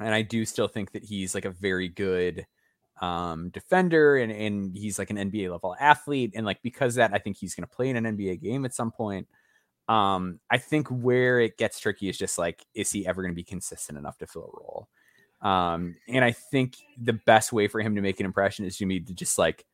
[0.00, 2.46] and I do still think that he's like a very good
[3.00, 7.18] um defender and and he's like an NBA level athlete and like because that I
[7.18, 9.26] think he's going to play in an NBA game at some point.
[9.88, 13.36] Um I think where it gets tricky is just like is he ever going to
[13.36, 14.88] be consistent enough to fill a role?
[15.42, 18.86] Um, and I think the best way for him to make an impression is to
[18.86, 19.64] me to just like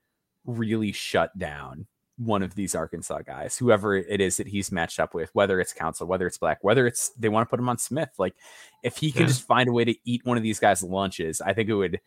[0.44, 1.86] really shut down
[2.18, 5.72] one of these Arkansas guys, whoever it is that he's matched up with, whether it's
[5.72, 8.10] Council, whether it's Black, whether it's they want to put him on Smith.
[8.18, 8.34] Like
[8.82, 9.28] if he can yeah.
[9.28, 12.01] just find a way to eat one of these guys' lunches, I think it would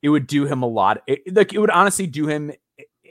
[0.00, 1.02] it would do him a lot.
[1.06, 2.52] It, like it would honestly do him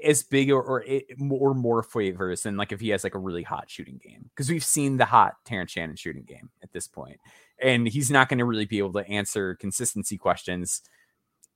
[0.03, 0.85] as big or or,
[1.29, 4.49] or more favors than like if he has like a really hot shooting game because
[4.49, 7.19] we've seen the hot Terrence Shannon shooting game at this point,
[7.61, 10.81] and he's not going to really be able to answer consistency questions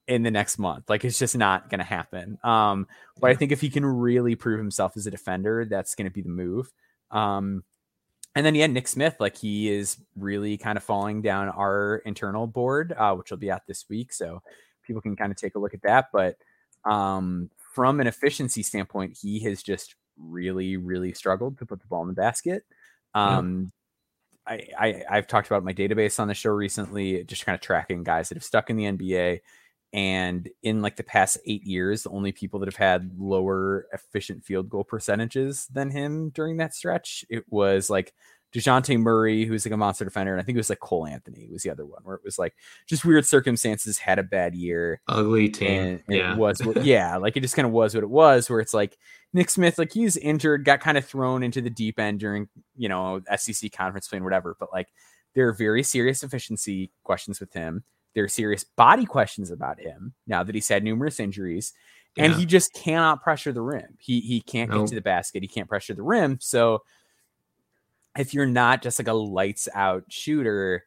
[0.08, 0.90] in the next month.
[0.90, 2.38] Like it's just not going to happen.
[2.44, 2.88] Um,
[3.20, 6.14] but I think if he can really prove himself as a defender, that's going to
[6.14, 6.72] be the move.
[7.12, 7.64] Um,
[8.36, 12.48] and then yeah, Nick Smith, like he is really kind of falling down our internal
[12.48, 14.42] board, uh, which will be out this week, so
[14.84, 16.08] people can kind of take a look at that.
[16.12, 16.36] But
[16.84, 22.02] um, from an efficiency standpoint, he has just really, really struggled to put the ball
[22.02, 22.64] in the basket.
[23.14, 23.72] Um,
[24.48, 24.62] yeah.
[24.78, 28.04] I, I have talked about my database on the show recently, just kind of tracking
[28.04, 29.40] guys that have stuck in the NBA.
[29.96, 34.44] And in like the past eight years, the only people that have had lower efficient
[34.44, 38.14] field goal percentages than him during that stretch, it was like
[38.54, 41.48] DeJounte Murray, who's like a monster defender, and I think it was like Cole Anthony
[41.50, 42.56] was the other one, where it was like
[42.88, 46.04] just weird circumstances, had a bad year, ugly team.
[46.10, 48.50] Yeah, it was yeah, like it just kind of was what it was.
[48.50, 48.98] Where it's like
[49.32, 52.90] Nick Smith, like he's injured, got kind of thrown into the deep end during you
[52.90, 54.90] know SEC conference play and whatever, but like
[55.36, 57.86] there are very serious efficiency questions with him.
[58.16, 61.74] There are serious body questions about him now that he's had numerous injuries.
[62.18, 62.40] And yeah.
[62.40, 63.98] he just cannot pressure the rim.
[64.00, 64.82] He he can't nope.
[64.82, 65.44] get to the basket.
[65.44, 66.38] He can't pressure the rim.
[66.40, 66.82] So
[68.18, 70.86] if you're not just like a lights out shooter,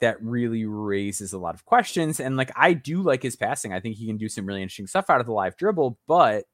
[0.00, 2.20] that really raises a lot of questions.
[2.20, 3.72] And like I do like his passing.
[3.72, 6.44] I think he can do some really interesting stuff out of the live dribble, but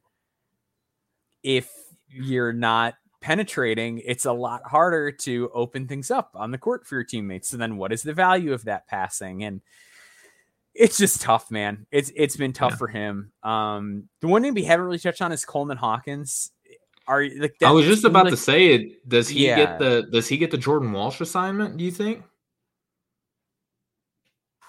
[1.42, 1.70] if
[2.08, 6.96] you're not penetrating, it's a lot harder to open things up on the court for
[6.96, 7.48] your teammates.
[7.48, 9.44] So then what is the value of that passing?
[9.44, 9.62] And
[10.74, 11.86] it's just tough, man.
[11.90, 12.76] It's it's been tough yeah.
[12.76, 13.32] for him.
[13.42, 16.50] Um, the one thing we haven't really touched on is Coleman Hawkins.
[17.06, 19.08] Are like I was just about like, to say it.
[19.08, 19.56] Does he yeah.
[19.56, 21.76] get the does he get the Jordan Walsh assignment?
[21.76, 22.22] Do you think?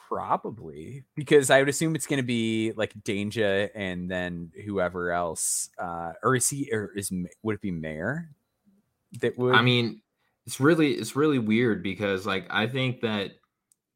[0.07, 5.69] Probably because I would assume it's going to be like Dainja and then whoever else.
[5.79, 7.11] Uh, or is he or is
[7.41, 8.29] would it be Mayer?
[9.21, 9.55] That would.
[9.55, 10.01] I mean,
[10.45, 13.31] it's really it's really weird because like I think that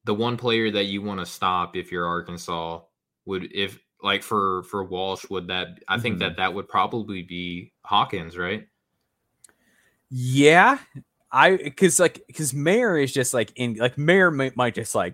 [0.10, 2.81] the one player that you want to stop if you're Arkansas
[3.27, 6.30] would if like for for Walsh would that I think mm-hmm.
[6.30, 8.65] that that would probably be Hawkins, right?
[10.10, 10.80] Yeah,
[11.31, 15.14] I because like because Mayer is just like in like Mayer might, might just like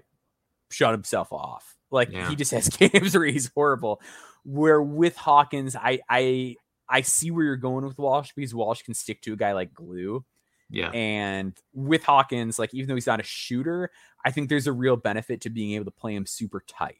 [0.72, 1.76] shut himself off.
[1.91, 2.30] Like yeah.
[2.30, 3.99] he just has games where he's horrible.
[4.45, 6.55] Where with Hawkins, I I
[6.88, 9.73] I see where you're going with Walsh because Walsh can stick to a guy like
[9.73, 10.23] glue.
[10.70, 10.90] Yeah.
[10.90, 13.92] And with Hawkins, like even though he's not a shooter,
[14.26, 17.00] I think there's a real benefit to being able to play him super tight.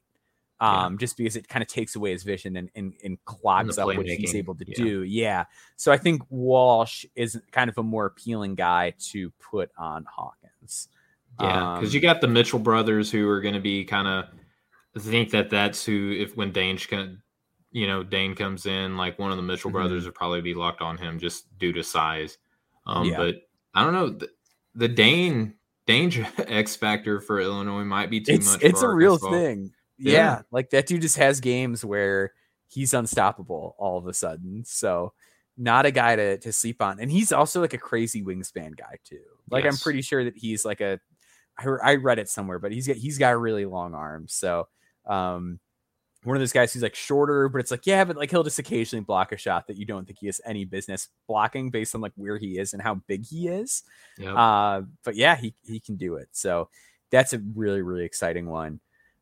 [0.62, 0.98] Um, yeah.
[1.00, 4.06] just because it kind of takes away his vision and, and, and clogs up what
[4.06, 4.76] he's able to yeah.
[4.76, 5.04] do.
[5.04, 5.46] Yeah.
[5.76, 10.88] So I think Walsh is kind of a more appealing guy to put on Hawkins.
[11.42, 15.02] Yeah, because um, you got the Mitchell brothers who are going to be kind of
[15.02, 17.22] think that that's who if when can,
[17.74, 19.80] you know, Dain comes in, like one of the Mitchell mm-hmm.
[19.80, 22.38] brothers would probably be locked on him just due to size.
[22.88, 23.18] Um, yeah.
[23.18, 23.36] but
[23.76, 24.30] I don't know the,
[24.73, 25.53] the Dain
[25.88, 28.64] Dainja X factor for Illinois might be too it's, much.
[28.64, 29.72] It's a real thing.
[29.97, 30.11] Yeah.
[30.11, 30.41] yeah.
[30.52, 32.34] Like that dude just has games where
[32.68, 34.64] he's unstoppable all of a sudden.
[34.65, 35.14] So
[35.57, 36.99] not a guy to, to sleep on.
[36.99, 39.22] And he's also like a crazy wingspan guy too.
[39.49, 39.73] Like yes.
[39.73, 40.99] I'm pretty sure that he's like a
[41.57, 44.34] I, I read it somewhere, but he's got he's got really long arms.
[44.34, 44.68] So
[45.06, 45.60] um
[46.26, 48.60] one of those guys who's like shorter, but it's like, yeah, but like he'll just
[48.60, 52.02] occasionally block a shot that you don't think he has any business blocking based on
[52.02, 53.84] like where he is and how big he is.
[54.18, 54.35] Yep.
[54.35, 56.30] Uh, but yeah, he he can do it.
[56.31, 56.69] So
[57.11, 58.80] that's a really, really exciting one.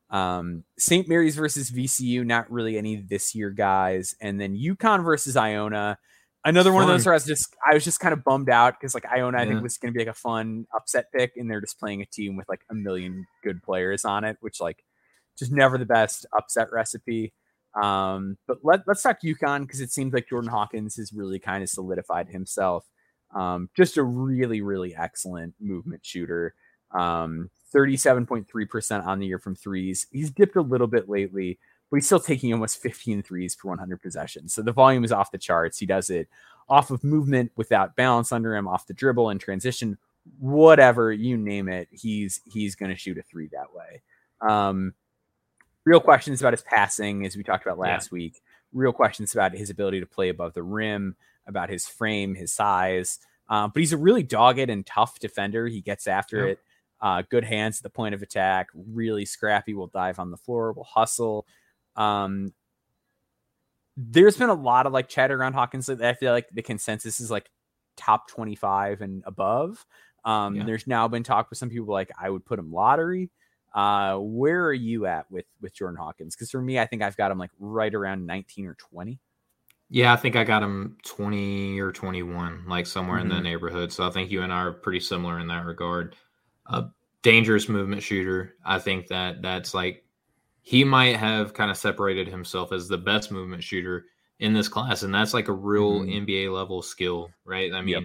[0.09, 1.07] Um, St.
[1.07, 5.97] Mary's versus VCU, not really any this year guys, and then UConn versus Iona.
[6.45, 6.75] Another fun.
[6.75, 8.93] one of those where I was just I was just kind of bummed out because
[8.93, 9.43] like Iona yeah.
[9.43, 12.01] I think was going to be like a fun upset pick, and they're just playing
[12.01, 14.83] a team with like a million good players on it, which like
[15.37, 17.33] just never the best upset recipe.
[17.81, 21.63] Um, but let, let's talk UConn because it seems like Jordan Hawkins has really kind
[21.63, 22.85] of solidified himself.
[23.33, 26.53] Um, just a really, really excellent movement shooter.
[26.91, 30.05] Um, 37.3% on the year from threes.
[30.11, 31.57] He's dipped a little bit lately,
[31.89, 34.53] but he's still taking almost 15 threes per 100 possessions.
[34.53, 35.79] So the volume is off the charts.
[35.79, 36.29] He does it
[36.69, 39.97] off of movement without balance under him, off the dribble and transition,
[40.39, 41.87] whatever you name it.
[41.91, 44.01] He's he's going to shoot a three that way.
[44.47, 44.93] Um,
[45.85, 48.15] real questions about his passing, as we talked about last yeah.
[48.15, 48.41] week.
[48.73, 51.15] Real questions about his ability to play above the rim,
[51.47, 53.19] about his frame, his size.
[53.49, 55.67] Um, but he's a really dogged and tough defender.
[55.67, 56.51] He gets after yeah.
[56.53, 56.59] it.
[57.01, 60.71] Uh, good hands at the point of attack, really scrappy, will dive on the floor,
[60.71, 61.45] will hustle.
[61.97, 62.53] Um,
[63.97, 65.89] there's been a lot of like chatter around Hawkins.
[65.89, 67.49] I feel like the consensus is like
[67.97, 69.85] top 25 and above.
[70.23, 70.63] Um, yeah.
[70.63, 73.29] There's now been talk with some people like I would put him lottery.
[73.73, 76.35] Uh, where are you at with with Jordan Hawkins?
[76.35, 79.19] Because for me, I think I've got him like right around 19 or 20.
[79.89, 83.23] Yeah, I think I got him 20 or 21, like somewhere mm-hmm.
[83.23, 83.43] in the mm-hmm.
[83.43, 83.91] neighborhood.
[83.91, 86.15] So I think you and I are pretty similar in that regard.
[86.67, 86.85] A
[87.21, 88.55] dangerous movement shooter.
[88.65, 90.03] I think that that's like
[90.61, 94.05] he might have kind of separated himself as the best movement shooter
[94.39, 96.25] in this class, and that's like a real mm-hmm.
[96.25, 97.73] NBA level skill, right?
[97.73, 98.03] I mean, yep.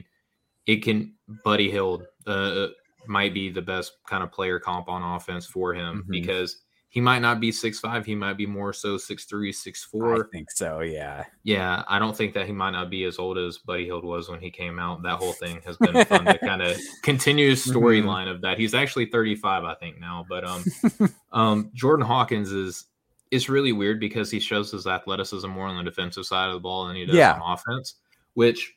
[0.67, 1.15] it can.
[1.45, 2.69] Buddy Hield uh,
[3.07, 6.11] might be the best kind of player comp on offense for him mm-hmm.
[6.11, 8.07] because he might not be six five.
[8.07, 10.25] He might be more so six three, six four.
[10.25, 10.81] I think so.
[10.81, 11.25] Yeah.
[11.43, 11.83] Yeah.
[11.87, 14.41] I don't think that he might not be as old as Buddy Hield was when
[14.41, 15.03] he came out.
[15.03, 17.71] That whole thing has been fun to kind of continue mm-hmm.
[17.71, 18.37] storyline mm-hmm.
[18.37, 18.59] of that.
[18.59, 20.25] He's actually 35, I think, now.
[20.29, 20.65] But um
[21.33, 22.87] um Jordan Hawkins is
[23.31, 26.61] it's really weird because he shows his athleticism more on the defensive side of the
[26.61, 27.35] ball than he does yeah.
[27.35, 27.97] on offense,
[28.33, 28.75] which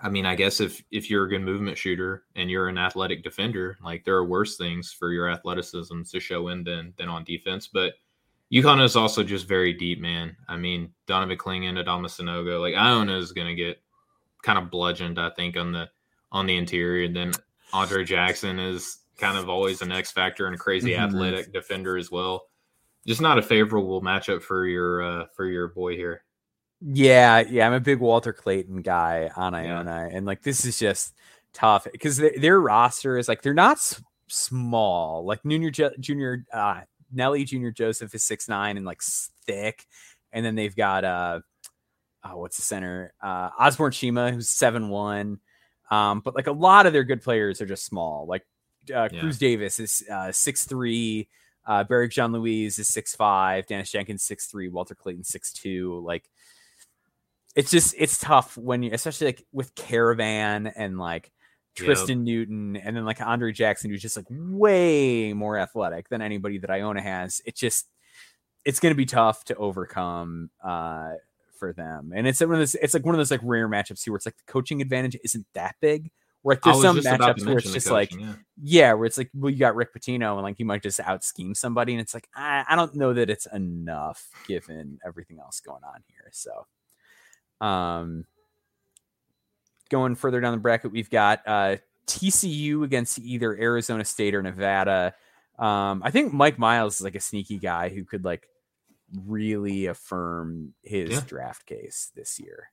[0.00, 3.24] I mean, I guess if if you're a good movement shooter and you're an athletic
[3.24, 7.24] defender, like there are worse things for your athleticism to show in than than on
[7.24, 7.66] defense.
[7.66, 7.94] But
[8.52, 10.36] UConn is also just very deep, man.
[10.48, 13.82] I mean, Donovan Clingan, Adama Sanogo, like Iona is gonna get
[14.42, 15.88] kind of bludgeoned, I think, on the
[16.30, 17.06] on the interior.
[17.06, 17.32] And then
[17.72, 21.04] Andre Jackson is kind of always an X factor and a crazy mm-hmm.
[21.04, 22.46] athletic defender as well.
[23.06, 26.22] Just not a favorable matchup for your uh, for your boy here.
[26.80, 30.16] Yeah, yeah, I'm a big Walter Clayton guy on Iona, yeah.
[30.16, 31.14] and like this is just
[31.52, 35.24] tough because their roster is like they're not s- small.
[35.24, 36.82] Like Junior Junior uh,
[37.12, 39.86] Nelly Junior Joseph is six nine and like thick,
[40.32, 41.40] and then they've got uh,
[42.24, 43.12] oh, what's the center?
[43.20, 45.40] Uh, Osborn Shema who's seven one.
[45.90, 48.26] Um, but like a lot of their good players are just small.
[48.26, 48.46] Like
[48.94, 49.20] uh, yeah.
[49.20, 51.28] Cruz Davis is uh, six three.
[51.66, 53.66] Uh, Berrick JeanLouis is six five.
[53.66, 54.68] Daniss Jenkins six three.
[54.68, 56.00] Walter Clayton six two.
[56.04, 56.30] Like
[57.58, 61.32] it's just it's tough when you especially like with Karaban and like
[61.74, 62.24] Tristan yep.
[62.24, 66.70] Newton and then like Andre Jackson who's just like way more athletic than anybody that
[66.70, 67.42] Iona has.
[67.44, 67.90] It just
[68.64, 71.14] it's going to be tough to overcome uh
[71.58, 72.12] for them.
[72.14, 74.18] And it's one of those it's like one of those like rare matchups here where
[74.18, 76.12] it's like the coaching advantage isn't that big.
[76.42, 78.34] Where like, there's some matchups where it's just coaching, like yeah.
[78.62, 78.92] yeah.
[78.92, 81.56] where it's like well you got Rick Pitino and like you might just out scheme
[81.56, 85.82] somebody and it's like I, I don't know that it's enough given everything else going
[85.82, 86.30] on here.
[86.30, 86.52] So
[87.60, 88.24] um,
[89.90, 91.76] going further down the bracket, we've got uh,
[92.06, 95.14] TCU against either Arizona State or Nevada.
[95.58, 98.48] Um, I think Mike Miles is like a sneaky guy who could like
[99.26, 101.20] really affirm his yeah.
[101.26, 102.70] draft case this year.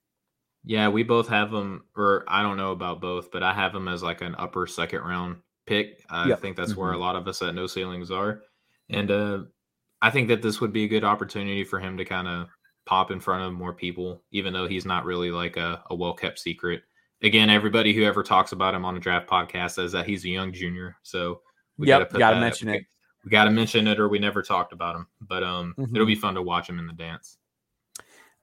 [0.64, 3.88] Yeah, we both have him, or I don't know about both, but I have him
[3.88, 5.38] as like an upper second round
[5.68, 6.04] pick.
[6.10, 6.40] I yep.
[6.40, 6.82] think that's mm-hmm.
[6.82, 8.42] where a lot of us at No Ceilings are.
[8.90, 9.40] And uh,
[10.02, 12.48] I think that this would be a good opportunity for him to kind of
[12.86, 16.14] pop in front of more people, even though he's not really like a, a well
[16.14, 16.84] kept secret.
[17.24, 20.30] Again, everybody who ever talks about him on a draft podcast says that he's a
[20.30, 20.98] young junior.
[21.04, 21.42] So
[21.78, 22.86] we yep, gotta, gotta mention we, it.
[23.24, 25.08] We gotta mention it, or we never talked about him.
[25.22, 25.96] But um, mm-hmm.
[25.96, 27.38] it'll be fun to watch him in the dance.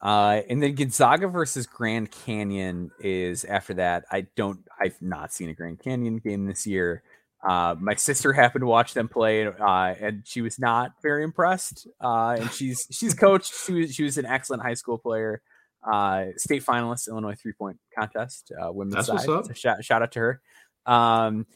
[0.00, 4.04] Uh, and then Gonzaga versus Grand Canyon is after that.
[4.10, 7.04] I don't, I've not seen a Grand Canyon game this year.
[7.42, 11.86] Uh, my sister happened to watch them play, uh, and she was not very impressed.
[12.00, 13.52] Uh, and she's she's coached.
[13.66, 15.42] She was she was an excellent high school player,
[15.90, 19.44] uh, state finalist, Illinois three point contest, uh, women's That's side.
[19.46, 20.40] So shout, shout out to her.
[20.86, 21.46] Um,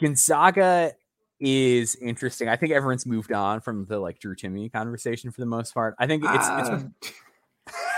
[0.00, 0.92] Gonzaga
[1.40, 2.48] is interesting.
[2.48, 5.94] I think everyone's moved on from the like Drew Timme conversation for the most part.
[5.98, 6.84] I think it's, it's ah.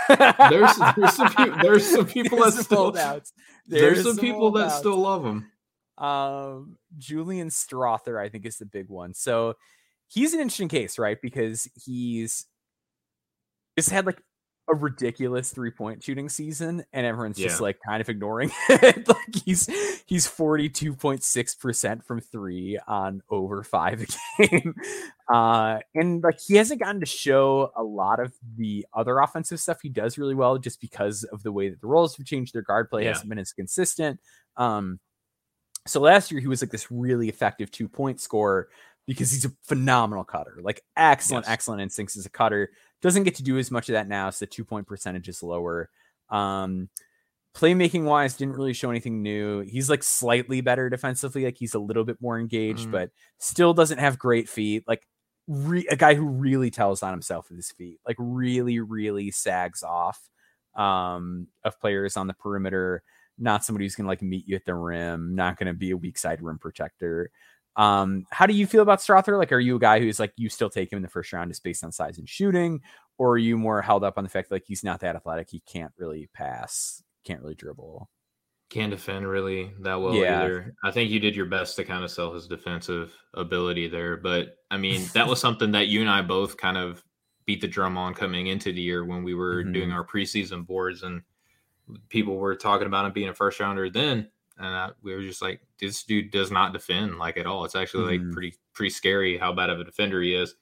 [0.49, 3.33] there's there's some, there's some people that still there's,
[3.67, 5.51] there's some, some people that still love him.
[5.97, 9.13] Um, Julian Strawther, I think, is the big one.
[9.13, 9.55] So
[10.07, 11.17] he's an interesting case, right?
[11.21, 12.45] Because he's
[13.77, 14.21] just had like
[14.69, 17.47] a ridiculous three point shooting season, and everyone's yeah.
[17.47, 19.07] just like kind of ignoring it.
[19.07, 19.67] like he's
[20.05, 24.01] he's 42.6% from three on over five
[24.39, 24.75] a game.
[25.31, 29.79] Uh, and like he hasn't gotten to show a lot of the other offensive stuff
[29.81, 32.53] he does really well just because of the way that the roles have changed.
[32.53, 33.09] Their guard play yeah.
[33.09, 34.19] hasn't been as consistent.
[34.57, 34.99] Um,
[35.87, 38.69] so last year he was like this really effective two point scorer
[39.07, 41.53] because he's a phenomenal cutter, like excellent, yes.
[41.53, 42.71] excellent instincts as a cutter.
[43.01, 45.41] Doesn't get to do as much of that now, so the two point percentage is
[45.41, 45.89] lower.
[46.29, 46.89] Um,
[47.55, 49.61] playmaking wise, didn't really show anything new.
[49.61, 52.91] He's like slightly better defensively, like he's a little bit more engaged, mm.
[52.91, 54.83] but still doesn't have great feet.
[54.87, 55.07] Like
[55.47, 59.83] re- a guy who really tells on himself with his feet, like really, really sags
[59.83, 60.19] off
[60.75, 63.03] um, of players on the perimeter
[63.37, 65.91] not somebody who's going to like meet you at the rim, not going to be
[65.91, 67.31] a weak side rim protector.
[67.75, 69.37] Um, how do you feel about Strawther?
[69.37, 71.51] Like, are you a guy who's like you still take him in the first round
[71.51, 72.81] just based on size and shooting,
[73.17, 75.49] or are you more held up on the fact that like he's not that athletic,
[75.49, 78.09] he can't really pass, can't really dribble?
[78.69, 80.41] Can't defend really that well yeah.
[80.41, 80.75] either.
[80.83, 84.57] I think you did your best to kind of sell his defensive ability there, but
[84.71, 87.03] I mean that was something that you and I both kind of
[87.45, 89.71] beat the drum on coming into the year when we were mm-hmm.
[89.71, 91.21] doing our preseason boards and
[92.09, 94.27] people were talking about him being a first rounder then
[94.59, 97.65] and I, we were just like, this dude does not defend like at all.
[97.65, 98.25] It's actually mm-hmm.
[98.25, 100.55] like pretty pretty scary how bad of a defender he is.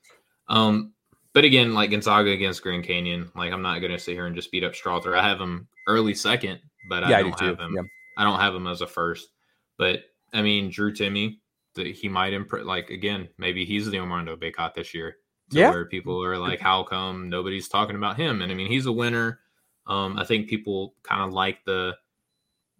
[0.47, 0.93] Um,
[1.33, 4.51] but again, like Gonzaga against Grand Canyon, like I'm not gonna sit here and just
[4.51, 5.17] beat up Strawther.
[5.17, 7.73] I have him early second, but I don't I do have him.
[7.75, 7.83] Yeah.
[8.17, 9.29] I don't have him as a first.
[9.77, 10.03] But
[10.33, 11.37] I mean, Drew Timme,
[11.75, 12.65] that he might impress.
[12.65, 15.17] Like again, maybe he's the Armando Bacot this year.
[15.51, 15.69] yeah.
[15.69, 18.41] Where people are like, how come nobody's talking about him?
[18.41, 19.39] And I mean, he's a winner.
[19.87, 21.95] Um, I think people kind of like the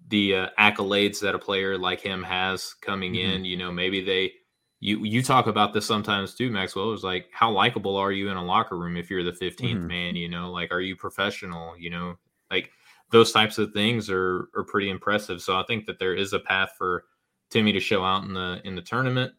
[0.08, 3.32] the uh, accolades that a player like him has coming mm-hmm.
[3.32, 3.46] in.
[3.46, 4.34] You know, maybe they
[4.80, 6.94] you you talk about this sometimes too, Maxwell.
[6.94, 9.88] It's like how likable are you in a locker room if you're the 15th mm-hmm.
[9.88, 10.16] man?
[10.16, 11.78] You know, like are you professional?
[11.78, 12.16] You know,
[12.52, 12.72] like
[13.12, 15.42] those types of things are are pretty impressive.
[15.42, 17.06] So I think that there is a path for
[17.52, 19.34] Timme to show out in the in the tournament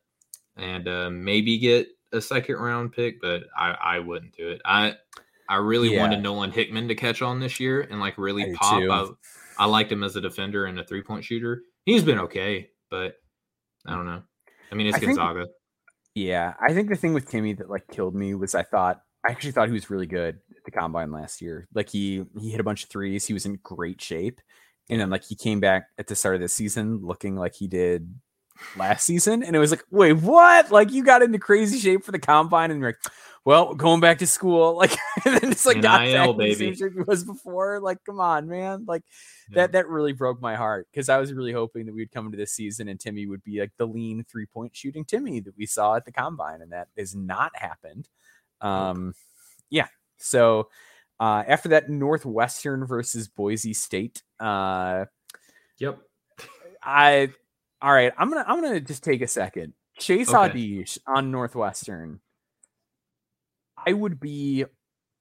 [0.57, 4.61] and uh, maybe get a second round pick, but I I wouldn't do it.
[4.65, 4.95] I
[5.49, 6.01] I really yeah.
[6.01, 8.83] wanted Nolan Hickman to catch on this year and like really I pop.
[9.59, 11.63] I, I liked him as a defender and a three point shooter.
[11.85, 13.15] He's been okay, but
[13.87, 14.23] I don't know.
[14.71, 15.41] I mean, it's I Gonzaga.
[15.41, 15.51] Think,
[16.15, 19.31] yeah, I think the thing with Timme that like killed me was I thought I
[19.31, 21.69] actually thought he was really good at the combine last year.
[21.75, 23.27] Like he he hit a bunch of threes.
[23.27, 24.41] He was in great shape,
[24.89, 27.69] and then like he came back at the start of the season looking like he
[27.69, 28.13] did
[28.77, 30.71] last season, and it was like, wait, what?
[30.71, 33.13] Like you got into crazy shape for the combine, and you're like,
[33.47, 34.91] well, going back to school, like,
[35.25, 36.35] and then it's like not baby.
[36.37, 37.81] the same shape he was before.
[37.81, 38.85] Like, come on, man.
[38.87, 39.03] Like
[39.51, 39.63] yeah.
[39.63, 42.37] that that really broke my heart because I was really hoping that we'd come into
[42.37, 45.65] this season and Timme would be like the lean three point shooting Timme that we
[45.65, 48.09] saw at the combine, and that has not happened.
[48.61, 49.15] Um,
[49.71, 49.89] yeah.
[50.19, 50.69] So
[51.21, 54.23] uh, after that, Northwestern versus Boise State.
[54.41, 55.07] Uh,
[55.79, 55.99] yep.
[56.83, 57.31] I
[57.83, 58.13] all right.
[58.19, 59.73] I'm gonna I'm gonna just take a second.
[59.99, 60.37] Chase okay.
[61.07, 62.21] On Northwestern
[63.87, 64.65] I would be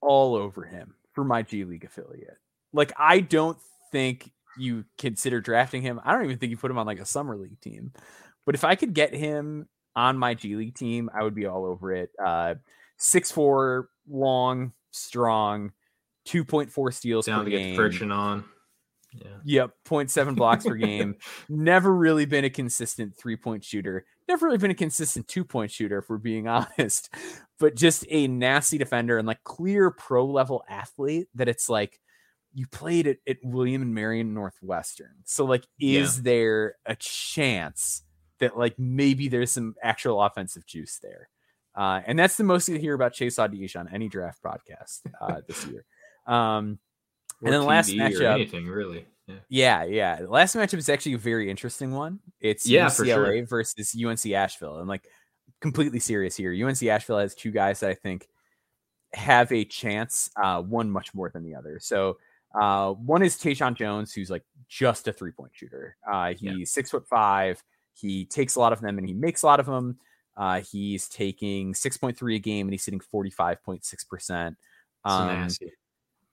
[0.02, 2.38] all over him for my G League affiliate.
[2.74, 3.58] Like, I don't
[3.92, 6.00] think you consider drafting him.
[6.04, 7.92] I don't even think you put him on like a summer league team.
[8.46, 11.66] But if I could get him on my G League team, I would be all
[11.66, 12.10] over it.
[12.24, 12.56] Uh,
[12.98, 15.72] six four, long, strong,
[16.26, 17.72] two point four steals Down per to game.
[17.72, 18.46] Get friction on.
[19.16, 19.38] Yeah.
[19.44, 21.16] Yep, 0.7 blocks per game.
[21.50, 25.72] Never really been a consistent three point shooter never really been a consistent two point
[25.72, 27.14] shooter, if we're being honest,
[27.60, 32.00] but just a nasty defender and like clear pro level athlete that it's like
[32.54, 35.14] you played at, at William and Marion Northwestern.
[35.26, 36.24] So, like, is yeah.
[36.24, 38.04] there a chance
[38.40, 41.30] that like maybe there's some actual offensive juice there?
[41.76, 45.42] Uh, and that's the most you hear about Chase Audige on any draft podcast uh,
[45.46, 45.86] this year.
[46.26, 46.80] Um,
[47.46, 49.06] and then the last matchup, anything really.
[49.28, 49.84] Yeah.
[49.86, 52.20] yeah, The last matchup is actually a very interesting one.
[52.40, 53.46] It's yeah, UCLA sure.
[53.48, 54.78] versus UNC Asheville.
[54.78, 55.08] I'm like
[55.62, 56.54] completely serious here.
[56.54, 58.28] UNC Asheville has two guys that I think
[59.14, 61.80] have a chance, uh, one much more than the other.
[61.80, 62.18] So
[62.60, 65.98] uh, one is Tayshawn Jones, who's like just a three point shooter.
[66.10, 66.66] Uh, he's yeah.
[66.66, 67.64] six foot five.
[67.94, 69.98] He takes a lot of them and he makes a lot of them.
[70.38, 74.56] Uh, he's taking 6.3 a game and he's hitting 45.6%.
[75.06, 75.48] Um,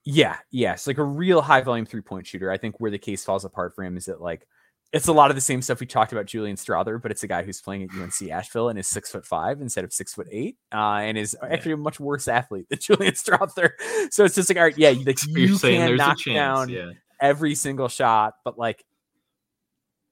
[0.05, 0.73] yeah, yeah.
[0.73, 2.51] It's like a real high volume three point shooter.
[2.51, 4.47] I think where the case falls apart for him is that like
[4.93, 7.27] it's a lot of the same stuff we talked about Julian Strawther, but it's a
[7.27, 10.27] guy who's playing at UNC Asheville and is six foot five instead of six foot
[10.31, 13.71] eight, uh, and is actually a much worse athlete than Julian Strawther.
[14.11, 16.91] So it's just like, all right, yeah, like you can knock down yeah.
[17.19, 18.85] every single shot, but like,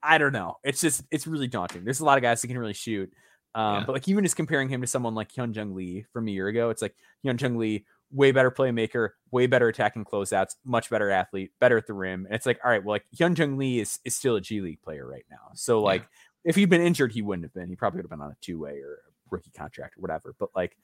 [0.02, 0.56] I don't know.
[0.64, 1.84] It's just it's really daunting.
[1.84, 3.14] There's a lot of guys that can really shoot.
[3.54, 3.84] Um, yeah.
[3.86, 6.72] But like even just comparing him to someone like Hyunjung Lee from a year ago,
[6.72, 11.78] it's like Hyunjung Lee way better playmaker, way better attacking closeouts, much better athlete, better
[11.78, 12.26] at the rim.
[12.26, 14.82] And it's like, all right, well, like Hyunjung Lee is, is still a G League
[14.82, 15.52] player right now.
[15.56, 16.50] So like yeah.
[16.50, 17.70] if he'd been injured, he wouldn't have been.
[17.70, 20.36] He probably would have been on a two way or a rookie contract or whatever.
[20.38, 20.78] But like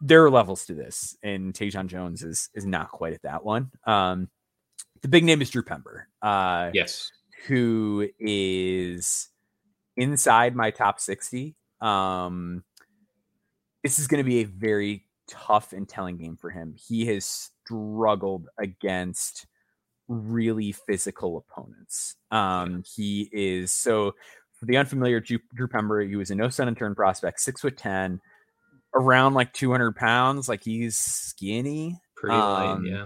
[0.00, 3.70] there are levels to this, and Tayshawn Jones is is not quite at that one.
[3.86, 4.28] Um
[5.02, 6.08] the big name is Drew Pember.
[6.20, 7.10] Uh yes.
[7.46, 9.28] Who is
[9.96, 11.54] inside my top 60.
[11.80, 12.64] Um
[13.82, 16.74] this is going to be a very tough and telling game for him.
[16.76, 19.46] He has struggled against
[20.08, 22.16] really physical opponents.
[22.30, 24.12] Um, he is so
[24.62, 27.60] for the unfamiliar Drew, Drew Pember, he was a no sun and turn prospect, six
[27.60, 28.20] foot ten,
[28.94, 30.48] around like 200 pounds.
[30.48, 32.00] Like he's skinny.
[32.16, 33.04] Pretty um, light, yeah.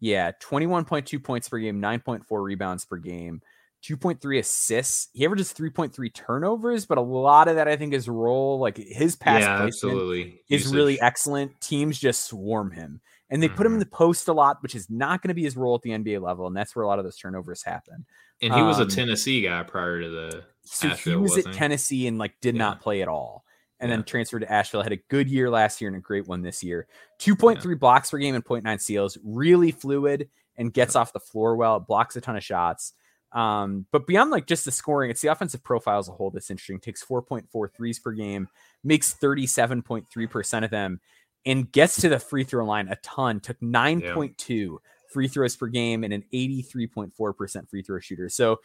[0.00, 3.40] Yeah, 21.2 points per game, 9.4 rebounds per game,
[3.86, 5.08] 2.3 assists.
[5.12, 9.14] He averages 3.3 turnovers, but a lot of that I think is role like his
[9.14, 10.42] pass yeah, placement absolutely.
[10.48, 10.74] is Usage.
[10.74, 11.60] really excellent.
[11.60, 13.00] Teams just swarm him.
[13.30, 13.84] And they put him in Mhm.
[13.84, 16.20] the post a lot, which is not going to be his role at the NBA
[16.20, 18.06] level, and that's where a lot of those turnovers happen.
[18.40, 20.44] And he was um, a Tennessee guy prior to the.
[20.62, 21.52] So he was at he?
[21.52, 22.58] Tennessee and like did Yeah.
[22.60, 23.44] not play at all.
[23.80, 23.96] And Yeah.
[23.96, 26.62] then transferred to Asheville, had a good year last year and a great one this
[26.62, 26.86] year.
[27.18, 31.80] 2.3 blocks per game and 0.9 steals, really fluid and gets off the floor well,
[31.80, 32.92] blocks a ton of shots.
[33.34, 36.50] Um, but beyond like just the scoring, it's the offensive profile as a whole that's
[36.50, 36.78] interesting.
[36.78, 38.48] Takes 4.4 threes per game,
[38.84, 41.00] makes 37.3% of them,
[41.44, 43.40] and gets to the free throw line a ton.
[43.40, 44.78] Took 9.2
[45.10, 48.28] free throws per game and an 83.4% free throw shooter.
[48.28, 48.60] So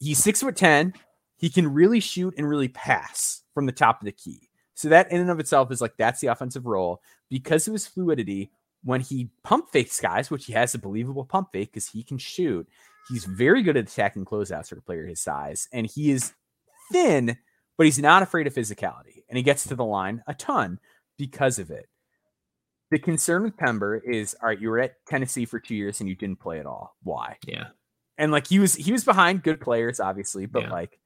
[0.00, 0.94] he's six foot 10.
[1.36, 4.48] He can really shoot and really pass from the top of the key.
[4.74, 7.00] So that in and of itself is like that's the offensive role
[7.30, 8.50] because of his fluidity.
[8.82, 12.18] When he pump fakes guys, which he has a believable pump fake because he can
[12.18, 12.68] shoot,
[13.08, 16.32] he's very good at attacking closeouts for a player his size, and he is
[16.92, 17.36] thin,
[17.76, 20.78] but he's not afraid of physicality, and he gets to the line a ton
[21.18, 21.86] because of it.
[22.90, 26.08] The concern with Pember is, all right, you were at Tennessee for two years and
[26.08, 26.94] you didn't play at all.
[27.02, 27.38] Why?
[27.46, 27.68] Yeah.
[28.18, 30.70] and like he was he was behind good players obviously but Yeah.
[30.72, 31.00] like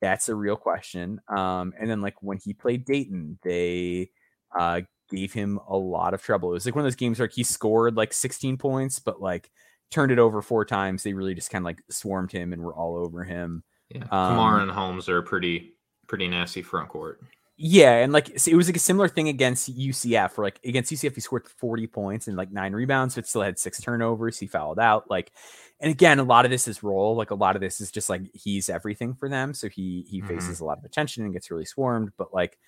[0.00, 4.10] that's a real question um and then like when he played dayton they
[4.58, 4.80] uh
[5.10, 7.44] gave him a lot of trouble it was like one of those games where he
[7.44, 9.48] scored like 16 points but like
[9.90, 12.74] turned it over four times they really just kind of like swarmed him and were
[12.74, 14.02] all over him Yeah.
[14.10, 15.72] Um, Camara and Holmes are pretty
[16.06, 17.20] pretty nasty front court.
[17.60, 21.14] Yeah, and like it was like a similar thing against UCF, where like against UCF
[21.16, 24.38] he scored 40 points and like nine rebounds, but still had six turnovers.
[24.38, 25.10] He fouled out.
[25.10, 25.32] Like,
[25.80, 27.16] and again, a lot of this is role.
[27.16, 29.54] Like a lot of this is just like he's everything for them.
[29.54, 30.28] So he he Mhm.
[30.28, 32.58] faces a lot of attention and gets really swarmed, but like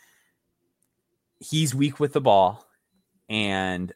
[1.39, 2.67] he's weak with the ball,
[3.29, 3.93] and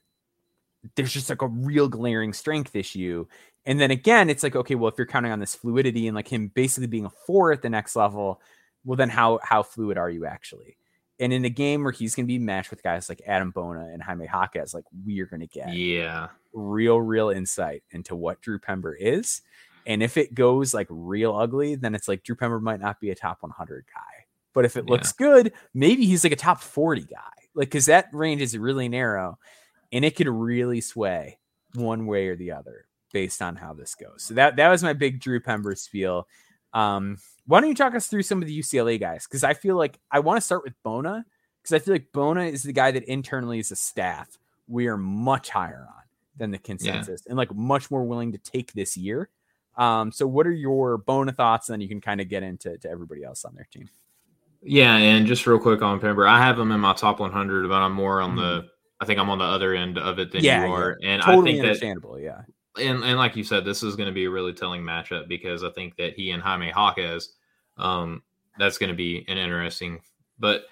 [0.96, 3.26] there's just like a real glaring strength issue.
[3.66, 6.28] And then again, it's like, okay, well, if you're counting on this fluidity and like
[6.28, 8.40] him basically being a four at the next level,
[8.84, 10.76] well, then how how fluid are you actually?
[11.18, 13.88] And in a game where he's going to be matched with guys like Adem Bona
[13.92, 16.28] and Jaime Jaquez, like we are going to get Yeah.
[16.52, 19.40] real, real insight into what Drew Pember is.
[19.86, 23.10] And if it goes like real ugly, then it's like Drew Pember might not be
[23.10, 24.24] a top 100 guy.
[24.54, 27.18] But if it looks good, maybe he's like a top 40 guy.
[27.54, 29.38] Like, because that range is really narrow
[29.94, 31.38] and it could really sway
[31.74, 34.24] one way or the other based on how this goes.
[34.24, 36.28] So that, that was my big Drew Pember spiel.
[36.72, 39.26] Um, why don't you talk us through some of the UCLA guys?
[39.26, 41.24] Because I feel like I want to start with Bona
[41.62, 44.96] because I feel like Bona is the guy that internally as a staff we are
[44.96, 46.02] much higher on
[46.36, 49.28] than the consensus and like much more willing to take this year.
[49.76, 51.68] Um, so what are your Bona thoughts?
[51.68, 53.88] And then you can kind of get into to everybody else on their team.
[54.62, 57.74] Yeah, and just real quick on Pember, I have him in my top 100, but
[57.74, 58.66] I'm more on the.
[59.00, 60.44] I think I'm on the other end of it than.
[60.44, 62.18] Yeah, you are, and Totally I think that understandable.
[62.20, 62.42] yeah.
[62.78, 65.64] and and like you said, this is going to be a really telling matchup because
[65.64, 67.34] I think that he and Jaime Jaquez,
[67.76, 68.22] um,
[68.58, 70.00] that's going to be an interesting.
[70.38, 70.64] But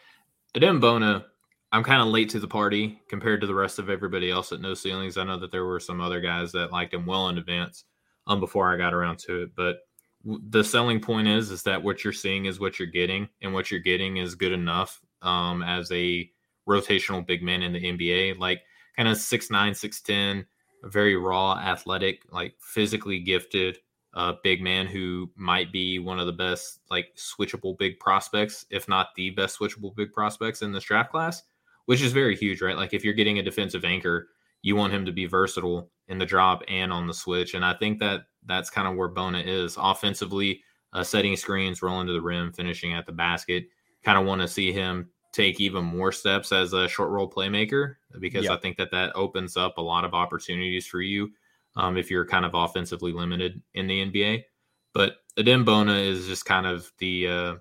[0.54, 1.26] Adem Bona,
[1.72, 4.60] I'm kind of late to the party compared to the rest of everybody else at
[4.60, 5.16] No Ceilings.
[5.16, 7.84] I know that there were some other guys that liked him well in advance,
[8.26, 9.56] um, before I got around to it.
[9.56, 9.78] But
[10.24, 13.70] the selling point is is that what you're seeing is what you're getting, and what
[13.70, 16.30] you're getting is good enough, um, as a
[16.68, 18.62] rotational big man in the NBA, like
[18.97, 20.47] kind of six nine, six ten
[20.84, 23.78] very raw, athletic, like physically gifted
[24.14, 28.89] uh, big man who might be one of the best, like switchable big prospects, if
[28.89, 31.43] not the best switchable big prospects in this draft class,
[31.86, 32.76] which is very huge, right?
[32.76, 34.28] Like if you're getting a defensive anchor,
[34.60, 37.55] you want him to be versatile in the drop and on the switch.
[37.55, 40.62] And I think that that's kind of where Bona is offensively,
[40.93, 43.64] uh, setting screens, rolling to the rim, finishing at the basket.
[44.05, 47.96] Kind of want to see him take even more steps as a short role playmaker
[48.20, 48.52] because Yep.
[48.52, 51.30] I think that that opens up a lot of opportunities for you
[51.76, 54.44] um, if you're kind of offensively limited in the NBA.
[54.92, 57.54] But Adem Bona is just kind of the, uh,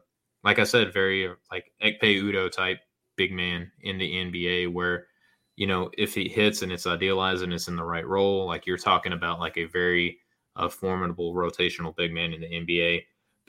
[0.44, 2.80] like I said, very like Ekpe Udoh type
[3.16, 5.08] big man in the NBA where,
[5.56, 8.66] you know, if he hits and it's idealized and it's in the right role, like
[8.66, 10.18] you're talking about like a very
[10.58, 13.04] uh, formidable rotational big man in the NBA.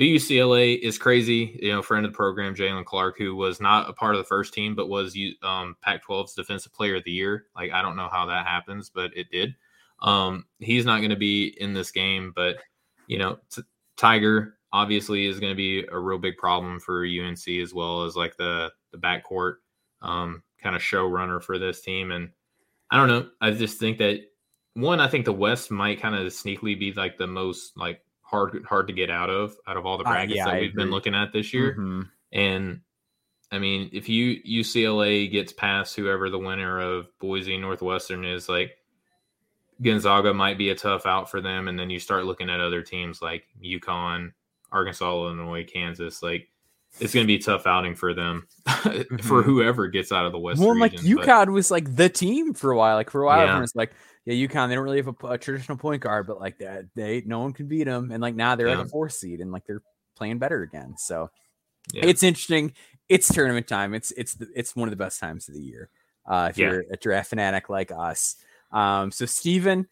[0.05, 1.59] UCLA is crazy.
[1.61, 4.27] You know, friend of the program, Jaylen Clark, who was not a part of the
[4.27, 7.47] first team, but was um, Pac 12's Defensive Player of the Year.
[7.55, 9.55] Like, I don't know how that happens, but it did.
[10.01, 12.57] Um, he's not going to be in this game, but,
[13.07, 13.63] you know, t-
[13.97, 18.17] Tyger obviously is going to be a real big problem for UNC as well as
[18.17, 19.57] like the, the backcourt
[20.01, 22.11] um, kind of showrunner for this team.
[22.11, 22.31] And
[22.91, 23.29] I don't know.
[23.41, 24.21] I just think that
[24.75, 28.01] one, I think the West might kind of sneakily be like the most like
[28.33, 30.61] hard hard to get out of out of all the Uh, brackets yeah, that I
[30.61, 31.77] we've been looking at this year.
[31.79, 32.09] Mhm.
[32.33, 32.81] And
[33.51, 38.79] I mean, if you UCLA gets past whoever the winner of Boise Northwestern is, like
[39.83, 42.83] Gonzaga might be a tough out for them, and then you start looking at other
[42.83, 44.33] teams like UConn,
[44.71, 46.23] Arkansas, Illinois, Kansas.
[46.23, 46.49] Like
[47.01, 49.17] it's going to be a tough outing for them mm-hmm.
[49.19, 50.61] for whoever gets out of the West.
[50.61, 51.51] Well, region, like UConn but...
[51.51, 52.97] was like the team for a while.
[52.97, 53.63] Like for a while, yeah.
[53.63, 53.93] it's like,
[54.25, 57.23] yeah, UConn they don't really have a, a, traditional point guard, but like that they
[57.27, 58.11] no one can beat them.
[58.13, 58.77] And like now they're yeah.
[58.77, 59.83] like a fourth seed and like they're
[60.17, 60.95] playing better again.
[60.97, 61.31] So
[61.93, 62.07] yeah.
[62.07, 62.75] it's interesting.
[63.09, 63.95] It's tournament time.
[63.95, 65.91] It's it's the, it's one of the best times of the year.
[66.25, 68.37] Uh, if you're a draft fanatic like us.
[68.71, 69.89] Um, so Stephen,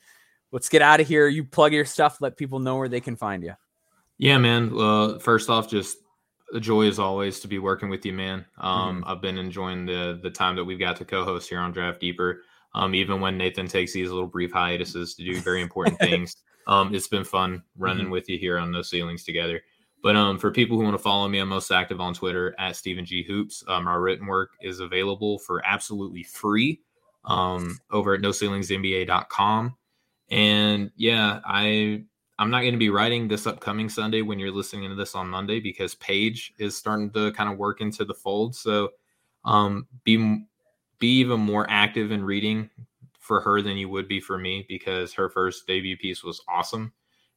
[0.53, 1.27] let's get out of here.
[1.27, 2.21] You plug your stuff.
[2.21, 3.55] Let people know where they can find you.
[4.17, 4.73] Yeah, man.
[4.73, 5.99] Well, first off, just
[6.55, 8.45] a joy as always to be working with you, man.
[8.59, 9.11] Um, mm-hmm.
[9.11, 12.43] I've been enjoying the the time that we've got to co-host here on Draft Deeper.
[12.75, 16.37] Um, even when Nathan takes these little brief hiatuses to do very important things,
[16.67, 18.13] um, it's been fun running mm-hmm.
[18.13, 19.61] with you here on No Ceilings together.
[20.03, 22.77] But um, for people who want to follow me, I'm most active on Twitter at
[22.77, 23.63] Stephen G Hoops.
[23.69, 26.81] Um, our written work is available for absolutely free
[27.25, 29.77] um, over at NoCeilingsNBA.com.
[30.31, 32.05] And yeah, I
[32.39, 35.29] I'm not going to be writing this upcoming Sunday when you're listening to this on
[35.29, 38.57] Monday because Paige is starting to kind of work into the fold.
[38.57, 38.91] So
[39.45, 40.47] um, be
[41.01, 42.71] be even more active in reading
[43.19, 46.93] for her than you would be for me because her first debut piece was awesome.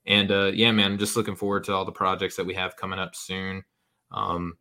[0.05, 2.75] And uh, yeah, man, I'm just looking forward to all the projects that we have
[2.75, 3.63] coming up soon.
[4.11, 4.57] Um,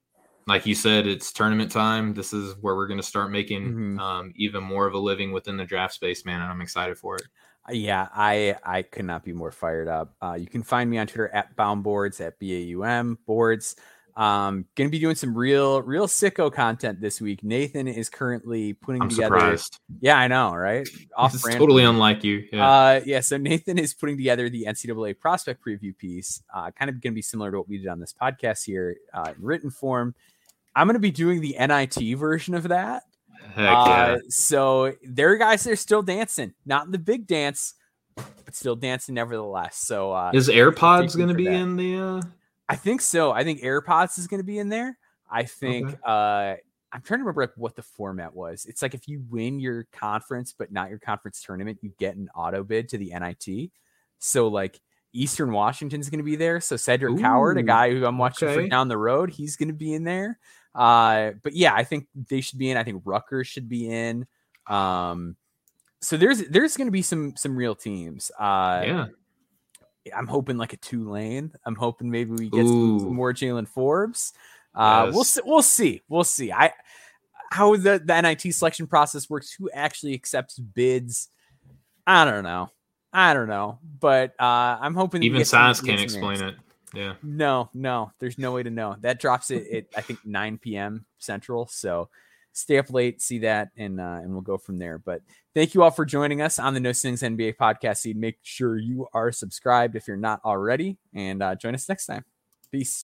[0.46, 2.14] like you said, it's tournament time.
[2.14, 3.98] This is where we're going to start making mm-hmm.
[3.98, 6.40] um, even more of a living within the draft space, man.
[6.40, 7.22] And I'm excited for it.
[7.70, 10.16] Yeah, I I could not be more fired up.
[10.20, 13.76] Uh, you can find me on Twitter at Bourds at B A U M boards.
[14.14, 17.42] Um, gonna be doing some real real sicko content this week.
[17.42, 19.36] Nathan is currently putting I'm together.
[19.36, 19.78] Surprised.
[20.00, 20.86] Yeah, I know, right?
[21.16, 21.58] Off brand.
[21.58, 22.46] Totally unlike you.
[22.52, 22.68] Yeah.
[22.68, 23.20] Uh, yeah.
[23.20, 26.42] So Nathan is putting together the NCAA prospect preview piece.
[26.54, 29.32] Uh, kind of gonna be similar to what we did on this podcast here uh,
[29.34, 30.14] in written form.
[30.76, 33.04] I'm gonna be doing the NIT version of that.
[33.54, 33.72] Heck yeah.
[33.72, 37.74] Uh, so there are guys that are still dancing, not in the big dance,
[38.14, 39.78] but still dancing nevertheless.
[39.78, 41.52] So uh, is AirPods going to be that.
[41.52, 42.22] in the?
[42.72, 43.32] I think so.
[43.32, 44.96] I think AirPods is going to be in there.
[45.30, 45.98] I think okay.
[46.04, 46.54] uh,
[46.92, 48.64] I'm trying to remember like what the format was.
[48.64, 52.30] It's like if you win your conference but not your conference tournament, you get an
[52.34, 53.70] auto bid to the NIT.
[54.20, 54.80] So like
[55.12, 56.60] Eastern Washington's going to be there.
[56.60, 58.68] So Cedric Ooh, Coward, a guy who I'm watching okay.
[58.68, 60.38] down the road, he's going to be in there.
[60.74, 62.78] Uh, but yeah, I think they should be in.
[62.78, 64.26] I think Rutgers should be in.
[64.66, 65.36] Um,
[66.00, 68.30] so there's there's going to be some some real teams.
[68.38, 69.06] Uh, yeah.
[70.16, 71.52] I'm hoping like a Tulane.
[71.64, 74.32] I'm hoping maybe we get some, some, more Jaylen Forbes.
[74.74, 75.14] Uh, yes.
[75.14, 75.40] We'll see.
[75.44, 76.02] We'll see.
[76.08, 76.52] We'll see.
[76.52, 76.72] I
[77.50, 79.52] how the the NIT selection process works.
[79.52, 81.28] Who actually accepts bids?
[82.06, 82.70] I don't know.
[83.12, 83.78] I don't know.
[84.00, 86.54] But uh, I'm hoping even Science can't explain it.
[86.94, 87.14] Yeah.
[87.22, 88.96] No, no, there's no way to know.
[89.00, 91.06] That drops it at I think 9 p.m.
[91.18, 91.66] Central.
[91.66, 92.08] So
[92.52, 94.98] stay up late, see that, and uh, and we'll go from there.
[94.98, 95.22] But
[95.54, 98.16] thank you all for joining us on the No Ceilings NBA podcast feed.
[98.16, 102.24] Make sure you are subscribed if you're not already, and uh, join us next time.
[102.70, 103.00] Peace.